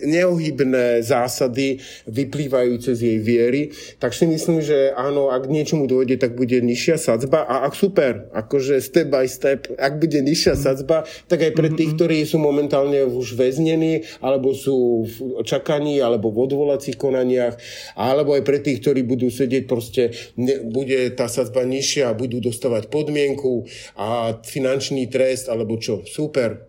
neohybné 0.03 0.99
zásady 0.99 1.79
vyplývajúce 2.11 2.91
z 2.91 3.01
jej 3.01 3.19
viery, 3.23 3.61
tak 4.03 4.11
si 4.11 4.27
myslím, 4.27 4.59
že 4.59 4.91
áno, 4.91 5.31
ak 5.31 5.47
niečomu 5.47 5.87
dôjde, 5.87 6.19
tak 6.19 6.35
bude 6.35 6.59
nižšia 6.59 6.99
sadzba. 6.99 7.47
A 7.47 7.63
ak 7.63 7.73
super, 7.77 8.27
akože 8.35 8.83
step 8.83 9.07
by 9.07 9.25
step, 9.29 9.71
ak 9.79 10.01
bude 10.01 10.19
nižšia 10.19 10.53
sadzba, 10.59 11.07
tak 11.31 11.45
aj 11.45 11.51
pre 11.55 11.69
tých, 11.71 11.95
ktorí 11.95 12.25
sú 12.25 12.41
momentálne 12.41 12.64
momentálne 12.65 13.05
už 13.05 13.37
väznení, 13.37 14.09
alebo 14.25 14.57
sú 14.57 15.05
v 15.05 15.45
čakaní, 15.45 16.01
alebo 16.01 16.33
v 16.33 16.49
odvolacích 16.49 16.97
konaniach, 16.97 17.61
alebo 17.93 18.33
aj 18.33 18.41
pre 18.41 18.57
tých, 18.57 18.81
ktorí 18.81 19.05
budú 19.05 19.29
sedieť, 19.29 19.69
proste 19.69 20.09
ne, 20.33 20.65
bude 20.65 21.13
tá 21.13 21.29
sadzba 21.29 21.61
nižšia 21.61 22.09
a 22.09 22.17
budú 22.17 22.41
dostávať 22.41 22.89
podmienku 22.89 23.69
a 23.93 24.41
finančný 24.41 25.05
trest, 25.13 25.45
alebo 25.45 25.77
čo. 25.77 26.01
Super. 26.09 26.65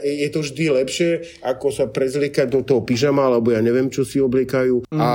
Je 0.00 0.28
to 0.32 0.40
vždy 0.40 0.72
lepšie, 0.72 1.10
ako 1.44 1.68
sa 1.68 1.84
prezliekať 1.84 2.48
do 2.48 2.64
toho 2.64 2.80
pyžama, 2.80 3.28
alebo 3.28 3.52
ja 3.52 3.60
neviem, 3.60 3.92
čo 3.92 4.08
si 4.08 4.16
obliekajú 4.16 4.88
mm. 4.88 4.96
a 4.96 5.10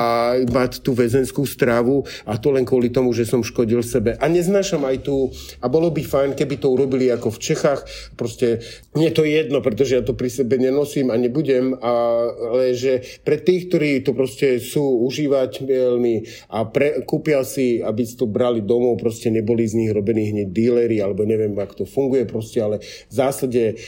mať 0.46 0.86
tú 0.86 0.94
väzenskú 0.94 1.50
stravu 1.50 2.06
a 2.30 2.38
to 2.38 2.54
len 2.54 2.62
kvôli 2.68 2.94
tomu, 2.94 3.10
že 3.10 3.26
som 3.26 3.42
škodil 3.42 3.82
sebe. 3.82 4.14
A 4.22 4.30
neznášam 4.30 4.86
aj 4.86 5.02
tu, 5.02 5.34
a 5.58 5.66
bolo 5.66 5.90
by 5.90 6.06
fajn, 6.06 6.38
keby 6.38 6.62
to 6.62 6.70
urobili 6.70 7.10
ako 7.10 7.34
v 7.34 7.42
Čechách, 7.42 7.82
proste 8.14 8.62
mne 8.94 9.10
to 9.10 9.26
je 9.26 9.32
jedno, 9.42 9.64
pretože 9.64 9.98
ja 9.98 10.04
to 10.06 10.11
pri 10.14 10.30
sebe 10.30 10.58
nenosím 10.58 11.10
a 11.10 11.16
nebudem, 11.16 11.76
ale 11.82 12.74
že 12.76 13.22
pre 13.22 13.40
tých, 13.40 13.68
ktorí 13.72 14.04
to 14.06 14.12
proste 14.16 14.62
sú 14.62 15.06
užívateľmi 15.08 16.48
a 16.52 16.68
pre, 16.68 17.04
kúpia 17.04 17.44
si, 17.46 17.80
aby 17.80 18.04
si 18.04 18.16
to 18.18 18.28
brali 18.28 18.64
domov, 18.64 19.00
proste 19.00 19.30
neboli 19.30 19.68
z 19.68 19.78
nich 19.78 19.92
robení 19.92 20.32
hneď 20.32 20.48
dílery, 20.52 20.98
alebo 21.00 21.24
neviem, 21.28 21.56
ako 21.58 21.84
to 21.84 21.86
funguje 21.88 22.24
proste, 22.28 22.60
ale 22.62 22.80
v 22.82 23.14
zásade 23.14 23.80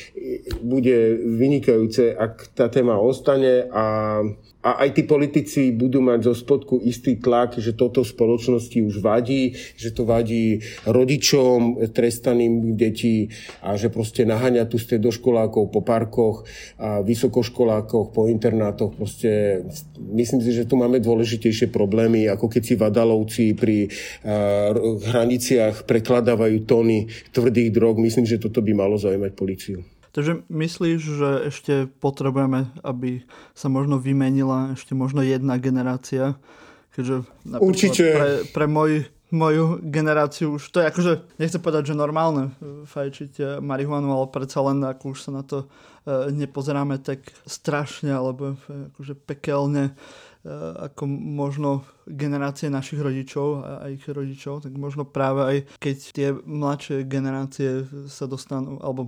bude 0.64 0.98
vynikajúce, 1.40 2.16
ak 2.16 2.56
tá 2.56 2.68
téma 2.70 3.00
ostane 3.00 3.68
a 3.70 4.20
a 4.64 4.88
aj 4.88 4.96
tí 4.96 5.04
politici 5.04 5.76
budú 5.76 6.00
mať 6.00 6.32
zo 6.32 6.34
spodku 6.34 6.80
istý 6.80 7.20
tlak, 7.20 7.60
že 7.60 7.76
toto 7.76 8.00
spoločnosti 8.00 8.80
už 8.80 9.04
vadí, 9.04 9.52
že 9.76 9.92
to 9.92 10.08
vadí 10.08 10.64
rodičom 10.88 11.84
trestaným 11.92 12.80
detí 12.80 13.28
a 13.60 13.76
že 13.76 13.92
proste 13.92 14.24
naháňa 14.24 14.72
tu 14.72 14.80
stredoškolákov 14.80 15.68
po 15.68 15.84
parkoch 15.84 16.48
a 16.80 17.04
vysokoškolákoch 17.04 18.16
po 18.16 18.32
internátoch. 18.32 18.96
Proste 18.96 19.62
myslím 20.00 20.40
si, 20.40 20.56
že 20.56 20.64
tu 20.64 20.80
máme 20.80 21.04
dôležitejšie 21.04 21.68
problémy, 21.68 22.32
ako 22.32 22.48
keď 22.48 22.62
si 22.64 22.76
vadalovci 22.80 23.44
pri 23.60 23.92
uh, 23.92 24.72
hraniciach 25.12 25.84
prekladávajú 25.84 26.64
tóny 26.64 27.12
tvrdých 27.36 27.70
drog. 27.76 28.00
Myslím, 28.00 28.24
že 28.24 28.40
toto 28.40 28.64
by 28.64 28.72
malo 28.72 28.96
zaujímať 28.96 29.32
policiu. 29.36 29.84
Takže 30.14 30.46
myslíš, 30.46 31.00
že 31.02 31.30
ešte 31.50 31.74
potrebujeme, 31.90 32.70
aby 32.86 33.26
sa 33.58 33.66
možno 33.66 33.98
vymenila 33.98 34.78
ešte 34.78 34.94
možno 34.94 35.26
jedna 35.26 35.58
generácia? 35.58 36.38
Keďže 36.94 37.26
Určite. 37.58 38.06
Pre, 38.14 38.30
pre 38.54 38.66
môj, 38.70 39.10
moju 39.34 39.82
generáciu 39.82 40.62
už 40.62 40.70
to 40.70 40.78
je 40.78 40.86
akože, 40.94 41.14
nechcem 41.42 41.58
povedať, 41.58 41.92
že 41.92 41.98
normálne 41.98 42.54
e, 42.62 42.86
fajčiť 42.86 43.32
e, 43.42 43.44
marihuanu, 43.58 44.14
ale 44.14 44.30
predsa 44.30 44.62
len 44.62 44.86
ako 44.86 45.18
už 45.18 45.20
sa 45.26 45.32
na 45.34 45.42
to 45.42 45.66
e, 46.06 46.30
nepozeráme 46.30 47.02
tak 47.02 47.26
strašne 47.50 48.14
alebo 48.14 48.54
akože 48.94 49.18
pekelne 49.26 49.98
ako 50.76 51.08
možno 51.08 51.88
generácie 52.04 52.68
našich 52.68 53.00
rodičov 53.00 53.64
a 53.64 53.88
ich 53.88 54.04
rodičov, 54.04 54.68
tak 54.68 54.76
možno 54.76 55.08
práve 55.08 55.40
aj 55.40 55.58
keď 55.80 55.98
tie 56.12 56.28
mladšie 56.36 57.08
generácie 57.08 57.88
sa 58.12 58.28
dostanú, 58.28 58.76
alebo 58.84 59.08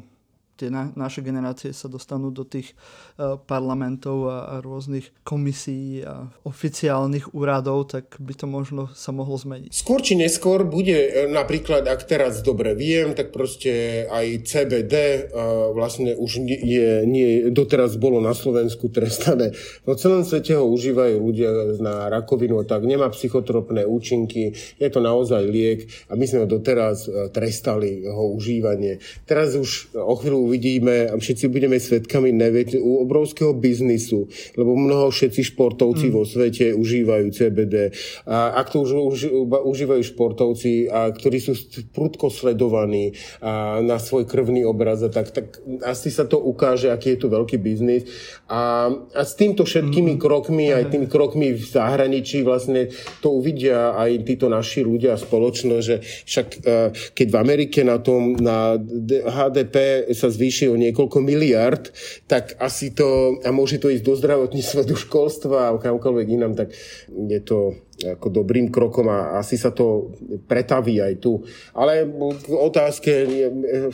tie 0.55 0.71
na, 0.71 0.89
naše 0.95 1.19
generácie 1.19 1.75
sa 1.75 1.91
dostanú 1.91 2.31
do 2.31 2.47
tých 2.47 2.71
uh, 3.19 3.35
parlamentov 3.35 4.31
a, 4.31 4.57
a 4.57 4.63
rôznych 4.63 5.11
komisí 5.27 5.99
a 6.01 6.31
oficiálnych 6.47 7.35
úradov, 7.35 7.91
tak 7.91 8.15
by 8.17 8.33
to 8.33 8.47
možno 8.47 8.87
sa 8.95 9.11
mohlo 9.11 9.35
zmeniť. 9.35 9.75
Skôr 9.75 9.99
či 9.99 10.15
neskôr 10.15 10.63
bude 10.63 10.95
e, 10.95 11.27
napríklad, 11.27 11.83
ak 11.85 12.07
teraz 12.07 12.39
dobre 12.39 12.71
viem, 12.73 13.11
tak 13.11 13.35
proste 13.35 14.05
aj 14.07 14.47
CBD 14.47 14.95
uh, 14.95 15.71
e, 15.71 15.75
vlastne 15.75 16.15
už 16.15 16.39
nie, 16.41 17.03
nie, 17.03 17.51
doteraz 17.51 17.99
bolo 17.99 18.23
na 18.23 18.31
Slovensku 18.31 18.87
trestané. 18.87 19.51
No 19.83 19.99
celom 19.99 20.23
svete 20.23 20.55
ho 20.55 20.63
užívajú 20.63 21.19
ľudia 21.19 21.51
na 21.83 22.07
rakovinu, 22.07 22.63
tak 22.63 22.87
nemá 22.87 23.11
psychotropné 23.11 23.83
účinky, 23.83 24.55
je 24.55 24.89
to 24.89 25.03
naozaj 25.03 25.43
liek 25.43 25.91
a 26.07 26.15
my 26.15 26.23
sme 26.23 26.43
ho 26.43 26.47
doteraz 26.47 27.07
trestali, 27.35 28.07
ho 28.07 28.31
užívanie. 28.31 29.03
Teraz 29.27 29.57
už 29.57 29.95
o 29.97 30.15
chvíľu 30.15 30.44
uvidíme 30.45 31.09
a 31.09 31.17
všetci 31.17 31.45
budeme 31.49 31.81
svetkami 31.81 32.29
u 32.77 33.01
obrovského 33.01 33.57
biznisu, 33.57 34.29
lebo 34.53 34.77
mnoho 34.77 35.09
všetci 35.09 35.41
športovci 35.51 36.07
mm. 36.09 36.13
vo 36.13 36.23
svete 36.23 36.77
užívajú 36.77 37.27
CBD. 37.33 37.89
A 38.29 38.61
ak 38.61 38.69
to 38.69 38.85
už, 38.85 38.91
už 38.93 39.19
užívajú 39.65 40.03
športovci, 40.05 40.87
a 40.87 41.09
ktorí 41.09 41.41
sú 41.41 41.57
prudko 41.89 42.29
sledovaní 42.29 43.17
a 43.41 43.81
na 43.81 43.97
svoj 43.97 44.29
krvný 44.29 44.61
obraz, 44.67 45.01
tak, 45.09 45.33
tak 45.33 45.57
asi 45.81 46.13
sa 46.13 46.29
to 46.29 46.37
ukáže, 46.37 46.93
aký 46.93 47.17
je 47.17 47.19
to 47.25 47.27
veľký 47.33 47.57
biznis. 47.57 48.05
A, 48.45 48.93
a 48.93 49.21
s 49.25 49.33
týmto 49.33 49.65
všetkými 49.65 50.15
mm. 50.15 50.21
krokmi, 50.21 50.69
aj 50.69 50.93
tými 50.93 51.07
krokmi 51.09 51.57
v 51.57 51.63
zahraničí 51.65 52.45
vlastne 52.45 52.93
to 53.19 53.33
uvidia 53.33 53.97
aj 53.97 54.21
títo 54.27 54.47
naši 54.51 54.85
ľudia 54.85 55.17
spoločnosť, 55.17 55.85
že 55.85 55.95
však 56.03 56.47
e, 56.61 56.69
keď 57.15 57.27
v 57.31 57.37
Amerike 57.41 57.79
na 57.81 57.97
tom 57.97 58.35
na 58.37 58.77
HDP 59.25 60.07
sa 60.13 60.29
zvýši 60.35 60.67
o 60.67 60.75
niekoľko 60.75 61.17
miliard, 61.23 61.89
tak 62.27 62.59
asi 62.59 62.91
to, 62.91 63.39
a 63.41 63.49
môže 63.55 63.79
to 63.79 63.87
ísť 63.87 64.03
do 64.03 64.13
zdravotníctva, 64.19 64.87
do 64.87 64.97
školstva 64.99 65.71
a 65.71 65.77
kamkoľvek 65.79 66.27
inám, 66.35 66.53
tak 66.59 66.75
je 67.09 67.39
to 67.39 67.79
ako 68.03 68.27
dobrým 68.27 68.67
krokom 68.67 69.07
a 69.07 69.39
asi 69.39 69.55
sa 69.55 69.71
to 69.71 70.11
pretaví 70.51 70.99
aj 70.99 71.23
tu. 71.23 71.39
Ale 71.71 72.03
k 72.43 72.51
otázke 72.51 73.11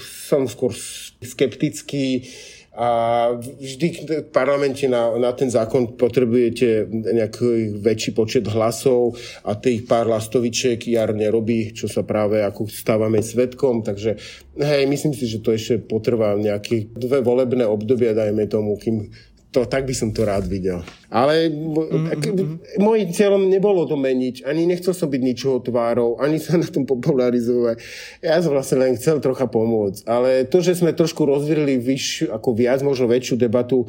som 0.01 0.49
skôr 0.49 0.73
skeptický, 1.21 2.25
a 2.71 2.87
vždy 3.35 3.87
v 4.07 4.31
parlamente 4.31 4.87
na, 4.87 5.11
na 5.19 5.35
ten 5.35 5.51
zákon 5.51 5.99
potrebujete 5.99 6.87
nejaký 6.87 7.75
väčší 7.83 8.15
počet 8.15 8.47
hlasov 8.47 9.19
a 9.43 9.59
tých 9.59 9.83
pár 9.83 10.07
lastovičiek 10.07 10.79
jar 10.87 11.11
nerobí, 11.11 11.75
čo 11.75 11.91
sa 11.91 12.07
práve 12.07 12.39
ako 12.39 12.71
stávame 12.71 13.19
svetkom, 13.19 13.83
takže 13.83 14.15
hej, 14.55 14.87
myslím 14.87 15.11
si, 15.11 15.27
že 15.27 15.43
to 15.43 15.51
ešte 15.51 15.83
potrvá 15.83 16.31
nejaké 16.39 16.87
dve 16.95 17.19
volebné 17.19 17.67
obdobia, 17.67 18.15
dajme 18.15 18.47
tomu, 18.47 18.79
kým 18.79 19.11
to, 19.51 19.67
tak 19.67 19.83
by 19.83 19.91
som 19.91 20.15
to 20.15 20.23
rád 20.23 20.47
videl. 20.47 20.79
Ale 21.11 21.51
mm-hmm. 21.51 23.11
cieľom 23.11 23.51
nebolo 23.51 23.83
to 23.83 23.99
meniť, 23.99 24.47
ani 24.47 24.63
nechcel 24.63 24.95
som 24.95 25.11
byť 25.11 25.21
ničoho 25.21 25.59
tvárou, 25.59 26.15
ani 26.23 26.39
sa 26.39 26.55
na 26.55 26.63
tom 26.63 26.87
popularizovať. 26.87 27.83
Ja 28.23 28.39
som 28.39 28.55
vlastne 28.55 28.79
len 28.79 28.95
chcel 28.95 29.19
trocha 29.19 29.51
pomôcť. 29.51 30.07
Ale 30.07 30.47
to, 30.47 30.63
že 30.63 30.79
sme 30.79 30.95
trošku 30.95 31.27
rozvirili 31.27 31.75
vyš, 31.75 32.31
ako 32.31 32.55
viac, 32.55 32.79
možno 32.79 33.11
väčšiu 33.11 33.35
debatu, 33.35 33.83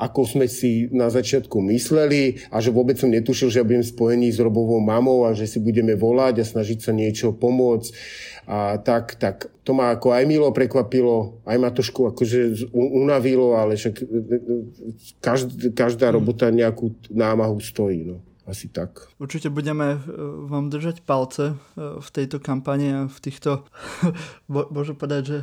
ako 0.00 0.24
sme 0.24 0.48
si 0.48 0.88
na 0.88 1.12
začiatku 1.12 1.60
mysleli 1.68 2.48
a 2.48 2.64
že 2.64 2.72
vôbec 2.72 2.96
som 2.96 3.12
netušil, 3.12 3.52
že 3.52 3.60
ja 3.60 3.68
budem 3.68 3.84
spojený 3.84 4.32
s 4.32 4.40
Robovou 4.40 4.80
mamou 4.80 5.28
a 5.28 5.36
že 5.36 5.44
si 5.44 5.60
budeme 5.60 5.92
volať 5.92 6.40
a 6.40 6.48
snažiť 6.48 6.78
sa 6.80 6.96
niečo 6.96 7.36
pomôcť 7.36 7.92
a 8.42 8.74
tak, 8.82 9.14
tak 9.22 9.46
to 9.62 9.70
ma 9.70 9.94
ako 9.94 10.10
aj 10.10 10.26
milo 10.26 10.50
prekvapilo, 10.50 11.38
aj 11.46 11.56
ma 11.62 11.70
trošku 11.70 12.10
akože 12.10 12.66
unavilo, 12.74 13.54
ale 13.54 13.78
však 13.78 13.94
e, 14.02 14.04
e, 14.04 14.38
každá, 15.20 15.70
každá 15.74 16.06
hmm. 16.10 16.16
robota 16.16 16.46
nejakú 16.50 16.94
námahu 17.10 17.58
stojí. 17.60 18.04
No. 18.06 18.16
Asi 18.42 18.66
tak. 18.66 19.06
Určite 19.22 19.54
budeme 19.54 19.94
e, 19.94 19.98
vám 20.50 20.66
držať 20.66 21.06
palce 21.06 21.54
v 21.78 22.08
tejto 22.10 22.42
kampani 22.42 22.90
a 22.90 23.00
v 23.06 23.18
týchto, 23.22 23.62
môžem 24.74 24.98
povedať, 24.98 25.22
že 25.22 25.38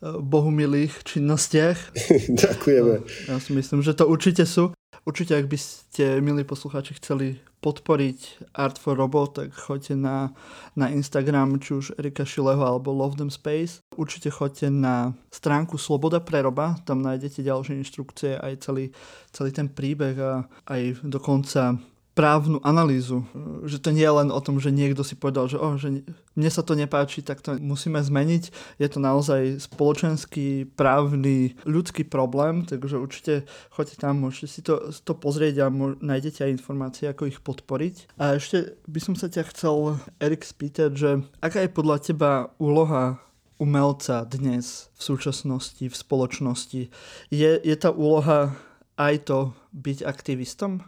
bohumilých 0.00 1.04
činnostiach. 1.04 1.76
Ďakujeme. 2.48 2.94
Ja 3.28 3.36
si 3.36 3.50
myslím, 3.52 3.84
že 3.84 3.92
to 3.92 4.08
určite 4.08 4.48
sú. 4.48 4.72
Určite, 5.08 5.40
ak 5.40 5.48
by 5.48 5.56
ste, 5.56 6.20
milí 6.20 6.44
poslucháči, 6.44 7.00
chceli 7.00 7.40
podporiť 7.64 8.52
Art 8.52 8.76
for 8.76 8.92
Robot, 8.92 9.40
tak 9.40 9.56
choďte 9.56 9.96
na, 9.96 10.36
na 10.76 10.92
Instagram, 10.92 11.56
či 11.64 11.80
už 11.80 11.96
Erika 11.96 12.28
Šileho 12.28 12.60
alebo 12.60 12.92
Love 12.92 13.16
Them 13.16 13.32
Space. 13.32 13.80
Určite 13.96 14.28
choďte 14.28 14.68
na 14.68 15.16
stránku 15.32 15.80
Sloboda 15.80 16.20
pre 16.20 16.44
roba, 16.44 16.76
tam 16.84 17.00
nájdete 17.00 17.40
ďalšie 17.40 17.80
inštrukcie, 17.80 18.36
aj 18.36 18.68
celý, 18.68 18.92
celý 19.32 19.48
ten 19.48 19.72
príbeh 19.72 20.20
a 20.20 20.44
aj 20.68 21.00
dokonca 21.00 21.80
právnu 22.18 22.58
analýzu. 22.66 23.22
Že 23.62 23.78
to 23.78 23.90
nie 23.94 24.02
je 24.02 24.10
len 24.10 24.34
o 24.34 24.40
tom, 24.42 24.58
že 24.58 24.74
niekto 24.74 25.06
si 25.06 25.14
povedal, 25.14 25.46
že, 25.46 25.54
oh, 25.54 25.78
že 25.78 26.02
mne 26.34 26.50
sa 26.50 26.66
to 26.66 26.74
nepáči, 26.74 27.22
tak 27.22 27.38
to 27.38 27.54
musíme 27.62 28.02
zmeniť. 28.02 28.50
Je 28.82 28.88
to 28.90 28.98
naozaj 28.98 29.62
spoločenský, 29.62 30.66
právny, 30.74 31.54
ľudský 31.62 32.02
problém, 32.02 32.66
takže 32.66 32.98
určite 32.98 33.46
choďte 33.70 34.02
tam, 34.02 34.26
môžete 34.26 34.48
si 34.50 34.60
to, 34.66 34.90
to 34.90 35.14
pozrieť 35.14 35.62
a 35.62 35.66
nájdete 36.02 36.42
aj 36.42 36.54
informácie, 36.58 37.06
ako 37.06 37.30
ich 37.30 37.38
podporiť. 37.38 38.18
A 38.18 38.34
ešte 38.34 38.74
by 38.90 38.98
som 38.98 39.14
sa 39.14 39.30
ťa 39.30 39.46
chcel, 39.54 40.02
Erik, 40.18 40.42
spýtať, 40.42 40.90
že 40.98 41.10
aká 41.38 41.62
je 41.62 41.70
podľa 41.70 42.02
teba 42.02 42.50
úloha 42.58 43.22
umelca 43.62 44.26
dnes 44.26 44.90
v 44.98 45.02
súčasnosti, 45.06 45.86
v 45.86 45.94
spoločnosti? 45.94 46.82
Je, 47.30 47.50
je 47.62 47.76
tá 47.78 47.94
úloha 47.94 48.58
aj 48.98 49.14
to 49.30 49.38
byť 49.70 50.02
aktivistom? 50.02 50.82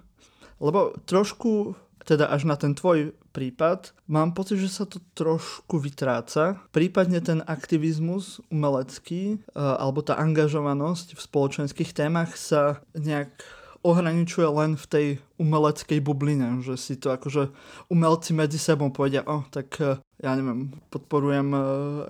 Lebo 0.61 0.95
trošku, 1.09 1.75
teda 2.05 2.29
až 2.29 2.45
na 2.45 2.55
ten 2.55 2.77
tvoj 2.77 3.17
prípad. 3.33 3.95
Mám 4.11 4.35
pocit, 4.35 4.59
že 4.59 4.69
sa 4.69 4.85
to 4.85 4.99
trošku 5.15 5.79
vytráca. 5.79 6.59
Prípadne 6.75 7.23
ten 7.23 7.41
aktivizmus 7.47 8.43
umelecký 8.51 9.41
alebo 9.55 10.03
tá 10.03 10.19
angažovanosť 10.19 11.15
v 11.15 11.21
spoločenských 11.21 11.95
témach 11.95 12.35
sa 12.35 12.83
nejak 12.99 13.31
ohraničuje 13.81 14.45
len 14.45 14.77
v 14.77 14.87
tej 14.87 15.07
umeleckej 15.41 16.05
bubline, 16.05 16.61
že 16.61 16.77
si 16.77 17.01
to 17.01 17.17
akože 17.17 17.49
umelci 17.89 18.37
medzi 18.37 18.61
sebou 18.61 18.93
povedia, 18.93 19.25
oh, 19.25 19.49
tak 19.49 19.81
eh, 19.81 19.97
ja 20.21 20.37
neviem, 20.37 20.69
podporujem 20.93 21.49
uh, 21.57 21.63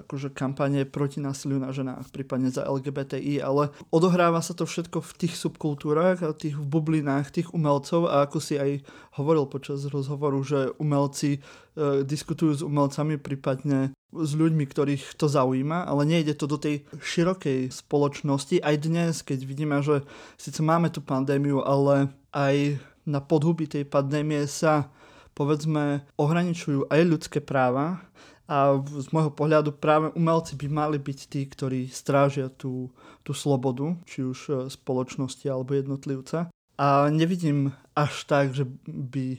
akože 0.03 0.35
kampanie 0.35 0.83
proti 0.83 1.23
násiliu 1.23 1.63
na 1.63 1.71
ženách, 1.71 2.11
prípadne 2.11 2.51
za 2.51 2.67
LGBTI, 2.67 3.39
ale 3.39 3.71
odohráva 3.95 4.43
sa 4.43 4.51
to 4.51 4.67
všetko 4.67 4.99
v 4.99 5.13
tých 5.15 5.39
subkultúrach 5.39 6.19
a 6.27 6.35
tých 6.35 6.59
bublinách 6.59 7.31
tých 7.31 7.55
umelcov. 7.55 8.11
A 8.11 8.27
ako 8.27 8.43
si 8.43 8.59
aj 8.59 8.83
hovoril 9.15 9.47
počas 9.47 9.87
rozhovoru, 9.87 10.43
že 10.43 10.75
umelci 10.83 11.39
uh, 11.39 12.03
diskutujú 12.03 12.53
s 12.59 12.67
umelcami, 12.67 13.15
prípadne 13.15 13.95
s 14.11 14.31
ľuďmi, 14.35 14.65
ktorých 14.67 15.15
to 15.15 15.31
zaujíma, 15.31 15.87
ale 15.87 16.03
nejde 16.07 16.35
to 16.35 16.51
do 16.51 16.59
tej 16.59 16.83
širokej 16.99 17.71
spoločnosti. 17.71 18.59
Aj 18.59 18.75
dnes, 18.75 19.23
keď 19.23 19.39
vidíme, 19.47 19.79
že 19.81 20.03
síce 20.35 20.61
máme 20.61 20.91
tú 20.91 20.99
pandémiu, 20.99 21.63
ale 21.63 22.11
aj 22.35 22.79
na 23.07 23.23
podhuby 23.23 23.71
tej 23.71 23.87
pandémie 23.87 24.45
sa 24.51 24.91
povedzme 25.35 26.05
ohraničujú 26.19 26.91
aj 26.91 27.01
ľudské 27.07 27.39
práva 27.41 28.03
a 28.51 28.83
z 28.83 29.07
môjho 29.15 29.31
pohľadu 29.31 29.79
práve 29.79 30.11
umelci 30.19 30.59
by 30.59 30.67
mali 30.67 30.99
byť 30.99 31.19
tí, 31.31 31.47
ktorí 31.47 31.87
strážia 31.87 32.51
tú, 32.51 32.91
tú 33.23 33.31
slobodu, 33.31 33.95
či 34.11 34.27
už 34.27 34.39
e, 34.51 34.53
spoločnosti 34.67 35.47
alebo 35.47 35.79
jednotlivca. 35.79 36.51
A 36.75 37.07
nevidím 37.15 37.71
až 37.95 38.27
tak, 38.27 38.51
že 38.51 38.67
by 38.91 39.39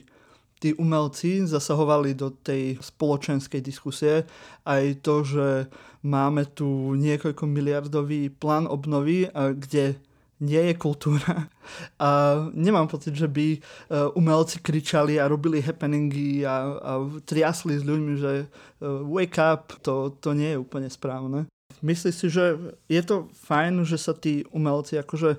tí 0.62 0.70
umelci 0.78 1.42
zasahovali 1.42 2.14
do 2.14 2.30
tej 2.30 2.78
spoločenskej 2.78 3.58
diskusie. 3.58 4.22
Aj 4.62 4.84
to, 5.02 5.26
že 5.26 5.66
máme 6.06 6.46
tu 6.54 6.94
niekoľko 6.94 7.50
miliardový 7.50 8.30
plán 8.30 8.70
obnovy, 8.70 9.26
kde 9.34 9.98
nie 10.42 10.62
je 10.70 10.74
kultúra. 10.74 11.46
A 12.02 12.10
nemám 12.50 12.90
pocit, 12.90 13.14
že 13.14 13.30
by 13.30 13.46
e, 13.54 13.58
umelci 14.18 14.58
kričali 14.58 15.22
a 15.22 15.30
robili 15.30 15.62
happeningy 15.62 16.42
a, 16.42 16.54
a 16.82 16.92
triasli 17.22 17.78
s 17.78 17.86
ľuďmi, 17.86 18.14
že 18.18 18.32
e, 18.42 18.46
wake 19.06 19.38
up, 19.38 19.78
to, 19.86 20.18
to 20.18 20.34
nie 20.34 20.58
je 20.58 20.58
úplne 20.58 20.90
správne. 20.90 21.46
Myslíš 21.78 22.14
si, 22.14 22.26
že 22.26 22.58
je 22.90 23.02
to 23.06 23.30
fajn, 23.46 23.86
že 23.86 23.98
sa 24.02 24.18
tí 24.18 24.42
umelci 24.50 24.98
akože 24.98 25.38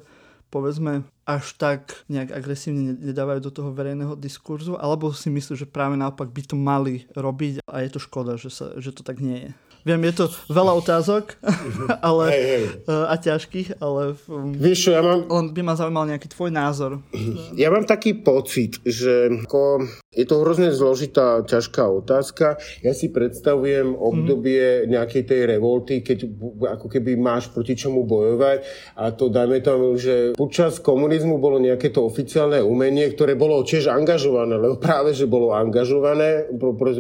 povedzme 0.54 1.02
až 1.26 1.58
tak 1.58 2.06
nejak 2.14 2.30
agresívne 2.30 2.94
nedávajú 2.94 3.40
do 3.42 3.50
toho 3.50 3.70
verejného 3.74 4.14
diskurzu, 4.14 4.78
alebo 4.78 5.10
si 5.10 5.34
myslíš, 5.34 5.66
že 5.66 5.74
práve 5.74 5.98
naopak 5.98 6.30
by 6.30 6.42
to 6.46 6.54
mali 6.54 7.10
robiť 7.18 7.66
a 7.66 7.82
je 7.82 7.90
to 7.90 7.98
škoda, 7.98 8.38
že, 8.38 8.54
sa, 8.54 8.78
že 8.78 8.94
to 8.94 9.02
tak 9.02 9.18
nie 9.18 9.50
je? 9.50 9.52
Viem, 9.84 10.08
je 10.08 10.16
to 10.16 10.26
veľa 10.48 10.80
otázok 10.80 11.36
ale, 12.08 12.24
hey, 12.32 12.44
hey. 12.48 12.64
a 12.88 13.16
ťažkých, 13.20 13.84
ale 13.84 14.16
Víš 14.56 14.88
čo, 14.88 14.96
ja 14.96 15.04
mám... 15.04 15.28
len 15.28 15.52
by 15.52 15.60
ma 15.60 15.76
zaujímal 15.76 16.08
nejaký 16.08 16.32
tvoj 16.32 16.56
názor. 16.56 17.04
Ja 17.60 17.68
mám 17.68 17.84
taký 17.84 18.16
pocit, 18.16 18.80
že 18.88 19.28
ako 19.44 19.84
je 20.16 20.24
to 20.24 20.40
hrozne 20.40 20.72
zložitá, 20.72 21.44
ťažká 21.44 21.84
otázka. 21.84 22.64
Ja 22.80 22.96
si 22.96 23.12
predstavujem 23.12 23.92
obdobie 23.92 24.88
mm. 24.88 24.96
nejakej 24.96 25.24
tej 25.28 25.42
revolty, 25.52 26.00
keď 26.00 26.32
ako 26.80 26.88
keby 26.88 27.20
máš 27.20 27.52
proti 27.52 27.76
čomu 27.76 28.08
bojovať 28.08 28.64
a 28.96 29.12
to 29.12 29.28
dajme 29.28 29.60
tam, 29.60 30.00
že 30.00 30.32
počas 30.40 30.80
komunizmu 30.80 31.44
bolo 31.44 31.60
nejaké 31.60 31.92
to 31.92 32.08
oficiálne 32.08 32.64
umenie, 32.64 33.12
ktoré 33.12 33.36
bolo 33.36 33.60
tiež 33.68 33.92
angažované, 33.92 34.56
lebo 34.56 34.80
práve, 34.80 35.12
že 35.12 35.28
bolo 35.28 35.52
angažované, 35.52 36.48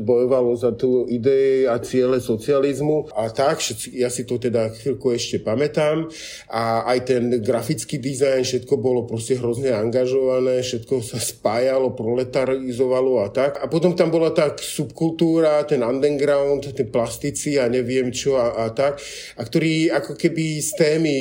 bojovalo 0.03 0.51
za 0.59 0.75
tú 0.75 1.07
idei 1.07 1.63
a 1.63 1.79
ciele 1.79 2.19
socializmu 2.19 2.72
socializmu 2.73 3.13
a 3.13 3.29
tak, 3.29 3.61
ja 3.93 4.09
si 4.09 4.25
to 4.25 4.41
teda 4.41 4.73
chvíľku 4.73 5.13
ešte 5.13 5.39
pamätám 5.45 6.09
a 6.49 6.89
aj 6.89 6.99
ten 7.05 7.23
grafický 7.41 8.01
dizajn, 8.01 8.43
všetko 8.43 8.73
bolo 8.81 9.05
proste 9.05 9.37
hrozne 9.37 9.71
angažované, 9.73 10.65
všetko 10.65 11.05
sa 11.05 11.21
spájalo, 11.21 11.93
proletarizovalo 11.93 13.21
a 13.21 13.27
tak. 13.29 13.61
A 13.61 13.69
potom 13.69 13.93
tam 13.93 14.09
bola 14.09 14.33
tá 14.33 14.49
subkultúra, 14.57 15.63
ten 15.69 15.85
underground, 15.85 16.73
ten 16.73 16.89
plastici 16.89 17.61
a 17.61 17.69
neviem 17.69 18.09
čo 18.09 18.35
a, 18.37 18.65
a 18.65 18.73
tak, 18.73 18.99
a 19.37 19.41
ktorí 19.45 19.93
ako 19.93 20.17
keby 20.17 20.59
z 20.61 20.69
témy 20.77 21.15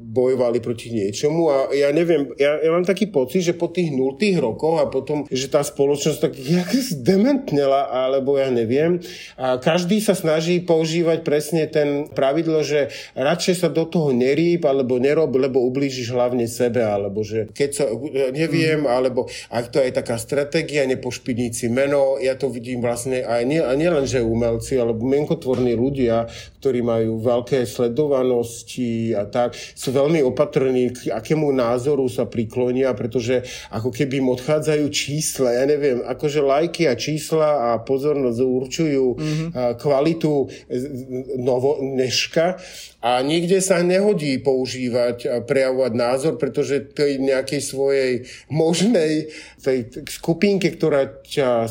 bojovali 0.00 0.58
proti 0.64 0.92
niečomu 0.92 1.52
a 1.52 1.56
ja 1.76 1.92
neviem, 1.92 2.32
ja, 2.40 2.56
ja 2.60 2.70
mám 2.72 2.86
taký 2.88 3.12
pocit, 3.12 3.44
že 3.44 3.58
po 3.58 3.68
tých 3.68 3.92
nultých 3.92 4.40
rokoch 4.40 4.80
a 4.80 4.88
potom, 4.88 5.28
že 5.28 5.52
tá 5.52 5.60
spoločnosť 5.60 6.18
tak 6.20 6.32
jak 6.56 6.70
zdementnela, 6.72 7.88
alebo 7.92 8.40
ja 8.40 8.48
neviem, 8.48 8.98
a 9.36 9.58
každý 9.60 9.98
sa 10.06 10.14
snaží 10.14 10.62
použiť 10.62 10.85
používať 10.86 11.26
presne 11.26 11.66
ten 11.66 12.06
pravidlo, 12.06 12.62
že 12.62 12.94
radšej 13.18 13.66
sa 13.66 13.68
do 13.74 13.90
toho 13.90 14.14
nerýb 14.14 14.62
alebo 14.70 15.02
nerob, 15.02 15.34
lebo 15.34 15.58
ublížiš 15.66 16.14
hlavne 16.14 16.46
sebe, 16.46 16.78
alebo 16.78 17.26
že 17.26 17.50
keď 17.50 17.70
sa, 17.74 17.90
neviem, 18.30 18.86
mm. 18.86 18.94
alebo 18.94 19.26
ak 19.50 19.74
to 19.74 19.82
je 19.82 19.90
taká 19.90 20.14
stratégia, 20.14 20.86
nepošpiniť 20.86 21.50
si 21.50 21.66
meno, 21.66 22.22
ja 22.22 22.38
to 22.38 22.46
vidím 22.46 22.86
vlastne 22.86 23.26
aj 23.26 23.42
nie, 23.42 23.58
nie 23.58 23.90
len, 23.90 24.06
že 24.06 24.22
umelci, 24.22 24.78
alebo 24.78 25.02
mienkotvorní 25.02 25.74
ľudia, 25.74 26.30
ktorí 26.62 26.86
majú 26.86 27.18
veľké 27.18 27.66
sledovanosti 27.66 29.10
a 29.18 29.26
tak, 29.26 29.58
sú 29.58 29.90
veľmi 29.90 30.22
opatrní, 30.22 30.94
k 30.94 31.10
akému 31.10 31.50
názoru 31.50 32.06
sa 32.06 32.30
priklonia, 32.30 32.94
pretože 32.94 33.42
ako 33.74 33.90
keby 33.90 34.22
im 34.22 34.30
odchádzajú 34.38 34.86
čísla, 34.94 35.50
ja 35.50 35.64
neviem, 35.66 36.06
akože 36.06 36.38
lajky 36.46 36.86
a 36.86 36.94
čísla 36.94 37.74
a 37.74 37.82
pozornosť 37.82 38.38
určujú 38.38 39.06
mm-hmm. 39.18 39.82
kvalitu 39.82 40.46
novo, 41.40 41.78
a 43.00 43.22
nikde 43.22 43.62
sa 43.62 43.84
nehodí 43.84 44.38
používať 44.42 45.16
a 45.26 45.34
prejavovať 45.44 45.92
názor, 45.94 46.34
pretože 46.40 46.92
tej 46.92 47.22
nejakej 47.22 47.60
svojej 47.62 48.12
možnej 48.50 49.30
tej 49.62 49.90
skupinke, 50.08 50.74
ktorá 50.74 51.22
ťa 51.22 51.70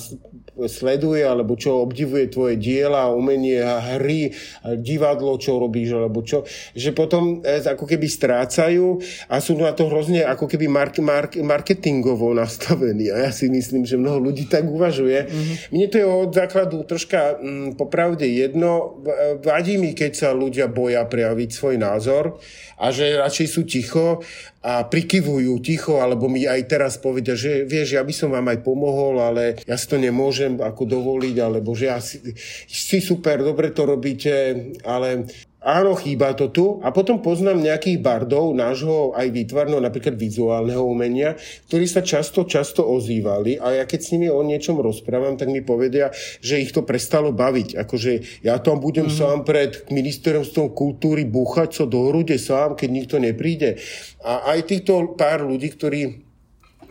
sleduje, 0.64 1.28
alebo 1.28 1.60
čo 1.60 1.84
obdivuje 1.84 2.32
tvoje 2.32 2.56
diela, 2.56 3.12
umenie 3.12 3.60
hry, 3.60 4.32
divadlo, 4.80 5.36
čo 5.36 5.60
robíš, 5.60 6.00
alebo 6.00 6.24
čo, 6.24 6.48
že 6.72 6.96
potom 6.96 7.44
e, 7.44 7.60
ako 7.60 7.84
keby 7.84 8.08
strácajú 8.08 9.04
a 9.28 9.44
sú 9.44 9.60
na 9.60 9.76
to 9.76 9.92
hrozne 9.92 10.24
ako 10.24 10.48
keby 10.48 10.72
mark, 10.72 10.96
mark, 11.04 11.36
marketingovo 11.36 12.32
nastavení. 12.32 13.12
A 13.12 13.28
ja 13.28 13.32
si 13.36 13.52
myslím, 13.52 13.84
že 13.84 14.00
mnoho 14.00 14.32
ľudí 14.32 14.48
tak 14.48 14.64
uvažuje. 14.64 15.28
Mm-hmm. 15.28 15.56
Mne 15.76 15.88
to 15.92 15.96
je 16.00 16.06
od 16.08 16.32
základu 16.32 16.88
troška 16.88 17.36
mm, 17.36 17.70
popravde 17.76 18.24
jedno. 18.26 19.04
Vadí 19.44 19.76
mi, 19.76 19.92
keď 19.92 20.12
sa 20.16 20.30
ľudia 20.32 20.72
boja 20.72 21.04
prejaviť 21.04 21.50
svoj 21.52 21.76
názor 21.76 22.40
a 22.80 22.92
že 22.92 23.20
radšej 23.20 23.48
sú 23.48 23.62
ticho 23.64 24.20
a 24.66 24.82
prikyvujú 24.82 25.62
ticho, 25.62 26.02
alebo 26.02 26.26
mi 26.26 26.50
aj 26.50 26.66
teraz 26.66 26.98
povedia, 26.98 27.38
že 27.38 27.70
vieš, 27.70 28.02
ja 28.02 28.02
by 28.02 28.10
som 28.10 28.34
vám 28.34 28.50
aj 28.50 28.66
pomohol, 28.66 29.22
ale 29.22 29.62
ja 29.62 29.78
si 29.78 29.86
to 29.86 30.02
nemôžem 30.02 30.58
ako 30.58 30.90
dovoliť, 30.90 31.36
alebo 31.38 31.78
že 31.78 31.86
ja 31.86 32.02
si, 32.02 32.18
si 32.66 32.98
super, 32.98 33.46
dobre 33.46 33.70
to 33.70 33.86
robíte, 33.86 34.34
ale 34.82 35.30
Áno, 35.66 35.98
chýba 35.98 36.38
to 36.38 36.54
tu. 36.54 36.78
A 36.86 36.94
potom 36.94 37.26
poznám 37.26 37.58
nejakých 37.58 37.98
bardov 37.98 38.54
nášho 38.54 39.18
aj 39.18 39.34
výtvarného, 39.34 39.82
napríklad 39.82 40.14
vizuálneho 40.14 40.86
umenia, 40.86 41.34
ktorí 41.66 41.90
sa 41.90 42.06
často, 42.06 42.46
často 42.46 42.86
ozývali 42.86 43.58
a 43.58 43.82
ja 43.82 43.84
keď 43.90 44.00
s 44.06 44.12
nimi 44.14 44.30
o 44.30 44.46
niečom 44.46 44.78
rozprávam, 44.78 45.42
tak 45.42 45.50
mi 45.50 45.66
povedia, 45.66 46.14
že 46.38 46.62
ich 46.62 46.70
to 46.70 46.86
prestalo 46.86 47.34
baviť. 47.34 47.82
Akože 47.82 48.46
ja 48.46 48.62
tam 48.62 48.78
budem 48.78 49.10
mm. 49.10 49.16
sám 49.18 49.42
pred 49.42 49.90
ministerstvom 49.90 50.70
kultúry 50.78 51.26
búchať 51.26 51.82
sa 51.82 51.84
do 51.90 52.14
hrude 52.14 52.38
sám, 52.38 52.78
keď 52.78 52.90
nikto 52.94 53.16
nepríde. 53.18 53.82
A 54.22 54.54
aj 54.54 54.70
týchto 54.70 55.18
pár 55.18 55.50
ľudí, 55.50 55.74
ktorí 55.74 56.25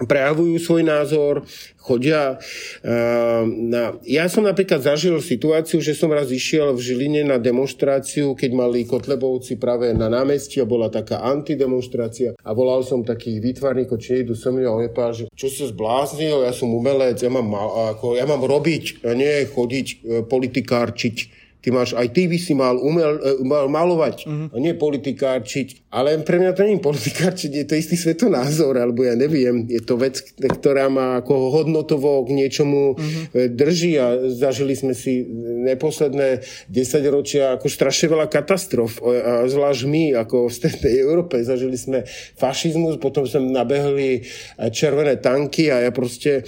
prejavujú 0.03 0.59
svoj 0.59 0.82
názor, 0.82 1.47
chodia 1.84 2.40
uh, 2.40 3.45
na... 3.45 4.01
Ja 4.09 4.24
som 4.32 4.49
napríklad 4.49 4.80
zažil 4.80 5.20
situáciu, 5.20 5.84
že 5.84 5.92
som 5.92 6.09
raz 6.09 6.32
išiel 6.32 6.72
v 6.72 6.80
Žiline 6.80 7.22
na 7.28 7.36
demonstráciu, 7.36 8.32
keď 8.32 8.51
mali 8.57 8.88
Kotlebovci 8.88 9.61
práve 9.61 9.92
na 9.92 10.09
námestí 10.09 10.64
a 10.64 10.66
bola 10.66 10.88
taká 10.88 11.20
antidemonstrácia 11.20 12.32
a 12.40 12.51
volal 12.57 12.80
som 12.82 13.05
takých 13.05 13.45
výtvarníkov, 13.45 14.01
či 14.01 14.20
nejdu 14.20 14.32
so 14.32 14.49
mnou. 14.49 14.80
A 14.80 14.88
on 14.88 15.12
že 15.12 15.28
čo 15.36 15.53
sa 15.53 15.68
zbláznil, 15.68 16.49
ja 16.49 16.57
som 16.57 16.72
umelec, 16.72 17.20
ja 17.20 17.28
mám, 17.28 17.45
mal, 17.45 17.68
ako, 17.92 18.16
ja 18.16 18.24
mám 18.24 18.40
robiť, 18.40 19.05
a 19.05 19.12
nie 19.12 19.45
chodiť, 19.45 19.86
e, 19.86 19.97
politikárčiť 20.24 21.43
Ty 21.65 21.73
máš, 21.73 21.97
aj 21.97 22.12
ty 22.12 22.29
by 22.29 22.37
si 22.37 22.53
mal, 22.53 22.77
umel, 22.77 23.17
e, 23.25 23.41
mal 23.41 23.73
malovať 23.73 24.29
uh-huh. 24.29 24.53
a 24.53 24.57
nie 24.61 24.77
politikárčiť. 24.77 25.89
Ale 25.89 26.21
pre 26.21 26.37
mňa 26.37 26.53
to 26.53 26.61
nie 26.69 26.77
je 26.77 26.85
politikárčiť, 26.85 27.51
je 27.57 27.65
to 27.65 27.75
istý 27.81 27.97
svetonázor, 27.97 28.77
alebo 28.77 29.01
ja 29.01 29.17
neviem. 29.17 29.65
Je 29.65 29.81
to 29.81 29.97
vec, 29.97 30.21
ktorá 30.37 30.93
ma 30.93 31.25
ako 31.25 31.57
hodnotovo 31.57 32.21
k 32.29 32.37
niečomu 32.37 33.01
uh-huh. 33.01 33.49
drží 33.49 33.97
a 33.97 34.29
zažili 34.29 34.77
sme 34.77 34.93
si 34.93 35.25
neposledné 35.65 36.45
10 36.69 36.77
ročia 37.09 37.57
ako 37.57 37.73
strašne 37.73 38.12
veľa 38.12 38.29
katastrof. 38.29 39.01
A 39.01 39.49
zvlášť 39.49 39.83
my, 39.89 40.05
ako 40.21 40.53
v 40.53 40.57
strednej 40.61 41.01
Európe, 41.01 41.41
zažili 41.41 41.81
sme 41.81 42.05
fašizmus, 42.37 43.01
potom 43.01 43.25
sme 43.25 43.49
nabehli 43.49 44.21
červené 44.69 45.17
tanky 45.17 45.73
a 45.73 45.81
ja 45.81 45.91
proste 45.97 46.45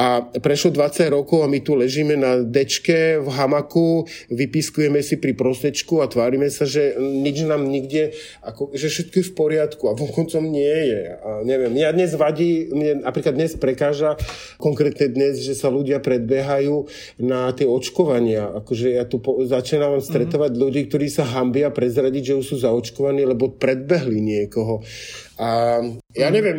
A 0.00 0.24
prešlo 0.24 0.72
20 0.72 1.12
rokov 1.12 1.44
a 1.44 1.50
my 1.52 1.60
tu 1.60 1.76
ležíme 1.76 2.16
na 2.16 2.40
dečke 2.40 3.20
v 3.20 3.28
hamaku, 3.28 4.08
vypiskujeme 4.32 5.04
si 5.04 5.20
pri 5.20 5.36
prostečku 5.36 6.00
a 6.00 6.08
tvárime 6.08 6.48
sa, 6.48 6.64
že 6.64 6.96
nič 6.96 7.44
nám 7.44 7.68
nikde, 7.68 8.16
ako, 8.40 8.72
že 8.72 8.88
všetko 8.88 9.20
je 9.20 9.28
v 9.28 9.36
poriadku 9.36 9.92
a 9.92 9.96
vonkoncom 9.98 10.40
nie 10.48 10.72
je. 10.88 11.04
A 11.20 11.44
neviem, 11.44 11.76
ja 11.76 11.92
dnes 11.92 12.16
vadí, 12.16 12.72
mne 12.72 13.04
napríklad 13.04 13.36
dnes 13.36 13.60
prekáža, 13.60 14.16
konkrétne 14.56 15.12
dnes, 15.12 15.44
že 15.44 15.52
sa 15.52 15.68
ľudia 15.68 16.00
predbehajú 16.00 16.88
na 17.20 17.52
tie 17.52 17.68
očkovania. 17.68 18.56
Akože 18.56 18.96
ja 18.96 19.04
tu 19.04 19.20
po, 19.20 19.44
začínam 19.44 20.00
stretovať 20.00 20.56
mm-hmm. 20.56 20.64
ľudí, 20.64 20.80
ktorí 20.88 21.12
sa 21.12 21.28
hambia 21.28 21.68
prezradiť, 21.68 22.32
že 22.32 22.38
už 22.40 22.46
sú 22.48 22.56
zaočkovaní, 22.64 23.28
lebo 23.28 23.52
predbehli 23.52 24.16
niekoho. 24.24 24.80
A 25.40 25.80
ja 26.12 26.28
mhm. 26.28 26.34
neviem, 26.36 26.58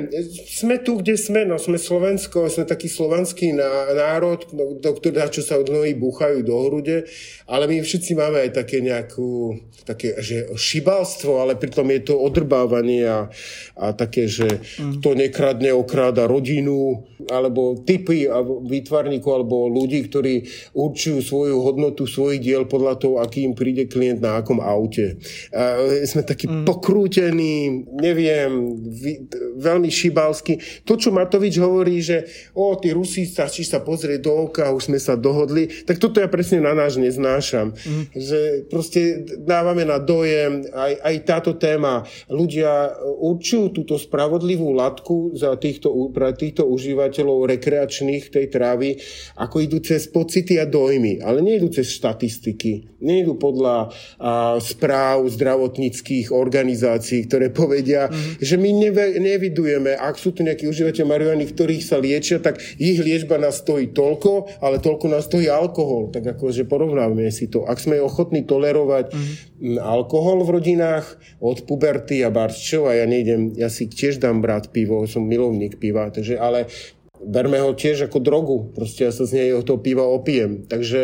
sme 0.49 0.81
tu, 0.81 0.97
kde 0.97 1.13
sme, 1.13 1.45
no 1.45 1.61
sme 1.61 1.77
Slovensko, 1.77 2.49
sme 2.49 2.65
taký 2.65 2.89
slovanský 2.89 3.53
národ, 3.93 4.49
no, 4.57 4.73
do 4.81 4.91
ktorého 4.97 5.29
čo 5.29 5.45
sa 5.45 5.61
od 5.61 5.69
nohy 5.69 5.93
búchajú 5.93 6.41
do 6.41 6.57
hrude, 6.65 7.05
ale 7.45 7.69
my 7.69 7.85
všetci 7.85 8.17
máme 8.17 8.41
aj 8.49 8.57
také 8.57 8.81
nejakú, 8.81 9.61
také, 9.85 10.17
že 10.17 10.49
šibalstvo, 10.57 11.45
ale 11.45 11.61
pritom 11.61 11.85
je 11.93 12.09
to 12.09 12.17
odrbávanie 12.17 13.05
a, 13.05 13.29
a 13.77 13.93
také, 13.93 14.25
že 14.25 14.49
mm. 14.81 15.05
to 15.05 15.13
nekradne, 15.13 15.69
okráda 15.77 16.25
rodinu, 16.25 17.05
alebo 17.29 17.77
typy 17.85 18.25
výtvarníkov, 18.65 19.29
alebo 19.29 19.69
ľudí, 19.69 20.09
ktorí 20.09 20.47
určujú 20.73 21.19
svoju 21.21 21.61
hodnotu 21.61 22.09
svojich 22.09 22.41
diel 22.41 22.65
podľa 22.65 22.97
toho, 22.97 23.15
aký 23.21 23.45
im 23.45 23.53
príde 23.53 23.85
klient 23.85 24.25
na 24.25 24.41
akom 24.41 24.57
aute. 24.57 25.21
A 25.53 25.85
sme 26.07 26.25
takí 26.25 26.49
mm. 26.49 26.65
pokrútení, 26.65 27.85
neviem, 27.93 28.70
veľmi 29.57 29.89
šibalsky. 29.91 30.83
To, 30.87 30.95
čo 30.95 31.13
Matovič 31.13 31.57
hovorí, 31.61 32.01
že 32.01 32.27
o, 32.55 32.73
tí 32.77 32.93
Rusi, 32.95 33.27
stačí 33.27 33.63
sa 33.67 33.83
pozrieť 33.83 34.19
do 34.27 34.49
oka, 34.49 34.71
už 34.73 34.91
sme 34.91 34.99
sa 34.99 35.17
dohodli, 35.17 35.67
tak 35.85 35.97
toto 35.97 36.19
ja 36.19 36.27
presne 36.27 36.63
na 36.63 36.73
náš 36.77 36.97
neznášam. 37.01 37.73
Mm. 37.73 38.03
Že 38.15 38.39
proste 38.69 39.01
dávame 39.41 39.83
na 39.83 39.97
dojem, 39.97 40.65
aj, 40.71 40.93
aj 41.01 41.15
táto 41.25 41.51
téma, 41.57 42.05
ľudia 42.29 42.95
určujú 43.19 43.73
túto 43.75 43.95
spravodlivú 43.97 44.71
latku 44.73 45.35
za 45.35 45.55
týchto, 45.57 45.91
pre 46.13 46.33
týchto 46.35 46.67
užívateľov 46.67 47.49
rekreačných 47.57 48.29
tej 48.31 48.45
trávy, 48.51 48.97
ako 49.37 49.55
idú 49.61 49.77
cez 49.81 50.07
pocity 50.07 50.61
a 50.61 50.65
dojmy, 50.65 51.21
ale 51.21 51.41
nejdu 51.41 51.71
cez 51.73 51.91
štatistiky, 51.93 53.01
nejdu 53.01 53.35
podľa 53.37 53.89
a, 54.17 54.57
správ 54.61 55.25
zdravotníckých 55.27 56.29
organizácií, 56.29 57.25
ktoré 57.25 57.49
povedia, 57.49 58.07
mm. 58.07 58.41
že 58.41 58.55
my 58.61 58.71
neve, 58.77 59.17
nevidujeme, 59.17 59.97
ak 59.97 60.21
sú 60.21 60.29
tu 60.37 60.45
nejakí 60.45 60.69
užívateľ 60.69 61.05
marihuany, 61.09 61.49
ktorých 61.49 61.81
sa 61.81 61.97
liečia, 61.97 62.37
tak 62.37 62.61
ich 62.77 63.01
liečba 63.01 63.41
nás 63.41 63.65
stojí 63.65 63.89
toľko, 63.89 64.61
ale 64.61 64.77
toľko 64.77 65.05
nás 65.09 65.25
stojí 65.25 65.49
alkohol. 65.49 66.13
Tak 66.13 66.37
akože 66.37 66.69
porovnáme 66.69 67.25
si 67.33 67.49
to. 67.49 67.65
Ak 67.65 67.81
sme 67.81 67.97
ochotní 67.97 68.45
tolerovať 68.45 69.09
mm-hmm. 69.09 69.81
alkohol 69.81 70.45
v 70.45 70.61
rodinách 70.61 71.17
od 71.41 71.65
puberty 71.65 72.21
a 72.21 72.29
barčov, 72.29 72.85
a 72.85 73.01
ja 73.01 73.09
nejdem, 73.09 73.57
ja 73.57 73.73
si 73.73 73.89
tiež 73.89 74.21
dám 74.21 74.45
brať 74.45 74.69
pivo, 74.69 75.01
som 75.09 75.25
milovník 75.25 75.81
piva, 75.81 76.13
takže, 76.13 76.37
ale 76.37 76.69
berme 77.25 77.61
ho 77.61 77.71
tiež 77.71 78.09
ako 78.09 78.17
drogu. 78.19 78.57
Proste 78.73 79.07
ja 79.07 79.11
sa 79.13 79.25
z 79.25 79.31
nej 79.37 79.49
toho 79.61 79.79
piva 79.79 80.05
opijem. 80.05 80.65
Takže 80.65 81.01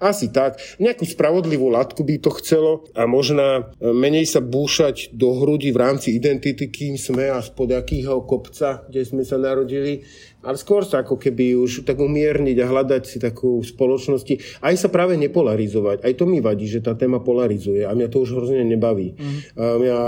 asi 0.00 0.32
tak. 0.32 0.58
Nejakú 0.80 1.04
spravodlivú 1.04 1.68
latku 1.68 2.02
by 2.02 2.20
to 2.20 2.30
chcelo 2.40 2.88
a 2.96 3.04
možná 3.04 3.70
menej 3.80 4.26
sa 4.28 4.40
búšať 4.40 5.12
do 5.12 5.36
hrudi 5.36 5.70
v 5.72 5.80
rámci 5.80 6.16
identity, 6.16 6.68
kým 6.68 6.96
sme 6.96 7.28
a 7.30 7.40
spod 7.44 7.72
akého 7.72 8.24
kopca, 8.24 8.84
kde 8.88 9.02
sme 9.04 9.22
sa 9.22 9.36
narodili 9.36 10.02
ale 10.46 10.54
skôr 10.54 10.86
sa 10.86 11.02
ako 11.02 11.18
keby 11.18 11.58
už 11.58 11.82
tak 11.82 11.98
umierniť 11.98 12.56
a 12.62 12.70
hľadať 12.70 13.02
si 13.02 13.18
takú 13.18 13.58
spoločnosti. 13.66 14.62
Aj 14.62 14.74
sa 14.78 14.86
práve 14.86 15.18
nepolarizovať. 15.18 16.06
Aj 16.06 16.12
to 16.14 16.22
mi 16.30 16.38
vadí, 16.38 16.70
že 16.70 16.86
tá 16.86 16.94
téma 16.94 17.18
polarizuje 17.18 17.82
a 17.82 17.90
mňa 17.90 18.06
to 18.06 18.22
už 18.22 18.30
hrozne 18.38 18.62
nebaví. 18.62 19.18
Mm. 19.18 19.38
Mňa 19.58 19.98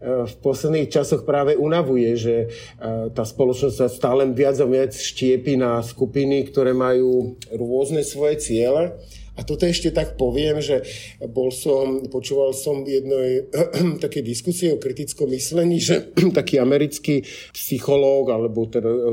v 0.00 0.34
posledných 0.40 0.88
časoch 0.88 1.28
práve 1.28 1.60
unavuje, 1.60 2.16
že 2.16 2.48
tá 3.12 3.20
spoločnosť 3.20 3.76
sa 3.76 3.88
stále 3.92 4.24
viac 4.32 4.56
a 4.56 4.64
viac 4.64 4.96
štiepi 4.96 5.60
na 5.60 5.84
skupiny, 5.84 6.48
ktoré 6.48 6.72
majú 6.72 7.36
rôzne 7.52 8.00
svoje 8.00 8.40
ciele 8.40 8.96
a 9.38 9.46
toto 9.46 9.64
ešte 9.64 9.94
tak 9.94 10.18
poviem, 10.18 10.58
že 10.58 10.82
bol 11.30 11.54
som, 11.54 12.02
počúval 12.10 12.50
som 12.50 12.82
v 12.82 13.00
jednej 13.00 13.28
také 14.04 14.20
diskusie 14.20 14.74
o 14.74 14.82
kritickom 14.82 15.30
myslení, 15.30 15.78
že 15.78 16.10
taký 16.38 16.58
americký 16.58 17.22
psychológ, 17.54 18.34
alebo 18.34 18.66
teda 18.66 18.90
e, 18.90 19.12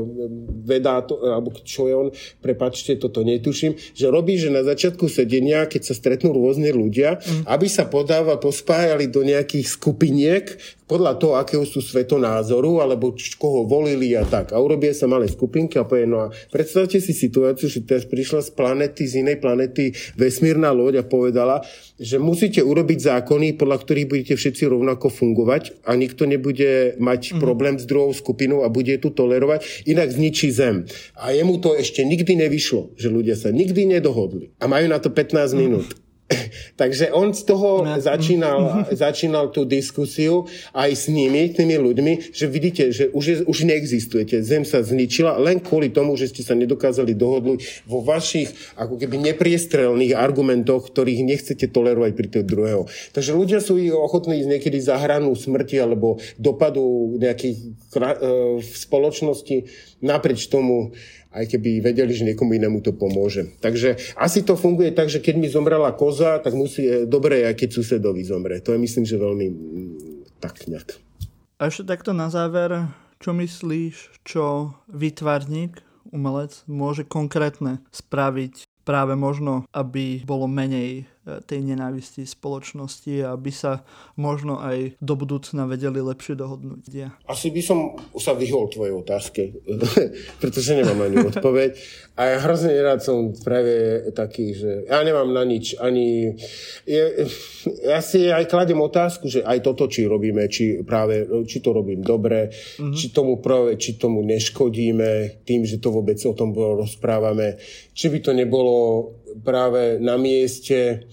vedá 0.66 1.00
to, 1.06 1.22
alebo 1.22 1.54
čo 1.62 1.86
je 1.86 1.94
on, 1.94 2.08
prepačte, 2.42 2.98
toto 2.98 3.22
netuším, 3.22 3.78
že 3.94 4.06
robí, 4.10 4.36
že 4.36 4.50
na 4.50 4.66
začiatku 4.66 5.06
sedenia, 5.06 5.70
keď 5.70 5.92
sa 5.92 5.94
stretnú 5.94 6.34
rôzne 6.34 6.74
ľudia, 6.74 7.22
mm. 7.22 7.46
aby 7.46 7.66
sa 7.70 7.86
podáva, 7.86 8.36
pospájali 8.42 9.08
do 9.08 9.22
nejakých 9.24 9.66
skupiniek, 9.70 10.44
podľa 10.88 11.20
toho, 11.20 11.36
akého 11.36 11.68
sú 11.68 11.84
svetonázoru, 11.84 12.80
alebo 12.80 13.12
koho 13.36 13.68
volili 13.68 14.16
a 14.16 14.24
tak. 14.24 14.56
A 14.56 14.58
urobia 14.58 14.96
sa 14.96 15.04
malé 15.04 15.28
skupinky 15.28 15.76
a 15.76 15.84
povie, 15.84 16.08
no 16.08 16.26
a 16.26 16.32
predstavte 16.48 16.96
si 16.96 17.12
situáciu, 17.12 17.68
že 17.68 17.84
teraz 17.84 18.08
prišla 18.08 18.40
z 18.40 18.50
planety, 18.56 19.04
z 19.04 19.20
inej 19.20 19.36
planety 19.38 19.92
vesmírna 20.14 20.72
loď 20.72 21.02
a 21.02 21.04
povedala, 21.04 21.66
že 21.98 22.16
musíte 22.22 22.62
urobiť 22.62 22.98
zákony, 23.02 23.58
podľa 23.58 23.76
ktorých 23.82 24.08
budete 24.08 24.34
všetci 24.38 24.70
rovnako 24.70 25.10
fungovať 25.10 25.82
a 25.84 25.98
nikto 25.98 26.24
nebude 26.24 26.94
mať 26.96 27.20
mm-hmm. 27.34 27.42
problém 27.42 27.74
s 27.76 27.84
druhou 27.84 28.14
skupinou 28.14 28.62
a 28.62 28.72
bude 28.72 28.94
tu 29.02 29.10
tolerovať, 29.10 29.84
inak 29.90 30.08
zničí 30.08 30.48
Zem. 30.54 30.86
A 31.18 31.34
jemu 31.34 31.58
to 31.58 31.74
ešte 31.74 32.06
nikdy 32.06 32.38
nevyšlo, 32.38 32.94
že 32.94 33.10
ľudia 33.10 33.34
sa 33.34 33.50
nikdy 33.50 33.84
nedohodli. 33.98 34.54
A 34.62 34.70
majú 34.70 34.86
na 34.88 35.02
to 35.02 35.10
15 35.10 35.58
minút. 35.58 35.88
Mm-hmm. 35.90 36.07
Takže 36.80 37.10
on 37.12 37.32
z 37.32 37.42
toho 37.44 37.84
začínal, 37.98 38.84
začínal 38.92 39.48
tú 39.48 39.64
diskusiu 39.64 40.44
aj 40.76 40.90
s 40.92 41.04
nimi, 41.08 41.48
tými 41.52 41.80
ľuďmi, 41.80 42.32
že 42.32 42.46
vidíte, 42.46 42.92
že 42.92 43.08
už, 43.10 43.24
je, 43.24 43.36
už 43.48 43.58
neexistujete. 43.64 44.44
Zem 44.44 44.68
sa 44.68 44.84
zničila 44.84 45.40
len 45.40 45.60
kvôli 45.60 45.88
tomu, 45.88 46.14
že 46.20 46.28
ste 46.28 46.44
sa 46.44 46.52
nedokázali 46.52 47.16
dohodnúť 47.16 47.88
vo 47.88 48.04
vašich 48.04 48.52
ako 48.76 49.00
keby 49.00 49.32
nepriestrelných 49.32 50.14
argumentoch, 50.14 50.92
ktorých 50.92 51.24
nechcete 51.24 51.66
tolerovať 51.68 52.12
pri 52.12 52.28
toho 52.28 52.44
druhého. 52.44 52.82
Takže 53.16 53.32
ľudia 53.32 53.60
sú 53.64 53.80
ochotní 53.96 54.44
ísť 54.44 54.50
niekedy 54.58 54.78
za 54.78 55.00
hranu 55.00 55.32
smrti 55.32 55.80
alebo 55.80 56.20
dopadu 56.36 57.16
nejakých 57.16 57.56
e, 57.96 58.00
v 58.60 58.74
spoločnosti 58.74 59.56
naprieč 59.98 60.46
tomu, 60.46 60.94
aj 61.38 61.46
keby 61.54 61.80
vedeli, 61.80 62.10
že 62.10 62.26
niekomu 62.26 62.58
inému 62.58 62.82
to 62.82 62.90
pomôže. 62.90 63.54
Takže 63.62 64.18
asi 64.18 64.42
to 64.42 64.58
funguje 64.58 64.90
tak, 64.90 65.06
že 65.06 65.22
keď 65.22 65.34
mi 65.38 65.46
zomrela 65.46 65.94
koza, 65.94 66.42
tak 66.42 66.58
musí, 66.58 66.84
e, 66.84 67.06
dobre 67.06 67.46
aj 67.46 67.54
keď 67.54 67.68
susedovi 67.78 68.26
zomre. 68.26 68.58
To 68.66 68.74
je 68.74 68.82
myslím, 68.82 69.06
že 69.06 69.16
veľmi 69.16 69.46
mm, 69.46 69.94
tak 70.42 70.66
nejak. 70.66 70.98
A 71.58 71.70
ešte 71.70 71.86
takto 71.90 72.14
na 72.14 72.30
záver, 72.30 72.90
čo 73.18 73.34
myslíš, 73.34 74.22
čo 74.22 74.74
vytvarník, 74.90 75.82
umelec, 76.10 76.62
môže 76.66 77.04
konkrétne 77.04 77.82
spraviť 77.90 78.66
práve 78.88 79.12
možno, 79.12 79.68
aby 79.76 80.24
bolo 80.24 80.48
menej 80.48 81.04
tej 81.44 81.60
nenávisti 81.60 82.24
spoločnosti, 82.24 83.24
aby 83.24 83.50
sa 83.52 83.84
možno 84.16 84.58
aj 84.58 84.96
do 84.98 85.14
budúcna 85.14 85.68
vedeli 85.68 86.00
lepšie 86.00 86.34
dohodnúť. 86.38 86.82
Ja. 86.92 87.12
Asi 87.28 87.52
by 87.52 87.62
som 87.62 87.78
sa 88.16 88.32
vyhol 88.32 88.72
tvojej 88.72 88.94
otázke, 88.96 89.42
pretože 90.42 90.72
nemám 90.72 91.04
ani 91.04 91.16
odpoveď. 91.32 91.70
A 92.18 92.34
ja 92.34 92.36
hrozne 92.42 92.74
rád 92.82 93.04
som 93.04 93.30
práve 93.30 94.02
taký, 94.10 94.56
že 94.56 94.90
ja 94.90 95.04
nemám 95.06 95.30
na 95.30 95.46
nič 95.46 95.78
ani... 95.78 96.34
Je, 96.82 97.28
ja 97.86 98.02
si 98.02 98.26
aj 98.26 98.50
kladem 98.50 98.80
otázku, 98.80 99.30
že 99.30 99.46
aj 99.46 99.62
toto, 99.62 99.86
či 99.86 100.08
robíme, 100.08 100.50
či 100.50 100.82
práve, 100.82 101.28
či 101.46 101.62
to 101.62 101.70
robím 101.70 102.02
dobre, 102.02 102.50
mm-hmm. 102.50 102.96
či 102.96 103.14
tomu 103.14 103.38
práve, 103.38 103.78
či 103.78 103.94
tomu 103.94 104.26
neškodíme 104.26 105.44
tým, 105.46 105.62
že 105.62 105.78
to 105.78 105.94
vôbec 105.94 106.18
o 106.26 106.34
tom 106.34 106.50
rozprávame, 106.54 107.60
či 107.94 108.10
by 108.10 108.18
to 108.18 108.32
nebolo 108.34 108.74
práve 109.44 109.98
na 110.00 110.18
mieste 110.18 111.06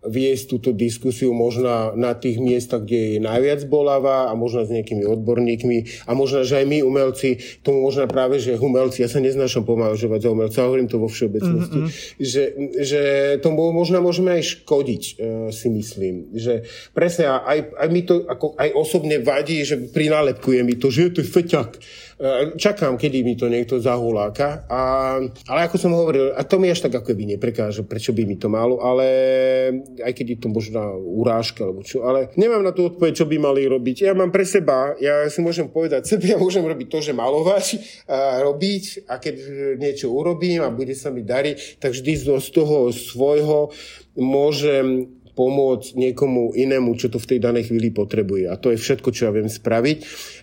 viesť 0.00 0.44
túto 0.56 0.70
diskusiu 0.72 1.36
možno 1.36 1.92
na 1.92 2.16
tých 2.16 2.40
miestach, 2.40 2.88
kde 2.88 3.16
je 3.16 3.18
najviac 3.20 3.68
bolavá 3.68 4.32
a 4.32 4.32
možno 4.32 4.64
s 4.64 4.72
nejakými 4.72 5.04
odborníkmi 5.04 6.08
a 6.08 6.16
možno, 6.16 6.40
že 6.40 6.64
aj 6.64 6.66
my 6.66 6.78
umelci, 6.80 7.60
tomu 7.60 7.84
možno 7.84 8.08
práve, 8.08 8.40
že 8.40 8.56
umelci, 8.56 9.04
ja 9.04 9.12
sa 9.12 9.20
neznášam 9.20 9.68
pomážovať 9.68 10.24
za 10.24 10.30
umelca, 10.32 10.64
hovorím 10.64 10.88
to 10.88 10.96
vo 10.96 11.08
všeobecnosti, 11.12 11.80
mm-hmm. 11.84 12.16
že, 12.16 12.42
že 12.80 13.00
tomu 13.44 13.68
možno 13.76 14.00
môžeme 14.00 14.40
aj 14.40 14.64
škodiť, 14.64 15.02
uh, 15.04 15.14
si 15.52 15.68
myslím. 15.68 16.32
Že 16.32 16.64
presne, 16.96 17.28
aj, 17.36 17.76
aj 17.76 17.88
mi 17.92 18.00
to 18.00 18.24
ako, 18.24 18.56
aj 18.56 18.72
osobne 18.72 19.20
vadí, 19.20 19.60
že 19.68 19.76
prinálepkuje 19.92 20.64
mi 20.64 20.80
to, 20.80 20.88
že 20.88 21.12
je 21.12 21.12
to 21.20 21.22
feťak 21.28 21.76
E, 22.20 22.52
čakám, 22.60 23.00
kedy 23.00 23.24
mi 23.24 23.32
to 23.32 23.48
niekto 23.48 23.80
zahuláka. 23.80 24.68
A, 24.68 24.80
ale 25.24 25.60
ako 25.64 25.76
som 25.80 25.96
hovoril, 25.96 26.36
a 26.36 26.44
to 26.44 26.60
mi 26.60 26.68
až 26.68 26.84
tak 26.84 27.00
ako 27.00 27.16
by 27.16 27.24
neprekáže, 27.24 27.80
prečo 27.88 28.12
by 28.12 28.28
mi 28.28 28.36
to 28.36 28.52
malo, 28.52 28.76
ale 28.84 29.08
aj 29.98 30.12
keď 30.14 30.26
je 30.36 30.38
to 30.38 30.48
možná 30.48 30.94
urážka 30.94 31.66
alebo 31.66 31.82
čo, 31.82 32.06
ale 32.06 32.30
nemám 32.38 32.62
na 32.62 32.70
to 32.70 32.86
odpoveď, 32.94 33.12
čo 33.22 33.26
by 33.26 33.36
mali 33.42 33.66
robiť. 33.66 34.06
Ja 34.06 34.14
mám 34.14 34.30
pre 34.30 34.46
seba, 34.46 34.94
ja 35.02 35.26
si 35.26 35.42
môžem 35.42 35.66
povedať 35.66 36.06
sebe, 36.06 36.30
ja 36.30 36.38
môžem 36.38 36.62
robiť 36.62 36.86
to, 36.86 36.98
že 37.02 37.12
malovať 37.16 37.66
a 38.06 38.40
robiť 38.46 39.10
a 39.10 39.18
keď 39.18 39.34
niečo 39.76 40.10
urobím 40.10 40.62
a 40.62 40.70
bude 40.70 40.94
sa 40.94 41.10
mi 41.10 41.26
dariť, 41.26 41.82
tak 41.82 41.92
vždy 41.92 42.12
z 42.16 42.48
toho 42.54 42.94
svojho 42.94 43.74
môžem 44.18 45.19
pomôcť 45.40 45.96
niekomu 45.96 46.52
inému, 46.52 47.00
čo 47.00 47.08
to 47.08 47.16
v 47.16 47.32
tej 47.32 47.38
danej 47.40 47.72
chvíli 47.72 47.88
potrebuje. 47.88 48.52
A 48.52 48.60
to 48.60 48.76
je 48.76 48.76
všetko, 48.76 49.08
čo 49.08 49.24
ja 49.24 49.32
viem 49.32 49.48
spraviť. 49.48 49.98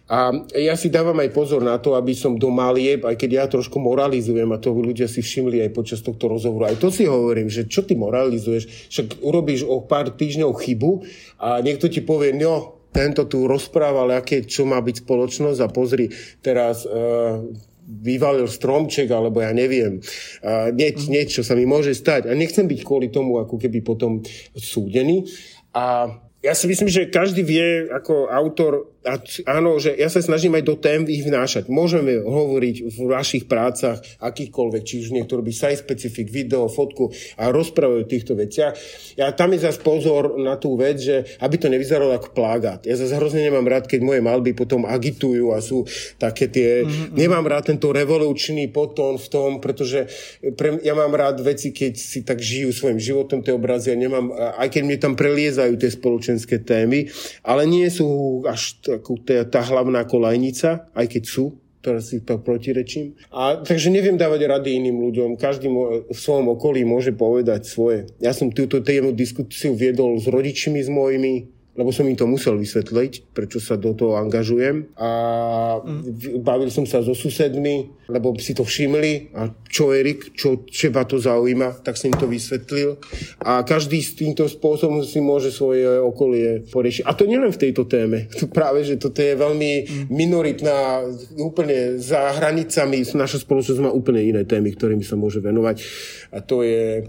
A 0.09 0.33
ja 0.57 0.73
si 0.73 0.89
dávam 0.89 1.21
aj 1.21 1.29
pozor 1.37 1.61
na 1.61 1.77
to, 1.77 1.93
aby 1.93 2.17
som 2.17 2.33
do 2.33 2.49
malieb, 2.49 3.05
aj 3.05 3.13
keď 3.13 3.29
ja 3.29 3.45
trošku 3.45 3.77
moralizujem, 3.77 4.49
a 4.49 4.57
to 4.57 4.73
ľudia 4.73 5.05
si 5.05 5.21
všimli 5.21 5.61
aj 5.69 5.75
počas 5.77 6.01
tohto 6.01 6.25
rozhovoru, 6.25 6.73
aj 6.73 6.81
to 6.81 6.89
si 6.89 7.05
hovorím, 7.05 7.45
že 7.45 7.69
čo 7.69 7.85
ty 7.85 7.93
moralizuješ, 7.93 8.89
však 8.89 9.21
urobíš 9.21 9.69
o 9.69 9.85
pár 9.85 10.09
týždňov 10.17 10.57
chybu 10.57 11.05
a 11.43 11.61
niekto 11.61 11.91
ti 11.93 12.01
povie, 12.01 12.33
no, 12.33 12.79
tento 12.89 13.29
tu 13.29 13.45
rozprával, 13.45 14.17
aké, 14.17 14.47
čo 14.49 14.65
má 14.65 14.81
byť 14.81 15.05
spoločnosť 15.05 15.59
a 15.61 15.69
pozri, 15.69 16.09
teraz 16.41 16.87
uh, 16.87 17.43
vyvalil 17.87 18.51
stromček, 18.51 19.07
alebo 19.07 19.39
ja 19.39 19.55
neviem, 19.55 20.03
nieč, 20.75 21.07
mhm. 21.07 21.11
niečo 21.11 21.41
sa 21.41 21.55
mi 21.55 21.63
môže 21.63 21.95
stať. 21.95 22.27
A 22.27 22.35
nechcem 22.35 22.67
byť 22.67 22.83
kvôli 22.83 23.07
tomu 23.07 23.39
ako 23.39 23.55
keby 23.55 23.79
potom 23.79 24.19
súdený. 24.53 25.23
A 25.71 26.11
ja 26.43 26.53
si 26.53 26.69
myslím, 26.69 26.91
že 26.91 27.09
každý 27.09 27.41
vie 27.41 27.89
ako 27.89 28.29
autor 28.29 28.93
a 29.05 29.21
áno, 29.59 29.77
že 29.77 29.93
ja 29.95 30.09
sa 30.09 30.19
snažím 30.19 30.57
aj 30.57 30.63
do 30.65 30.75
tém 30.75 31.05
ich 31.07 31.23
vnášať. 31.23 31.69
Môžeme 31.71 32.19
hovoriť 32.21 32.75
v 32.91 32.97
vašich 33.07 33.45
prácach 33.45 34.01
akýchkoľvek, 34.19 34.81
či 34.83 35.05
už 35.05 35.15
niekto 35.15 35.39
robí 35.39 35.53
site 35.53 35.79
specific, 35.79 36.27
video, 36.27 36.67
fotku 36.67 37.13
a 37.39 37.49
rozprávajú 37.53 38.03
o 38.03 38.09
týchto 38.09 38.33
veciach. 38.35 38.73
Ja 39.15 39.31
tam 39.31 39.55
je 39.55 39.63
zase 39.63 39.79
pozor 39.79 40.35
na 40.41 40.59
tú 40.59 40.75
vec, 40.75 40.99
že 40.99 41.37
aby 41.39 41.55
to 41.55 41.71
nevyzeralo 41.71 42.11
ako 42.15 42.35
plagát. 42.35 42.83
Ja 42.83 42.99
zase 42.99 43.15
hrozne 43.15 43.45
nemám 43.47 43.67
rád, 43.67 43.87
keď 43.87 44.03
moje 44.03 44.21
malby 44.23 44.51
potom 44.51 44.83
agitujú 44.83 45.55
a 45.55 45.63
sú 45.63 45.87
také 46.19 46.51
tie... 46.51 46.83
Mm-hmm. 46.83 47.15
Nemám 47.15 47.45
rád 47.47 47.71
tento 47.71 47.95
revolučný 47.95 48.67
potón 48.71 49.15
v 49.15 49.27
tom, 49.31 49.49
pretože 49.63 50.07
pre, 50.55 50.79
ja 50.83 50.93
mám 50.93 51.15
rád 51.15 51.39
veci, 51.41 51.71
keď 51.71 51.93
si 51.95 52.23
tak 52.27 52.43
žijú 52.43 52.75
svojim 52.75 52.99
životom 52.99 53.39
tie 53.39 53.55
obrazy 53.55 53.93
a 53.93 53.97
nemám, 53.97 54.31
aj 54.35 54.67
keď 54.67 54.83
mi 54.83 54.95
tam 54.99 55.15
preliezajú 55.15 55.79
tie 55.79 55.91
spoločenské 55.91 56.61
témy, 56.61 57.07
ale 57.47 57.63
nie 57.63 57.87
sú 57.87 58.43
až 58.43 58.75
tá, 59.47 59.59
hlavná 59.61 60.07
kolajnica, 60.07 60.87
aj 60.95 61.05
keď 61.07 61.23
sú, 61.27 61.59
teraz 61.83 62.11
si 62.11 62.19
to 62.23 62.39
protirečím. 62.39 63.15
A, 63.31 63.59
takže 63.63 63.87
neviem 63.87 64.19
dávať 64.19 64.47
rady 64.47 64.79
iným 64.79 64.97
ľuďom. 65.07 65.29
Každý 65.39 65.67
v 66.07 66.17
svojom 66.17 66.51
okolí 66.57 66.83
môže 66.83 67.15
povedať 67.15 67.63
svoje. 67.63 68.11
Ja 68.19 68.35
som 68.35 68.51
túto 68.51 68.83
tému 68.83 69.15
diskusiu 69.15 69.71
viedol 69.75 70.19
s 70.19 70.27
rodičmi 70.27 70.83
s 70.83 70.89
mojimi, 70.91 71.56
lebo 71.77 71.93
som 71.93 72.09
im 72.09 72.17
to 72.17 72.25
musel 72.25 72.57
vysvetliť, 72.57 73.37
prečo 73.37 73.61
sa 73.61 73.77
do 73.77 73.93
toho 73.93 74.17
angažujem. 74.17 74.97
A 74.97 75.09
mm. 75.77 76.41
bavil 76.41 76.73
som 76.73 76.89
sa 76.89 77.05
so 77.05 77.13
susedmi, 77.13 77.93
lebo 78.09 78.33
si 78.41 78.57
to 78.57 78.65
všimli 78.65 79.37
a 79.37 79.53
čo 79.69 79.93
Erik, 79.93 80.33
čo 80.33 80.65
teba 80.65 81.05
to 81.05 81.21
zaujíma, 81.21 81.85
tak 81.85 81.93
som 81.93 82.09
im 82.09 82.17
to 82.17 82.25
vysvetlil. 82.25 82.97
A 83.45 83.61
každý 83.61 84.01
s 84.01 84.17
týmto 84.17 84.49
spôsobom 84.49 85.05
si 85.05 85.21
môže 85.21 85.53
svoje 85.53 85.85
okolie 85.85 86.65
poriešiť. 86.65 87.05
A 87.05 87.13
to 87.13 87.29
nielen 87.29 87.53
v 87.53 87.61
tejto 87.69 87.85
téme. 87.85 88.25
Práve, 88.49 88.81
že 88.81 88.97
toto 88.97 89.21
je 89.21 89.37
veľmi 89.37 89.71
mm. 89.85 90.05
minoritná, 90.09 91.05
úplne 91.37 92.01
za 92.01 92.33
hranicami. 92.41 93.05
Naša 93.13 93.45
spoločnosť 93.45 93.85
má 93.85 93.93
úplne 93.93 94.25
iné 94.25 94.41
témy, 94.49 94.73
ktorými 94.73 95.05
sa 95.05 95.13
môže 95.13 95.37
venovať. 95.37 95.77
A 96.33 96.41
to 96.41 96.65
je 96.65 97.05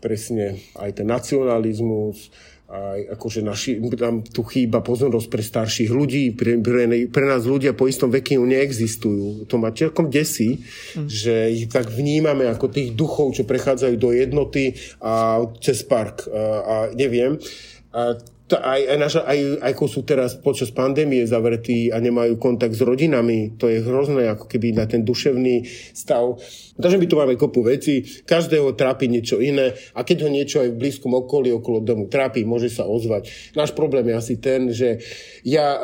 presne 0.00 0.56
aj 0.80 0.96
ten 0.96 1.06
nacionalizmus, 1.06 2.32
aj 2.70 3.18
akože 3.18 3.42
naši, 3.42 3.82
tam 3.98 4.22
tu 4.22 4.46
chýba 4.46 4.78
pozornosť 4.78 5.26
pre 5.26 5.42
starších 5.42 5.90
ľudí, 5.90 6.30
pre, 6.38 6.54
pre, 6.62 6.86
pre 7.10 7.24
nás 7.26 7.42
ľudia 7.42 7.74
po 7.74 7.90
istom 7.90 8.14
veku 8.14 8.38
neexistujú. 8.46 9.50
To 9.50 9.58
ma 9.58 9.74
celkom 9.74 10.06
desí, 10.06 10.62
mm. 10.94 11.10
že 11.10 11.50
ich 11.50 11.66
tak 11.66 11.90
vnímame 11.90 12.46
ako 12.46 12.70
tých 12.70 12.94
duchov, 12.94 13.34
čo 13.34 13.42
prechádzajú 13.42 13.94
do 13.98 14.14
jednoty 14.14 14.78
a 15.02 15.42
cez 15.58 15.82
park 15.82 16.30
a, 16.30 16.42
a 16.62 16.74
neviem. 16.94 17.42
A 17.90 18.14
aj, 18.58 18.80
aj, 18.82 18.98
naša, 18.98 19.20
aj, 19.26 19.38
aj 19.62 19.72
ako 19.78 19.84
sú 19.86 20.00
teraz 20.02 20.34
počas 20.34 20.74
pandémie 20.74 21.22
zavretí 21.22 21.94
a 21.94 22.02
nemajú 22.02 22.34
kontakt 22.42 22.74
s 22.74 22.82
rodinami, 22.82 23.54
to 23.54 23.70
je 23.70 23.84
hrozné 23.84 24.26
ako 24.26 24.50
keby 24.50 24.74
na 24.74 24.90
ten 24.90 25.06
duševný 25.06 25.66
stav. 25.94 26.34
Takže 26.80 26.98
my 26.98 27.06
tu 27.06 27.16
máme 27.16 27.36
kopu 27.36 27.62
veci, 27.62 28.02
každého 28.24 28.74
trápi 28.74 29.06
niečo 29.06 29.38
iné 29.38 29.76
a 29.94 30.02
keď 30.02 30.26
ho 30.26 30.30
niečo 30.32 30.64
aj 30.64 30.72
v 30.72 30.80
blízkom 30.80 31.12
okolí 31.12 31.52
okolo 31.52 31.84
domu 31.84 32.08
trápi, 32.08 32.42
môže 32.42 32.72
sa 32.72 32.88
ozvať. 32.88 33.28
Náš 33.54 33.76
problém 33.76 34.08
je 34.10 34.14
asi 34.16 34.34
ten, 34.40 34.72
že 34.72 35.00
ja, 35.44 35.76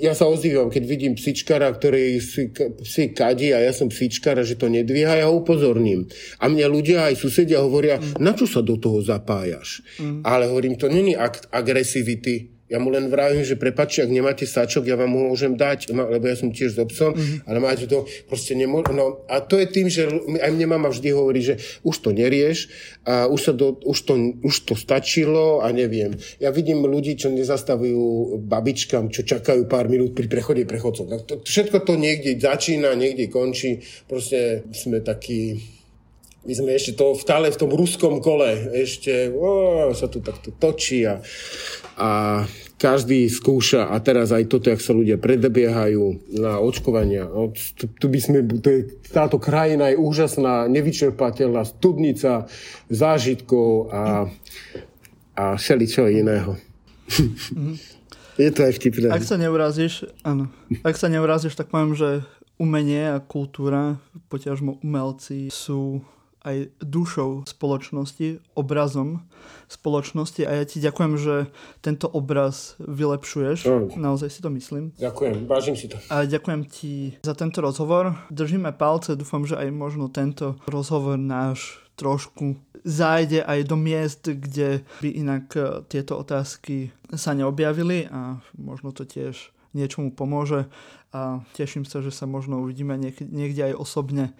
ja 0.00 0.12
sa 0.16 0.26
ozývam, 0.26 0.72
keď 0.72 0.82
vidím 0.84 1.12
psičkara, 1.16 1.68
ktorý 1.72 2.20
si, 2.20 2.52
si 2.84 3.02
kadí 3.12 3.52
a 3.52 3.60
ja 3.60 3.72
som 3.72 3.92
psičkara, 3.92 4.44
že 4.44 4.56
to 4.56 4.72
nedvíha, 4.72 5.20
ja 5.20 5.28
ho 5.28 5.40
upozorním. 5.40 6.08
A 6.40 6.48
mňa 6.48 6.66
ľudia 6.66 6.98
aj 7.12 7.20
susedia 7.20 7.60
hovoria, 7.60 8.00
mm. 8.00 8.20
na 8.20 8.32
čo 8.32 8.48
sa 8.48 8.64
do 8.64 8.80
toho 8.80 9.04
zapájaš? 9.04 9.84
Mm. 10.00 10.24
Ale 10.24 10.48
hovorím, 10.48 10.74
to 10.80 10.88
není 10.88 11.16
akt 11.16 11.48
agresivity, 11.52 12.59
ja 12.70 12.78
mu 12.78 12.94
len 12.94 13.10
vravím, 13.10 13.42
že 13.42 13.58
prepačte, 13.58 14.06
ak 14.06 14.14
nemáte 14.14 14.46
sačok, 14.46 14.86
ja 14.86 14.94
vám 14.94 15.10
ho 15.10 15.34
môžem 15.34 15.58
dať, 15.58 15.90
lebo 15.90 16.22
ja 16.22 16.38
som 16.38 16.54
tiež 16.54 16.70
s 16.74 16.78
obsom, 16.78 17.18
mm-hmm. 17.18 17.50
ale 17.50 17.58
máte 17.58 17.90
to 17.90 18.06
proste 18.30 18.54
nemôžem. 18.54 18.94
No, 18.94 19.26
a 19.26 19.42
to 19.42 19.58
je 19.58 19.66
tým, 19.66 19.90
že 19.90 20.06
aj 20.38 20.50
mne 20.54 20.78
mama 20.78 20.86
vždy 20.94 21.10
hovorí, 21.10 21.42
že 21.42 21.58
už 21.82 21.98
to 21.98 22.14
nerieš, 22.14 22.70
a 23.02 23.26
už, 23.26 23.40
sa 23.42 23.52
do, 23.52 23.74
už, 23.82 23.98
to, 24.06 24.14
už 24.46 24.54
to 24.70 24.74
stačilo 24.78 25.66
a 25.66 25.74
neviem. 25.74 26.14
Ja 26.38 26.54
vidím 26.54 26.86
ľudí, 26.86 27.18
čo 27.18 27.34
nezastavujú 27.34 28.38
babičkám, 28.46 29.10
čo 29.10 29.26
čakajú 29.26 29.66
pár 29.66 29.90
minút 29.90 30.14
pri 30.14 30.30
prechode 30.30 30.62
prechodcov. 30.62 31.10
To, 31.26 31.42
všetko 31.42 31.82
to 31.82 31.98
niekde 31.98 32.38
začína, 32.38 32.94
niekde 32.94 33.26
končí. 33.26 33.82
Proste 34.06 34.62
sme 34.70 35.02
takí 35.02 35.58
my 36.40 36.52
sme 36.56 36.70
ešte 36.72 36.96
to 36.96 37.12
stále 37.20 37.52
v 37.52 37.60
tom 37.60 37.68
ruskom 37.68 38.24
kole, 38.24 38.72
ešte 38.72 39.28
ó, 39.28 39.92
sa 39.92 40.08
tu 40.08 40.24
takto 40.24 40.48
točí 40.56 41.04
a, 41.04 41.20
a 42.00 42.08
každý 42.80 43.28
skúša 43.28 43.92
a 43.92 44.00
teraz 44.00 44.32
aj 44.32 44.48
toto, 44.48 44.72
jak 44.72 44.80
sa 44.80 44.96
ľudia 44.96 45.20
predbiehajú 45.20 46.32
na 46.40 46.56
očkovania. 46.64 47.28
No, 47.28 47.52
tu, 47.52 47.84
tu 47.92 48.06
by 48.08 48.18
sme, 48.24 48.38
to 48.64 48.68
je, 48.72 48.80
táto 49.12 49.36
krajina 49.36 49.92
je 49.92 50.00
úžasná, 50.00 50.64
nevyčerpateľná 50.72 51.60
studnica 51.68 52.48
zážitkov 52.88 53.92
a, 53.92 54.32
a 55.36 55.44
všeličo 55.60 56.08
iného. 56.08 56.56
Mm-hmm. 57.12 57.74
je 58.48 58.50
to 58.56 58.60
aj 58.64 58.72
vtipné. 58.80 59.06
Ak 59.12 59.28
sa 59.28 59.36
neurazíš, 59.36 60.08
áno. 60.24 60.48
Ak 60.80 60.96
sa 60.96 61.12
neurazíš, 61.12 61.52
tak 61.60 61.68
poviem, 61.68 61.92
že 61.92 62.24
umenie 62.56 63.12
a 63.12 63.20
kultúra, 63.20 64.00
poťažmo 64.32 64.80
umelci, 64.80 65.52
sú 65.52 66.00
aj 66.40 66.72
dušou 66.80 67.44
spoločnosti, 67.44 68.40
obrazom 68.56 69.24
spoločnosti 69.70 70.42
a 70.48 70.50
ja 70.60 70.64
ti 70.66 70.82
ďakujem, 70.82 71.14
že 71.20 71.34
tento 71.84 72.10
obraz 72.10 72.74
vylepšuješ. 72.82 73.58
Mm. 73.68 73.86
Naozaj 74.00 74.28
si 74.34 74.40
to 74.42 74.50
myslím. 74.50 74.90
Ďakujem, 74.98 75.46
vážim 75.46 75.76
si 75.78 75.86
to. 75.86 76.00
A 76.10 76.26
ďakujem 76.26 76.62
ti 76.66 77.14
za 77.22 77.38
tento 77.38 77.62
rozhovor. 77.62 78.18
Držíme 78.34 78.74
palce, 78.74 79.14
dúfam, 79.14 79.46
že 79.46 79.54
aj 79.54 79.68
možno 79.70 80.10
tento 80.10 80.58
rozhovor 80.66 81.20
náš 81.20 81.78
trošku 81.94 82.56
zájde 82.80 83.44
aj 83.44 83.60
do 83.68 83.76
miest, 83.76 84.24
kde 84.24 84.80
by 85.04 85.08
inak 85.12 85.52
e, 85.52 85.84
tieto 85.84 86.16
otázky 86.16 86.96
sa 87.12 87.36
neobjavili 87.36 88.08
a 88.08 88.40
možno 88.56 88.96
to 88.96 89.04
tiež 89.04 89.52
niečomu 89.76 90.10
pomôže 90.10 90.66
a 91.12 91.44
teším 91.54 91.84
sa, 91.84 92.00
že 92.00 92.14
sa 92.14 92.24
možno 92.24 92.62
uvidíme 92.62 92.96
niekde 93.20 93.70
aj 93.70 93.74
osobne 93.76 94.32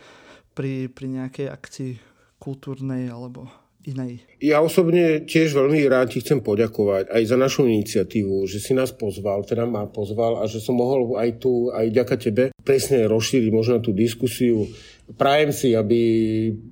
pri, 0.55 0.91
pri 0.91 1.07
nejakej 1.21 1.47
akcii 1.49 1.93
kultúrnej 2.41 3.13
alebo 3.13 3.49
inej. 3.89 4.21
Ja 4.45 4.61
osobne 4.61 5.25
tiež 5.25 5.57
veľmi 5.57 5.81
rád 5.89 6.13
ti 6.13 6.21
chcem 6.21 6.45
poďakovať 6.45 7.09
aj 7.09 7.23
za 7.25 7.37
našu 7.41 7.65
iniciatívu, 7.65 8.45
že 8.45 8.61
si 8.61 8.77
nás 8.77 8.93
pozval, 8.93 9.45
teda 9.49 9.65
ma 9.65 9.89
pozval 9.89 10.41
a 10.41 10.45
že 10.45 10.61
som 10.61 10.77
mohol 10.77 11.17
aj 11.17 11.41
tu, 11.41 11.73
aj 11.73 11.89
ďaká 11.89 12.17
tebe 12.21 12.45
presne 12.61 13.09
rozšíriť 13.09 13.49
možno 13.49 13.81
tú 13.81 13.97
diskusiu 13.97 14.69
prajem 15.17 15.51
si, 15.51 15.75
aby 15.75 16.01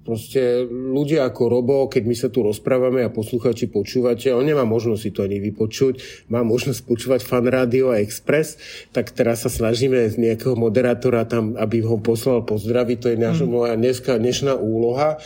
proste 0.02 0.66
ľudia 0.68 1.26
ako 1.26 1.42
Robo, 1.48 1.78
keď 1.86 2.02
my 2.04 2.16
sa 2.16 2.28
tu 2.28 2.44
rozprávame 2.44 3.02
a 3.02 3.12
posluchači 3.12 3.70
počúvate, 3.70 4.30
on 4.34 4.46
nemá 4.46 4.62
možnosť 4.68 5.00
si 5.00 5.10
to 5.10 5.24
ani 5.24 5.38
vypočuť, 5.42 6.26
má 6.30 6.44
možnosť 6.46 6.80
počúvať 6.84 7.20
fan 7.24 7.46
rádio 7.46 7.90
a 7.90 8.02
Express, 8.02 8.58
tak 8.94 9.10
teraz 9.14 9.46
sa 9.46 9.50
snažíme 9.50 10.08
z 10.08 10.16
nejakého 10.18 10.54
moderátora 10.54 11.24
tam, 11.24 11.58
aby 11.58 11.82
ho 11.82 11.98
poslal 11.98 12.44
pozdraviť, 12.44 12.96
to 12.98 13.08
je 13.14 13.18
naša 13.18 13.46
mm. 13.46 13.50
moja 13.50 13.74
dneska 13.74 14.18
dnešná 14.18 14.54
úloha. 14.58 15.18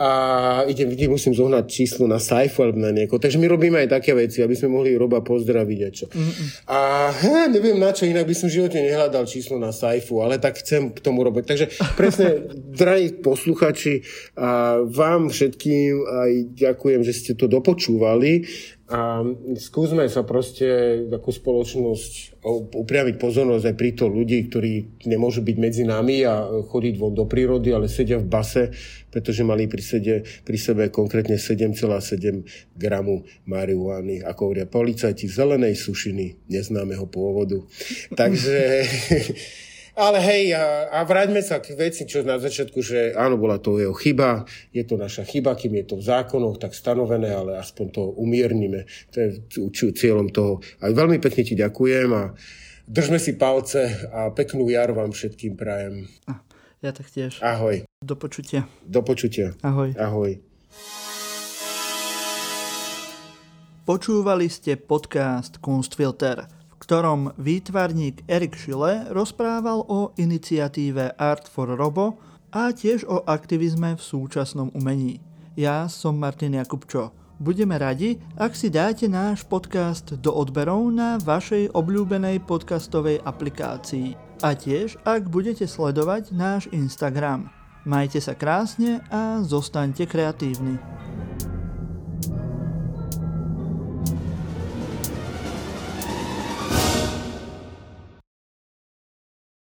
A 0.00 0.10
idem, 0.64 0.88
vidím, 0.88 1.12
musím 1.12 1.36
zohnať 1.36 1.68
číslo 1.68 2.08
na 2.08 2.16
Saifu 2.16 2.64
alebo 2.64 2.80
na 2.80 2.88
nieko. 2.88 3.20
Takže 3.20 3.36
my 3.36 3.44
robíme 3.52 3.76
aj 3.84 4.00
také 4.00 4.16
veci, 4.16 4.40
aby 4.40 4.56
sme 4.56 4.72
mohli 4.72 4.96
Roba 4.96 5.20
pozdraviť 5.20 5.78
a 5.84 5.90
čo. 5.92 6.08
Mm-mm. 6.08 6.46
A 6.72 6.78
he, 7.20 7.52
neviem 7.52 7.76
na 7.76 7.92
čo, 7.92 8.08
inak 8.08 8.24
by 8.24 8.32
som 8.32 8.48
v 8.48 8.64
živote 8.64 8.80
nehľadal 8.80 9.28
číslo 9.28 9.60
na 9.60 9.76
Saifu, 9.76 10.24
ale 10.24 10.40
tak 10.40 10.56
chcem 10.64 10.88
k 10.88 11.04
tomu 11.04 11.20
robiť. 11.20 11.44
Takže 11.44 11.66
presne, 12.00 12.48
drahí 12.54 13.22
posluchači, 13.22 14.02
a 14.36 14.82
vám 14.84 15.30
všetkým 15.30 16.02
aj 16.04 16.32
ďakujem, 16.54 17.00
že 17.06 17.12
ste 17.16 17.32
to 17.38 17.46
dopočúvali 17.46 18.46
a 18.90 19.22
skúsme 19.54 20.02
sa 20.10 20.26
proste 20.26 20.66
ako 21.06 21.30
spoločnosť 21.30 22.42
upriamiť 22.74 23.22
pozornosť 23.22 23.64
aj 23.70 23.76
pri 23.78 23.90
to 23.94 24.10
ľudí, 24.10 24.50
ktorí 24.50 25.06
nemôžu 25.06 25.46
byť 25.46 25.56
medzi 25.62 25.86
nami 25.86 26.26
a 26.26 26.42
chodiť 26.66 26.94
von 26.98 27.14
do 27.14 27.22
prírody, 27.22 27.70
ale 27.70 27.86
sedia 27.86 28.18
v 28.18 28.26
base, 28.26 28.74
pretože 29.14 29.46
mali 29.46 29.70
pri, 29.70 29.82
sede, 29.86 30.14
pri 30.42 30.58
sebe 30.58 30.90
konkrétne 30.90 31.38
7,7 31.38 32.74
gramu 32.74 33.22
marihuany. 33.46 34.26
Ako 34.26 34.50
hovoria 34.50 34.66
policajti 34.66 35.30
zelenej 35.30 35.78
sušiny 35.78 36.50
neznámeho 36.50 37.06
pôvodu. 37.06 37.62
Takže 38.18 38.58
Ale 40.00 40.16
hej, 40.24 40.56
a, 40.56 40.88
a 40.88 41.04
vráťme 41.04 41.44
sa 41.44 41.60
k 41.60 41.76
veci, 41.76 42.08
čo 42.08 42.24
na 42.24 42.40
začiatku, 42.40 42.80
že 42.80 43.12
áno, 43.12 43.36
bola 43.36 43.60
to 43.60 43.76
jeho 43.76 43.92
chyba, 43.92 44.48
je 44.72 44.80
to 44.88 44.96
naša 44.96 45.28
chyba, 45.28 45.52
kým 45.52 45.76
je 45.76 45.92
to 45.92 46.00
v 46.00 46.08
zákonoch 46.08 46.56
tak 46.56 46.72
stanovené, 46.72 47.28
ale 47.28 47.60
aspoň 47.60 47.86
to 47.92 48.02
umiernime. 48.16 48.88
To 49.12 49.16
je 49.20 49.28
cieľom 49.92 50.32
toho. 50.32 50.64
A 50.80 50.88
veľmi 50.88 51.20
pekne 51.20 51.44
ti 51.44 51.52
ďakujem 51.52 52.08
a 52.16 52.32
držme 52.88 53.20
si 53.20 53.36
palce 53.36 54.08
a 54.08 54.32
peknú 54.32 54.72
jar 54.72 54.96
vám 54.96 55.12
všetkým 55.12 55.60
prajem. 55.60 56.08
Ja 56.80 56.96
taktiež. 56.96 57.36
Ahoj. 57.44 57.84
Do 58.00 58.16
počutia. 58.16 58.64
Do 58.88 59.04
počutia. 59.04 59.52
Ahoj. 59.60 59.92
Ahoj. 60.00 60.40
Počúvali 63.84 64.48
ste 64.48 64.80
podcast 64.80 65.60
Kunstfilter 65.60 66.59
ktorom 66.90 67.30
výtvarník 67.38 68.26
Erik 68.26 68.58
Schille 68.58 69.06
rozprával 69.14 69.86
o 69.86 70.10
iniciatíve 70.18 71.14
Art 71.22 71.46
for 71.46 71.70
Robo 71.70 72.18
a 72.50 72.74
tiež 72.74 73.06
o 73.06 73.22
aktivizme 73.30 73.94
v 73.94 74.02
súčasnom 74.02 74.74
umení. 74.74 75.22
Ja 75.54 75.86
som 75.86 76.18
Martin 76.18 76.58
Jakubčo. 76.58 77.14
Budeme 77.38 77.78
radi, 77.78 78.18
ak 78.34 78.58
si 78.58 78.74
dáte 78.74 79.06
náš 79.06 79.46
podcast 79.46 80.18
do 80.18 80.34
odberov 80.34 80.90
na 80.90 81.14
vašej 81.22 81.70
obľúbenej 81.78 82.42
podcastovej 82.42 83.22
aplikácii. 83.22 84.18
A 84.42 84.58
tiež, 84.58 84.98
ak 85.06 85.30
budete 85.30 85.70
sledovať 85.70 86.34
náš 86.34 86.66
Instagram. 86.74 87.54
Majte 87.86 88.18
sa 88.18 88.34
krásne 88.34 88.98
a 89.14 89.46
zostaňte 89.46 90.10
kreatívni. 90.10 90.74